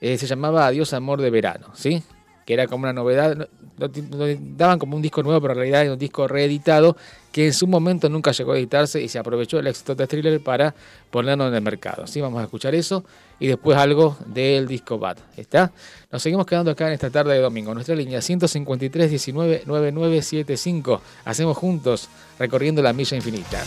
eh, 0.03 0.17
se 0.17 0.27
llamaba 0.27 0.67
Adiós 0.67 0.91
Amor 0.93 1.21
de 1.21 1.29
Verano, 1.31 1.67
¿sí? 1.73 2.03
que 2.45 2.53
era 2.53 2.67
como 2.67 2.83
una 2.83 2.91
novedad, 2.91 3.37
no- 3.37 3.47
no- 3.77 3.87
no- 4.17 4.25
daban 4.57 4.77
como 4.77 4.97
un 4.97 5.01
disco 5.01 5.23
nuevo, 5.23 5.39
pero 5.39 5.53
en 5.53 5.59
realidad 5.59 5.83
era 5.83 5.93
un 5.93 5.97
disco 5.97 6.27
reeditado 6.27 6.97
que 7.31 7.45
en 7.47 7.53
su 7.53 7.67
momento 7.67 8.09
nunca 8.09 8.31
llegó 8.33 8.51
a 8.51 8.57
editarse 8.57 9.01
y 9.01 9.07
se 9.07 9.17
aprovechó 9.17 9.59
el 9.59 9.67
éxito 9.67 9.95
de 9.95 10.05
Thriller 10.05 10.43
para 10.43 10.75
ponerlo 11.09 11.47
en 11.47 11.53
el 11.55 11.61
mercado. 11.61 12.05
¿sí? 12.05 12.19
Vamos 12.19 12.41
a 12.41 12.43
escuchar 12.43 12.75
eso 12.75 13.05
y 13.39 13.47
después 13.47 13.77
algo 13.77 14.17
del 14.25 14.67
disco 14.67 14.99
Bad. 14.99 15.19
¿Está? 15.37 15.71
Nos 16.11 16.21
seguimos 16.21 16.45
quedando 16.45 16.71
acá 16.71 16.87
en 16.87 16.93
esta 16.95 17.09
tarde 17.09 17.33
de 17.35 17.39
domingo. 17.39 17.73
Nuestra 17.73 17.95
línea 17.95 18.21
153 18.21 19.09
19 19.09 19.63
9975. 19.65 21.01
Hacemos 21.23 21.55
juntos 21.57 22.09
recorriendo 22.37 22.81
la 22.81 22.91
milla 22.91 23.15
infinita. 23.15 23.63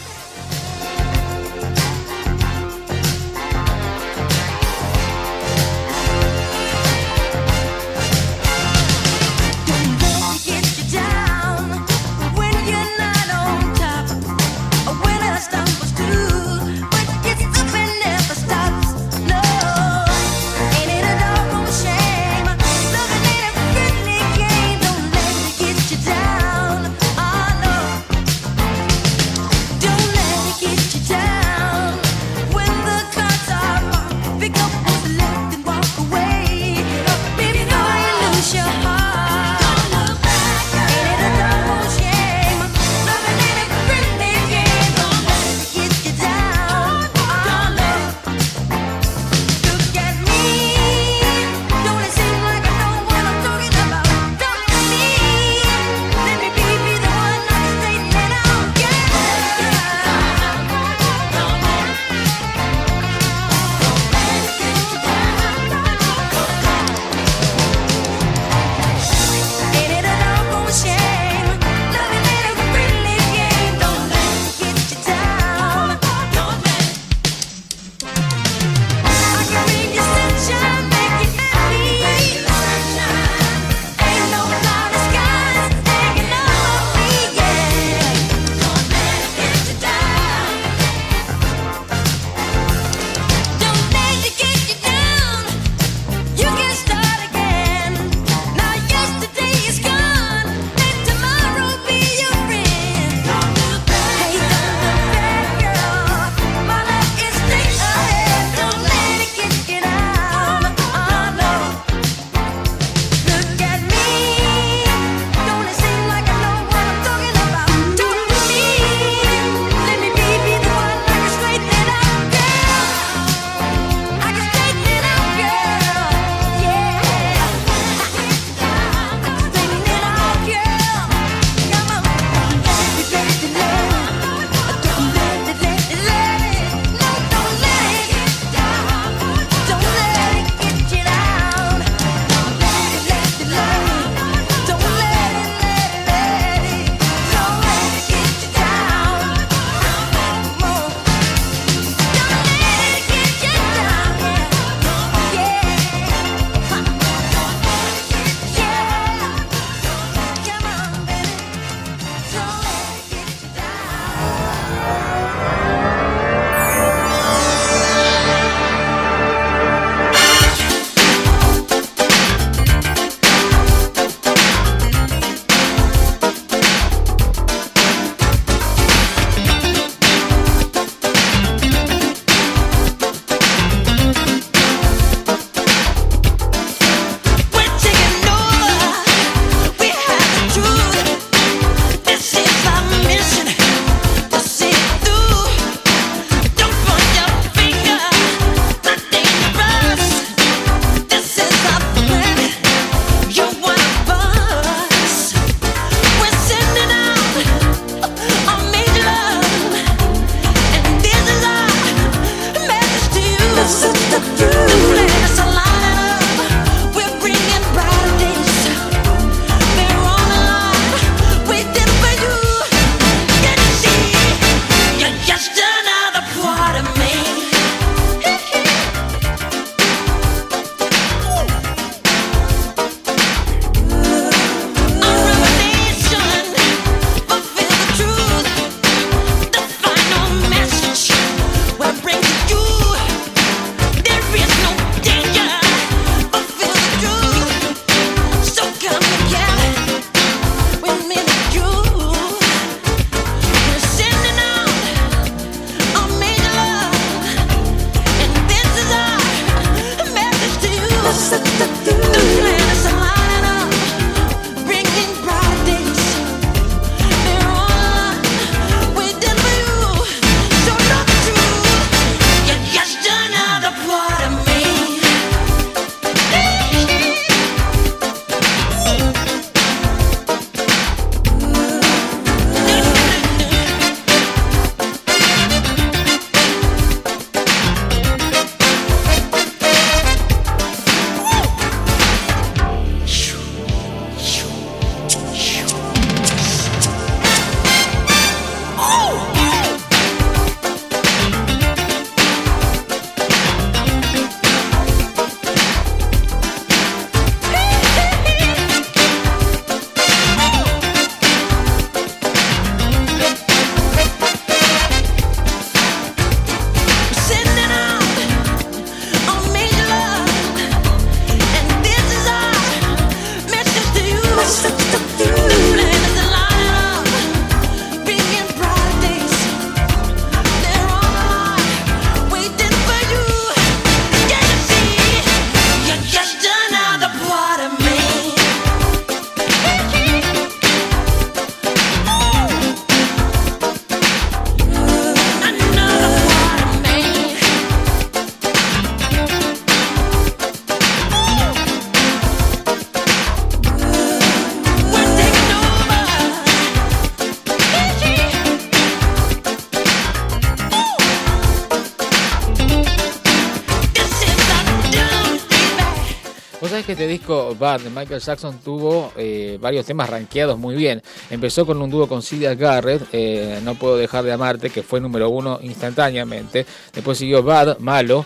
Bad 367.59 367.83
Michael 367.95 368.20
Jackson 368.20 368.59
tuvo 368.59 369.12
eh, 369.16 369.59
varios 369.61 369.87
temas 369.87 370.09
rankeados 370.09 370.59
muy 370.59 370.74
bien. 370.74 371.03
Empezó 371.31 371.66
con 371.66 371.81
un 371.81 371.91
dúo 371.91 372.09
con 372.09 372.23
Celia 372.23 372.55
Garrett, 372.55 373.03
eh, 373.12 373.61
No 373.62 373.74
Puedo 373.74 373.97
Dejar 373.97 374.24
de 374.24 374.33
Amarte, 374.33 374.70
que 374.70 374.83
fue 374.83 375.01
número 375.01 375.28
uno 375.31 375.59
instantáneamente. 375.62 376.66
Después 376.93 377.19
siguió 377.19 377.43
Bad, 377.43 377.78
Malo, 377.78 378.24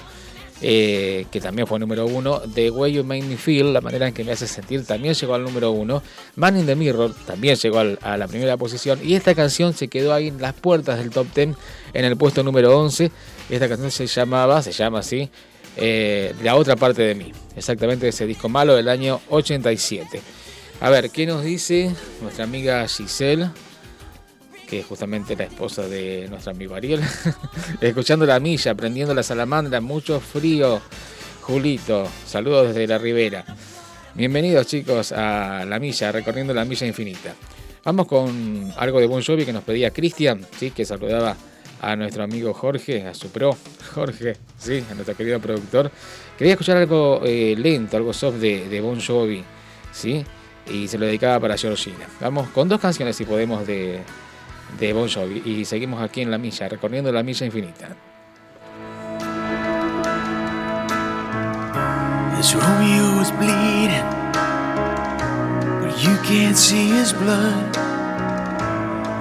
eh, 0.62 1.26
que 1.30 1.40
también 1.40 1.66
fue 1.66 1.78
número 1.78 2.06
uno. 2.06 2.40
The 2.40 2.70
Way 2.70 2.92
You 2.92 3.04
Make 3.04 3.22
Me 3.22 3.36
Feel, 3.36 3.72
la 3.72 3.80
manera 3.80 4.08
en 4.08 4.14
que 4.14 4.24
me 4.24 4.32
hace 4.32 4.46
sentir, 4.46 4.84
también 4.84 5.14
llegó 5.14 5.34
al 5.34 5.42
número 5.42 5.70
uno. 5.70 6.02
Man 6.36 6.58
in 6.58 6.66
the 6.66 6.76
Mirror 6.76 7.14
también 7.26 7.56
llegó 7.56 7.78
a 7.78 8.16
la 8.16 8.28
primera 8.28 8.56
posición. 8.56 9.00
Y 9.02 9.14
esta 9.14 9.34
canción 9.34 9.72
se 9.72 9.88
quedó 9.88 10.12
ahí 10.12 10.28
en 10.28 10.40
las 10.40 10.52
puertas 10.52 10.98
del 10.98 11.10
top 11.10 11.26
10 11.34 11.56
en 11.94 12.04
el 12.04 12.16
puesto 12.16 12.42
número 12.42 12.78
11. 12.78 13.10
Esta 13.48 13.68
canción 13.68 13.90
se 13.90 14.06
llamaba, 14.06 14.62
se 14.62 14.72
llama 14.72 15.00
así, 15.00 15.30
eh, 15.80 16.34
La 16.42 16.56
otra 16.56 16.76
parte 16.76 17.02
de 17.02 17.14
mí. 17.14 17.32
Exactamente 17.56 18.08
ese 18.08 18.26
disco 18.26 18.48
malo 18.48 18.76
del 18.76 18.88
año 18.88 19.20
87. 19.30 20.20
A 20.80 20.90
ver, 20.90 21.10
¿qué 21.10 21.26
nos 21.26 21.42
dice 21.42 21.90
nuestra 22.22 22.44
amiga 22.44 22.86
Giselle? 22.86 23.50
que 24.70 24.78
es 24.78 24.86
justamente 24.86 25.34
la 25.34 25.44
esposa 25.44 25.88
de 25.88 26.28
nuestro 26.30 26.52
amigo 26.52 26.76
Ariel. 26.76 27.02
Escuchando 27.80 28.24
la 28.24 28.38
milla, 28.38 28.72
prendiendo 28.76 29.12
la 29.12 29.24
salamandra, 29.24 29.80
mucho 29.80 30.20
frío. 30.20 30.80
Julito, 31.40 32.08
saludos 32.24 32.68
desde 32.68 32.86
la 32.86 32.96
ribera. 32.96 33.44
Bienvenidos 34.14 34.68
chicos 34.68 35.10
a 35.10 35.64
la 35.64 35.80
milla, 35.80 36.12
recorriendo 36.12 36.54
la 36.54 36.64
milla 36.64 36.86
infinita. 36.86 37.34
Vamos 37.84 38.06
con 38.06 38.72
algo 38.76 39.00
de 39.00 39.06
Bon 39.06 39.22
Jovi 39.22 39.44
que 39.44 39.52
nos 39.52 39.64
pedía 39.64 39.90
Cristian, 39.90 40.46
¿sí? 40.58 40.70
que 40.70 40.84
saludaba 40.84 41.36
a 41.80 41.96
nuestro 41.96 42.22
amigo 42.22 42.52
Jorge, 42.52 43.06
a 43.06 43.14
su 43.14 43.30
pro, 43.30 43.56
Jorge, 43.94 44.36
sí, 44.58 44.84
a 44.90 44.94
nuestro 44.94 45.16
querido 45.16 45.40
productor. 45.40 45.90
Quería 46.36 46.54
escuchar 46.54 46.76
algo 46.76 47.22
eh, 47.24 47.54
lento, 47.56 47.96
algo 47.96 48.12
soft 48.12 48.36
de, 48.36 48.80
Bon 48.80 49.00
Jovi, 49.00 49.42
¿sí? 49.92 50.24
Y 50.66 50.88
se 50.88 50.98
lo 50.98 51.06
dedicaba 51.06 51.40
para 51.40 51.56
Georgina. 51.56 52.06
Vamos 52.20 52.48
con 52.50 52.68
dos 52.68 52.80
canciones 52.80 53.16
si 53.16 53.24
podemos 53.24 53.66
de, 53.66 54.00
de 54.78 54.92
Bon 54.92 55.08
Jovi 55.08 55.42
y 55.44 55.64
seguimos 55.64 56.02
aquí 56.02 56.20
en 56.20 56.30
la 56.30 56.38
milla, 56.38 56.68
recorriendo 56.68 57.10
la 57.12 57.22
milla 57.22 57.46
infinita. 57.46 57.96
Romeo 62.54 63.20
is 63.20 63.30
bleeding, 63.32 64.08
but 65.82 65.94
you 66.02 66.16
can't 66.24 66.56
see 66.56 66.88
his 66.88 67.12
blood. 67.12 67.76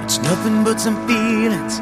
It's 0.06 0.19
nothing 0.23 0.64
but 0.64 0.80
some 0.80 1.06
feelings 1.06 1.81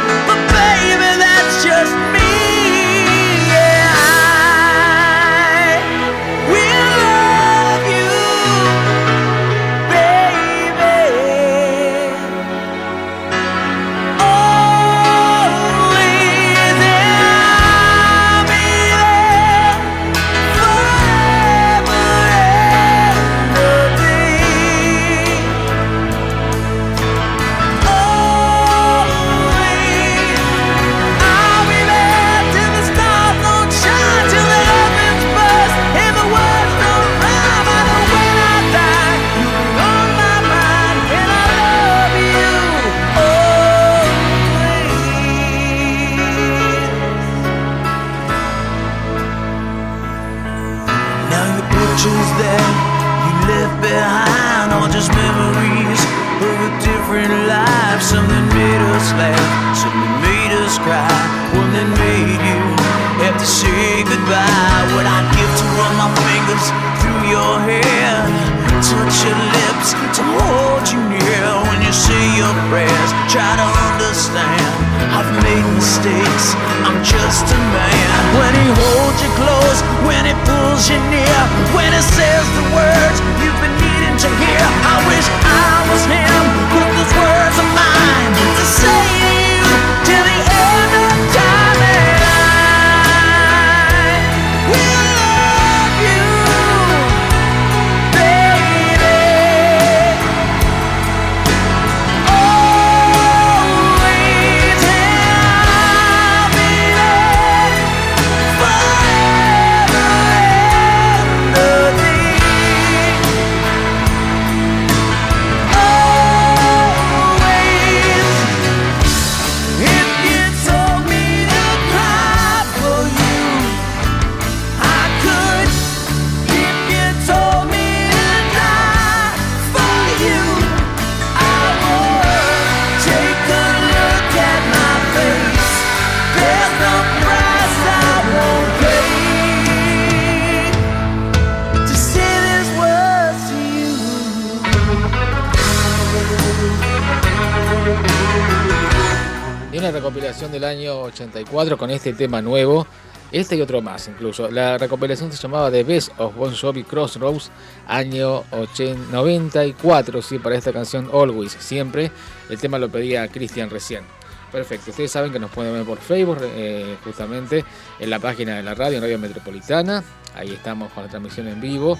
84 151.51 151.77
con 151.77 151.91
este 151.91 152.13
tema 152.13 152.41
nuevo. 152.41 152.87
Este 153.31 153.55
y 153.55 153.61
otro 153.61 153.81
más 153.81 154.07
incluso. 154.09 154.49
La 154.51 154.77
recopilación 154.77 155.31
se 155.31 155.41
llamaba 155.41 155.71
The 155.71 155.83
Best 155.83 156.11
of 156.17 156.35
Bon 156.35 156.53
Jovi 156.53 156.83
Crossroads, 156.83 157.49
año 157.87 158.43
80 158.51 159.11
94, 159.11 160.21
sí, 160.21 160.37
para 160.37 160.57
esta 160.57 160.73
canción 160.73 161.09
Always, 161.13 161.53
siempre. 161.53 162.11
El 162.49 162.59
tema 162.59 162.77
lo 162.77 162.89
pedía 162.89 163.27
Cristian 163.29 163.69
recién. 163.69 164.03
Perfecto, 164.51 164.91
ustedes 164.91 165.11
saben 165.11 165.31
que 165.31 165.39
nos 165.39 165.49
pueden 165.49 165.73
ver 165.73 165.85
por 165.85 165.99
Facebook, 165.99 166.39
eh, 166.41 166.97
justamente 167.05 167.63
en 167.99 168.09
la 168.09 168.19
página 168.19 168.57
de 168.57 168.63
la 168.63 168.73
radio, 168.73 168.99
Radio 168.99 169.17
Metropolitana. 169.17 170.03
Ahí 170.35 170.51
estamos 170.51 170.91
con 170.91 171.03
la 171.03 171.09
transmisión 171.09 171.47
en 171.47 171.61
vivo. 171.61 171.97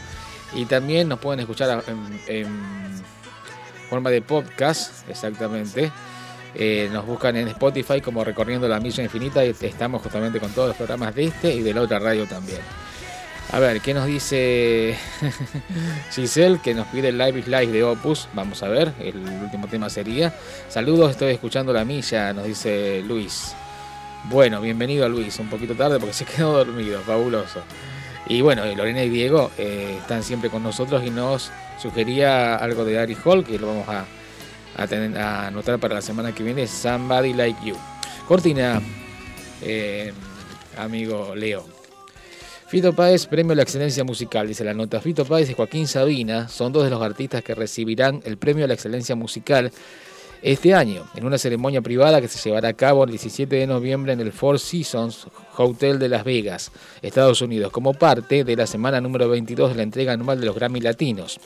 Y 0.53 0.65
también 0.65 1.07
nos 1.07 1.19
pueden 1.19 1.39
escuchar 1.39 1.81
en, 1.87 2.19
en 2.27 3.01
forma 3.89 4.09
de 4.09 4.21
podcast, 4.21 5.09
exactamente. 5.09 5.93
Eh, 6.53 6.89
nos 6.91 7.05
buscan 7.05 7.35
en 7.37 7.47
Spotify 7.47 8.01
como 8.01 8.23
Recorriendo 8.23 8.67
la 8.67 8.79
Milla 8.79 9.03
Infinita 9.03 9.45
y 9.45 9.55
estamos 9.61 10.01
justamente 10.01 10.39
con 10.39 10.51
todos 10.51 10.69
los 10.69 10.77
programas 10.77 11.15
de 11.15 11.25
este 11.25 11.53
y 11.53 11.61
de 11.61 11.73
la 11.73 11.81
otra 11.81 11.99
radio 11.99 12.25
también. 12.25 12.59
A 13.51 13.59
ver, 13.59 13.81
¿qué 13.81 13.93
nos 13.93 14.05
dice 14.05 14.97
Giselle? 16.11 16.59
Que 16.63 16.73
nos 16.73 16.87
pide 16.87 17.09
el 17.09 17.17
Live 17.17 17.39
is 17.39 17.47
Live 17.47 17.67
de 17.67 17.83
Opus. 17.83 18.29
Vamos 18.33 18.63
a 18.63 18.69
ver, 18.69 18.93
el 18.99 19.17
último 19.17 19.67
tema 19.67 19.89
sería. 19.89 20.33
Saludos, 20.69 21.11
estoy 21.11 21.33
escuchando 21.33 21.73
la 21.73 21.83
milla, 21.83 22.31
nos 22.31 22.45
dice 22.45 23.03
Luis. 23.05 23.53
Bueno, 24.25 24.61
bienvenido 24.61 25.09
Luis, 25.09 25.37
un 25.39 25.49
poquito 25.49 25.73
tarde 25.73 25.99
porque 25.99 26.13
se 26.13 26.25
quedó 26.35 26.63
dormido, 26.63 27.01
fabuloso. 27.01 27.61
Y 28.27 28.41
bueno, 28.41 28.63
eh, 28.63 28.75
Lorena 28.75 29.03
y 29.03 29.09
Diego 29.09 29.51
eh, 29.57 29.97
están 29.99 30.23
siempre 30.23 30.49
con 30.49 30.63
nosotros 30.63 31.03
y 31.05 31.09
nos 31.09 31.51
sugería 31.77 32.55
algo 32.55 32.85
de 32.85 32.99
Ari 32.99 33.17
Hall 33.25 33.43
que 33.43 33.59
lo 33.59 33.67
vamos 33.67 33.89
a, 33.89 34.05
a, 34.77 34.87
tener, 34.87 35.17
anotar 35.17 35.79
para 35.79 35.95
la 35.95 36.01
semana 36.01 36.33
que 36.33 36.43
viene, 36.43 36.67
Somebody 36.67 37.33
Like 37.33 37.65
You. 37.65 37.75
Cortina, 38.27 38.81
eh, 39.61 40.13
amigo 40.77 41.35
Leo. 41.35 41.65
Fito 42.67 42.93
Páez, 42.93 43.25
premio 43.25 43.51
a 43.51 43.55
la 43.55 43.63
excelencia 43.63 44.03
musical, 44.05 44.47
dice 44.47 44.63
la 44.63 44.73
nota. 44.73 45.01
Fito 45.01 45.25
Páez 45.25 45.49
y 45.49 45.53
Joaquín 45.53 45.87
Sabina 45.87 46.47
son 46.47 46.71
dos 46.71 46.85
de 46.85 46.89
los 46.89 47.01
artistas 47.01 47.43
que 47.43 47.53
recibirán 47.53 48.21
el 48.23 48.37
premio 48.37 48.63
a 48.63 48.67
la 48.69 48.73
excelencia 48.73 49.13
musical 49.15 49.71
este 50.41 50.73
año, 50.73 51.05
en 51.13 51.25
una 51.25 51.37
ceremonia 51.37 51.81
privada 51.81 52.19
que 52.19 52.27
se 52.27 52.39
llevará 52.49 52.69
a 52.69 52.73
cabo 52.73 53.03
el 53.03 53.11
17 53.11 53.55
de 53.55 53.67
noviembre 53.67 54.13
en 54.13 54.21
el 54.21 54.31
Four 54.31 54.59
Seasons 54.59 55.27
Hotel 55.55 55.99
de 55.99 56.09
Las 56.09 56.23
Vegas, 56.23 56.71
Estados 57.01 57.41
Unidos, 57.41 57.71
como 57.71 57.93
parte 57.93 58.43
de 58.43 58.55
la 58.55 58.65
semana 58.65 59.01
número 59.01 59.29
22 59.29 59.71
de 59.71 59.75
la 59.75 59.83
entrega 59.83 60.13
anual 60.13 60.39
de 60.39 60.47
los 60.47 60.55
Grammy 60.55 60.79
Latinos. 60.79 61.39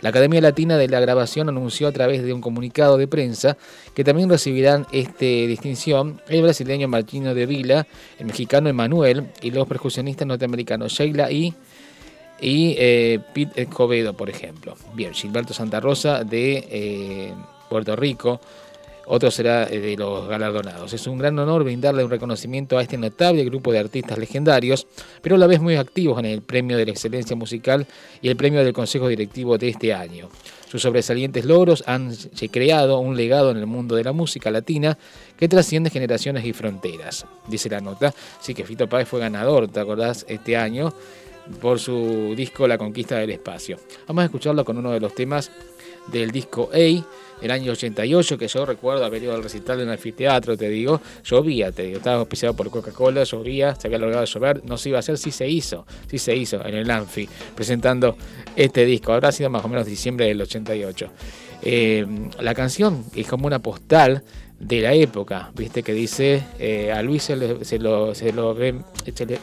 La 0.00 0.10
Academia 0.10 0.40
Latina 0.40 0.76
de 0.76 0.88
la 0.88 1.00
Grabación 1.00 1.48
anunció 1.48 1.88
a 1.88 1.92
través 1.92 2.22
de 2.22 2.32
un 2.32 2.40
comunicado 2.40 2.98
de 2.98 3.08
prensa 3.08 3.56
que 3.94 4.04
también 4.04 4.28
recibirán 4.28 4.86
esta 4.92 5.24
distinción 5.24 6.20
el 6.28 6.42
brasileño 6.42 6.88
Martino 6.88 7.34
de 7.34 7.46
Vila, 7.46 7.86
el 8.18 8.26
mexicano 8.26 8.68
Emanuel 8.68 9.28
y 9.40 9.50
los 9.50 9.66
percusionistas 9.66 10.26
norteamericanos 10.26 10.92
Sheila 10.92 11.30
y, 11.30 11.54
y 12.40 12.74
eh, 12.78 13.20
Pete 13.32 13.62
Escobedo, 13.62 14.14
por 14.14 14.28
ejemplo. 14.28 14.76
Bien, 14.94 15.14
Gilberto 15.14 15.54
Santa 15.54 15.80
Rosa 15.80 16.24
de 16.24 16.66
eh, 16.70 17.32
Puerto 17.70 17.96
Rico, 17.96 18.40
otro 19.06 19.30
será 19.30 19.64
eh, 19.64 19.80
de 19.80 19.96
los 19.96 20.28
galardonados. 20.28 20.92
Es 20.92 21.06
un 21.06 21.18
gran 21.18 21.38
honor 21.38 21.64
brindarle 21.64 22.04
un 22.04 22.10
reconocimiento 22.10 22.78
a 22.78 22.82
este 22.82 22.96
notable 22.96 23.44
grupo 23.44 23.72
de 23.72 23.78
artistas 23.78 24.18
legendarios, 24.18 24.86
pero 25.22 25.36
a 25.36 25.38
la 25.38 25.46
vez 25.46 25.60
muy 25.60 25.76
activos 25.76 26.18
en 26.18 26.26
el 26.26 26.42
Premio 26.42 26.76
de 26.76 26.86
la 26.86 26.92
Excelencia 26.92 27.36
Musical 27.36 27.86
y 28.22 28.28
el 28.28 28.36
Premio 28.36 28.64
del 28.64 28.72
Consejo 28.72 29.08
Directivo 29.08 29.58
de 29.58 29.68
este 29.68 29.94
año. 29.94 30.28
Sus 30.68 30.82
sobresalientes 30.82 31.44
logros 31.44 31.84
han 31.86 32.12
creado 32.50 32.98
un 32.98 33.16
legado 33.16 33.52
en 33.52 33.58
el 33.58 33.66
mundo 33.66 33.94
de 33.94 34.02
la 34.02 34.12
música 34.12 34.50
latina 34.50 34.98
que 35.36 35.48
trasciende 35.48 35.88
generaciones 35.88 36.44
y 36.44 36.52
fronteras, 36.52 37.26
dice 37.46 37.68
la 37.70 37.80
nota. 37.80 38.12
Sí 38.40 38.54
que 38.54 38.64
Fito 38.64 38.88
Páez 38.88 39.06
fue 39.06 39.20
ganador, 39.20 39.68
¿te 39.68 39.78
acordás? 39.78 40.26
Este 40.28 40.56
año 40.56 40.92
por 41.60 41.78
su 41.78 42.34
disco 42.36 42.66
La 42.66 42.78
Conquista 42.78 43.16
del 43.18 43.30
Espacio. 43.30 43.76
Vamos 44.08 44.22
a 44.22 44.24
escucharlo 44.24 44.64
con 44.64 44.78
uno 44.78 44.90
de 44.90 45.00
los 45.00 45.14
temas 45.14 45.50
del 46.08 46.30
disco 46.30 46.70
A, 46.72 47.04
el 47.42 47.50
año 47.50 47.72
88, 47.72 48.38
que 48.38 48.48
yo 48.48 48.64
recuerdo 48.64 49.04
haber 49.04 49.22
ido 49.22 49.34
al 49.34 49.42
recital 49.42 49.80
en 49.80 49.88
el 49.88 49.92
anfiteatro, 49.94 50.56
te 50.56 50.68
digo, 50.68 51.00
llovía, 51.24 51.72
te 51.72 51.82
digo, 51.84 51.98
estaba 51.98 52.16
auspiciado 52.16 52.54
por 52.54 52.70
Coca-Cola, 52.70 53.24
llovía, 53.24 53.74
se 53.74 53.88
había 53.88 53.98
logrado 53.98 54.24
llover, 54.24 54.62
no 54.64 54.78
se 54.78 54.88
iba 54.90 54.98
a 54.98 55.00
hacer, 55.00 55.18
sí 55.18 55.30
se 55.30 55.48
hizo, 55.48 55.86
sí 56.08 56.18
se 56.18 56.34
hizo 56.34 56.64
en 56.64 56.74
el 56.74 56.90
Anfi, 56.90 57.28
presentando 57.54 58.16
este 58.56 58.84
disco, 58.84 59.12
habrá 59.12 59.32
sido 59.32 59.50
más 59.50 59.64
o 59.64 59.68
menos 59.68 59.86
diciembre 59.86 60.26
del 60.26 60.40
88. 60.40 61.10
Eh, 61.62 62.06
la 62.40 62.54
canción 62.54 63.04
es 63.14 63.26
como 63.26 63.46
una 63.46 63.58
postal 63.60 64.22
de 64.60 64.80
la 64.80 64.94
época, 64.94 65.50
viste 65.54 65.82
que 65.82 65.92
dice 65.92 66.42
eh, 66.58 66.92
a 66.92 67.02
Luis 67.02 67.24
se, 67.24 67.36
le- 67.36 67.58
lo, 67.78 68.14
se 68.14 68.32
lo 68.32 68.54
ve, 68.54 68.74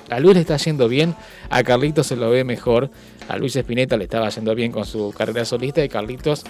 a 0.09 0.19
Luis 0.19 0.35
le 0.35 0.41
está 0.41 0.57
yendo 0.57 0.87
bien, 0.87 1.13
a 1.49 1.63
Carlitos 1.63 2.07
se 2.07 2.15
lo 2.15 2.29
ve 2.29 2.43
mejor, 2.43 2.89
a 3.27 3.37
Luis 3.37 3.55
Espineta 3.55 3.97
le 3.97 4.05
estaba 4.05 4.29
yendo 4.29 4.55
bien 4.55 4.71
con 4.71 4.85
su 4.85 5.13
carrera 5.15 5.43
solista 5.45 5.83
y 5.83 5.89
Carlitos 5.89 6.43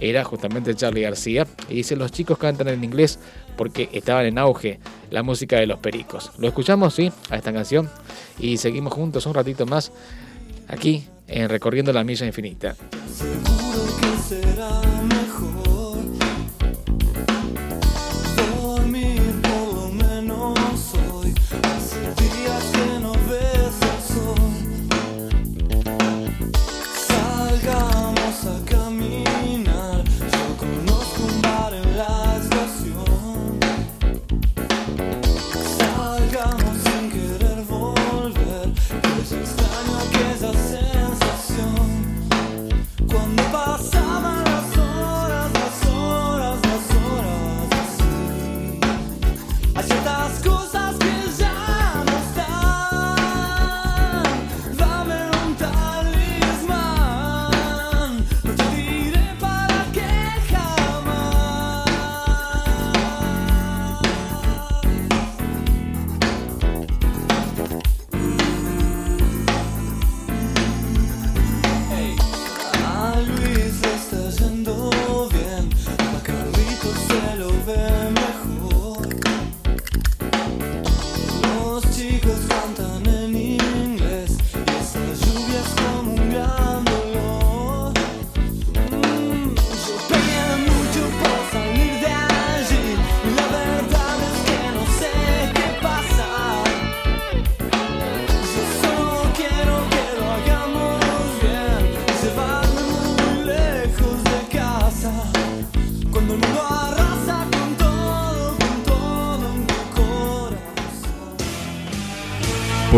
era 0.00 0.24
justamente 0.24 0.74
Charlie 0.74 1.02
García 1.02 1.46
y 1.68 1.76
dice 1.76 1.96
los 1.96 2.12
chicos 2.12 2.38
cantan 2.38 2.68
en 2.68 2.84
inglés 2.84 3.18
porque 3.56 3.88
estaban 3.92 4.26
en 4.26 4.38
auge 4.38 4.78
la 5.10 5.22
música 5.22 5.56
de 5.56 5.66
los 5.66 5.78
pericos. 5.78 6.32
Lo 6.38 6.48
escuchamos, 6.48 6.94
sí, 6.94 7.12
a 7.30 7.36
esta 7.36 7.52
canción 7.52 7.90
y 8.38 8.56
seguimos 8.58 8.92
juntos 8.92 9.26
un 9.26 9.34
ratito 9.34 9.66
más 9.66 9.92
aquí 10.68 11.06
en 11.26 11.48
Recorriendo 11.48 11.92
la 11.92 12.04
Milla 12.04 12.26
Infinita. 12.26 12.76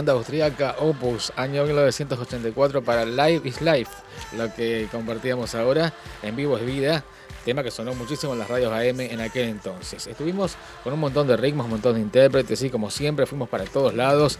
Banda 0.00 0.12
austríaca 0.14 0.76
Opus, 0.78 1.30
año 1.36 1.62
1984 1.62 2.82
para 2.82 3.04
Live 3.04 3.46
is 3.46 3.60
Life, 3.60 3.92
lo 4.34 4.50
que 4.54 4.88
compartíamos 4.90 5.54
ahora, 5.54 5.92
en 6.22 6.34
vivo 6.36 6.56
es 6.56 6.64
vida, 6.64 7.04
tema 7.44 7.62
que 7.62 7.70
sonó 7.70 7.92
muchísimo 7.92 8.32
en 8.32 8.38
las 8.38 8.48
radios 8.48 8.72
AM 8.72 8.98
en 8.98 9.20
aquel 9.20 9.50
entonces. 9.50 10.06
Estuvimos 10.06 10.56
con 10.82 10.94
un 10.94 11.00
montón 11.00 11.26
de 11.26 11.36
ritmos, 11.36 11.66
un 11.66 11.72
montón 11.72 11.96
de 11.96 12.00
intérpretes 12.00 12.62
y 12.62 12.70
como 12.70 12.90
siempre 12.90 13.26
fuimos 13.26 13.50
para 13.50 13.64
todos 13.64 13.92
lados. 13.92 14.38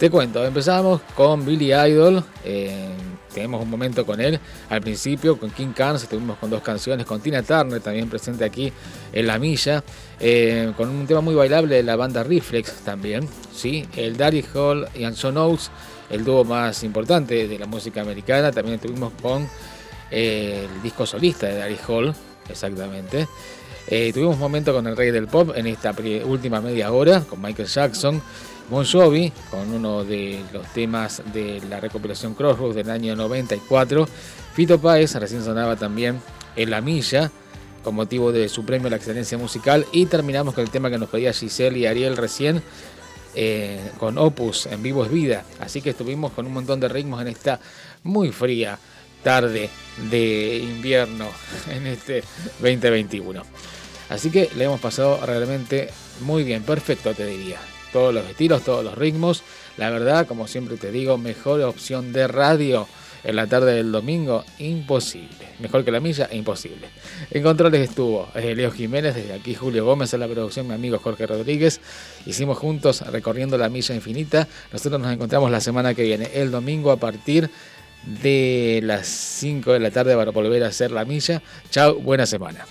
Te 0.00 0.08
cuento, 0.08 0.42
empezamos 0.46 1.02
con 1.14 1.44
Billy 1.44 1.74
Idol, 1.74 2.24
eh, 2.42 2.88
tenemos 3.34 3.60
un 3.60 3.68
momento 3.68 4.06
con 4.06 4.18
él 4.18 4.40
al 4.70 4.80
principio, 4.80 5.38
con 5.38 5.50
King 5.50 5.74
Carnes, 5.74 6.04
estuvimos 6.04 6.38
con 6.38 6.48
dos 6.48 6.62
canciones, 6.62 7.04
con 7.04 7.20
Tina 7.20 7.42
Turner 7.42 7.82
también 7.82 8.08
presente 8.08 8.42
aquí 8.46 8.72
en 9.12 9.26
La 9.26 9.38
Milla, 9.38 9.84
eh, 10.18 10.72
con 10.74 10.88
un 10.88 11.06
tema 11.06 11.20
muy 11.20 11.34
bailable 11.34 11.76
de 11.76 11.82
la 11.82 11.96
banda 11.96 12.22
Reflex 12.22 12.76
también, 12.76 13.28
¿sí? 13.54 13.86
el 13.94 14.16
Daddy 14.16 14.42
Hall 14.54 14.88
y 14.94 15.04
Anson 15.04 15.36
Oates, 15.36 15.70
el 16.08 16.24
dúo 16.24 16.44
más 16.44 16.82
importante 16.82 17.46
de 17.46 17.58
la 17.58 17.66
música 17.66 18.00
americana, 18.00 18.50
también 18.52 18.76
estuvimos 18.76 19.12
con 19.20 19.46
eh, 20.10 20.66
el 20.74 20.82
disco 20.82 21.04
solista 21.04 21.46
de 21.46 21.58
Daddy 21.58 21.76
Hall, 21.86 22.14
exactamente. 22.48 23.28
Eh, 23.86 24.12
tuvimos 24.14 24.34
un 24.34 24.40
momento 24.40 24.72
con 24.72 24.86
el 24.86 24.96
rey 24.96 25.10
del 25.10 25.26
pop 25.26 25.50
en 25.54 25.66
esta 25.66 25.94
última 26.24 26.62
media 26.62 26.90
hora, 26.90 27.20
con 27.20 27.42
Michael 27.42 27.68
Jackson, 27.68 28.22
Bon 28.70 28.84
Jovi, 28.84 29.32
con 29.50 29.74
uno 29.74 30.04
de 30.04 30.44
los 30.52 30.64
temas 30.72 31.24
de 31.32 31.60
la 31.68 31.80
recopilación 31.80 32.34
Crossroads 32.34 32.76
del 32.76 32.88
año 32.88 33.16
94, 33.16 34.08
Fito 34.54 34.80
Páez, 34.80 35.16
recién 35.16 35.42
sonaba 35.42 35.74
también 35.74 36.20
en 36.54 36.70
La 36.70 36.80
Milla, 36.80 37.32
con 37.82 37.96
motivo 37.96 38.30
de 38.30 38.48
su 38.48 38.64
premio 38.64 38.86
a 38.86 38.90
la 38.90 38.96
excelencia 38.96 39.36
musical, 39.36 39.84
y 39.90 40.06
terminamos 40.06 40.54
con 40.54 40.62
el 40.62 40.70
tema 40.70 40.88
que 40.88 40.98
nos 40.98 41.08
pedía 41.08 41.32
Giselle 41.32 41.80
y 41.80 41.86
Ariel 41.86 42.16
recién, 42.16 42.62
eh, 43.34 43.90
con 43.98 44.16
Opus, 44.18 44.66
en 44.66 44.84
vivo 44.84 45.04
es 45.04 45.10
vida. 45.10 45.44
Así 45.58 45.82
que 45.82 45.90
estuvimos 45.90 46.30
con 46.30 46.46
un 46.46 46.52
montón 46.52 46.78
de 46.78 46.88
ritmos 46.88 47.20
en 47.22 47.26
esta 47.26 47.58
muy 48.04 48.30
fría 48.30 48.78
tarde 49.24 49.68
de 50.12 50.58
invierno 50.58 51.26
en 51.70 51.88
este 51.88 52.22
2021. 52.60 53.42
Así 54.10 54.30
que 54.30 54.48
le 54.54 54.66
hemos 54.66 54.80
pasado 54.80 55.26
realmente 55.26 55.90
muy 56.20 56.44
bien, 56.44 56.62
perfecto 56.62 57.12
te 57.14 57.26
diría. 57.26 57.58
Todos 57.92 58.14
los 58.14 58.26
estilos, 58.26 58.62
todos 58.62 58.84
los 58.84 58.96
ritmos. 58.96 59.42
La 59.76 59.90
verdad, 59.90 60.26
como 60.26 60.46
siempre 60.46 60.76
te 60.76 60.90
digo, 60.90 61.18
mejor 61.18 61.60
opción 61.62 62.12
de 62.12 62.28
radio 62.28 62.86
en 63.24 63.36
la 63.36 63.46
tarde 63.46 63.74
del 63.74 63.92
domingo, 63.92 64.44
imposible. 64.58 65.48
Mejor 65.58 65.84
que 65.84 65.90
la 65.90 66.00
milla, 66.00 66.28
imposible. 66.32 66.88
En 67.30 67.42
controles 67.42 67.88
estuvo 67.88 68.28
eh, 68.34 68.54
Leo 68.54 68.70
Jiménez, 68.70 69.14
desde 69.14 69.34
aquí 69.34 69.54
Julio 69.54 69.84
Gómez 69.84 70.14
en 70.14 70.20
la 70.20 70.28
producción, 70.28 70.66
mi 70.66 70.74
amigo 70.74 70.98
Jorge 70.98 71.26
Rodríguez. 71.26 71.80
Hicimos 72.26 72.58
juntos 72.58 73.02
recorriendo 73.02 73.58
la 73.58 73.68
milla 73.68 73.94
infinita. 73.94 74.48
Nosotros 74.72 75.00
nos 75.00 75.12
encontramos 75.12 75.50
la 75.50 75.60
semana 75.60 75.94
que 75.94 76.02
viene, 76.02 76.30
el 76.34 76.50
domingo 76.50 76.90
a 76.92 76.96
partir 76.96 77.50
de 78.04 78.80
las 78.82 79.06
5 79.06 79.72
de 79.72 79.80
la 79.80 79.90
tarde 79.90 80.16
para 80.16 80.30
volver 80.30 80.64
a 80.64 80.68
hacer 80.68 80.90
la 80.90 81.04
milla. 81.04 81.42
Chao, 81.70 81.96
buena 81.96 82.24
semana. 82.24 82.64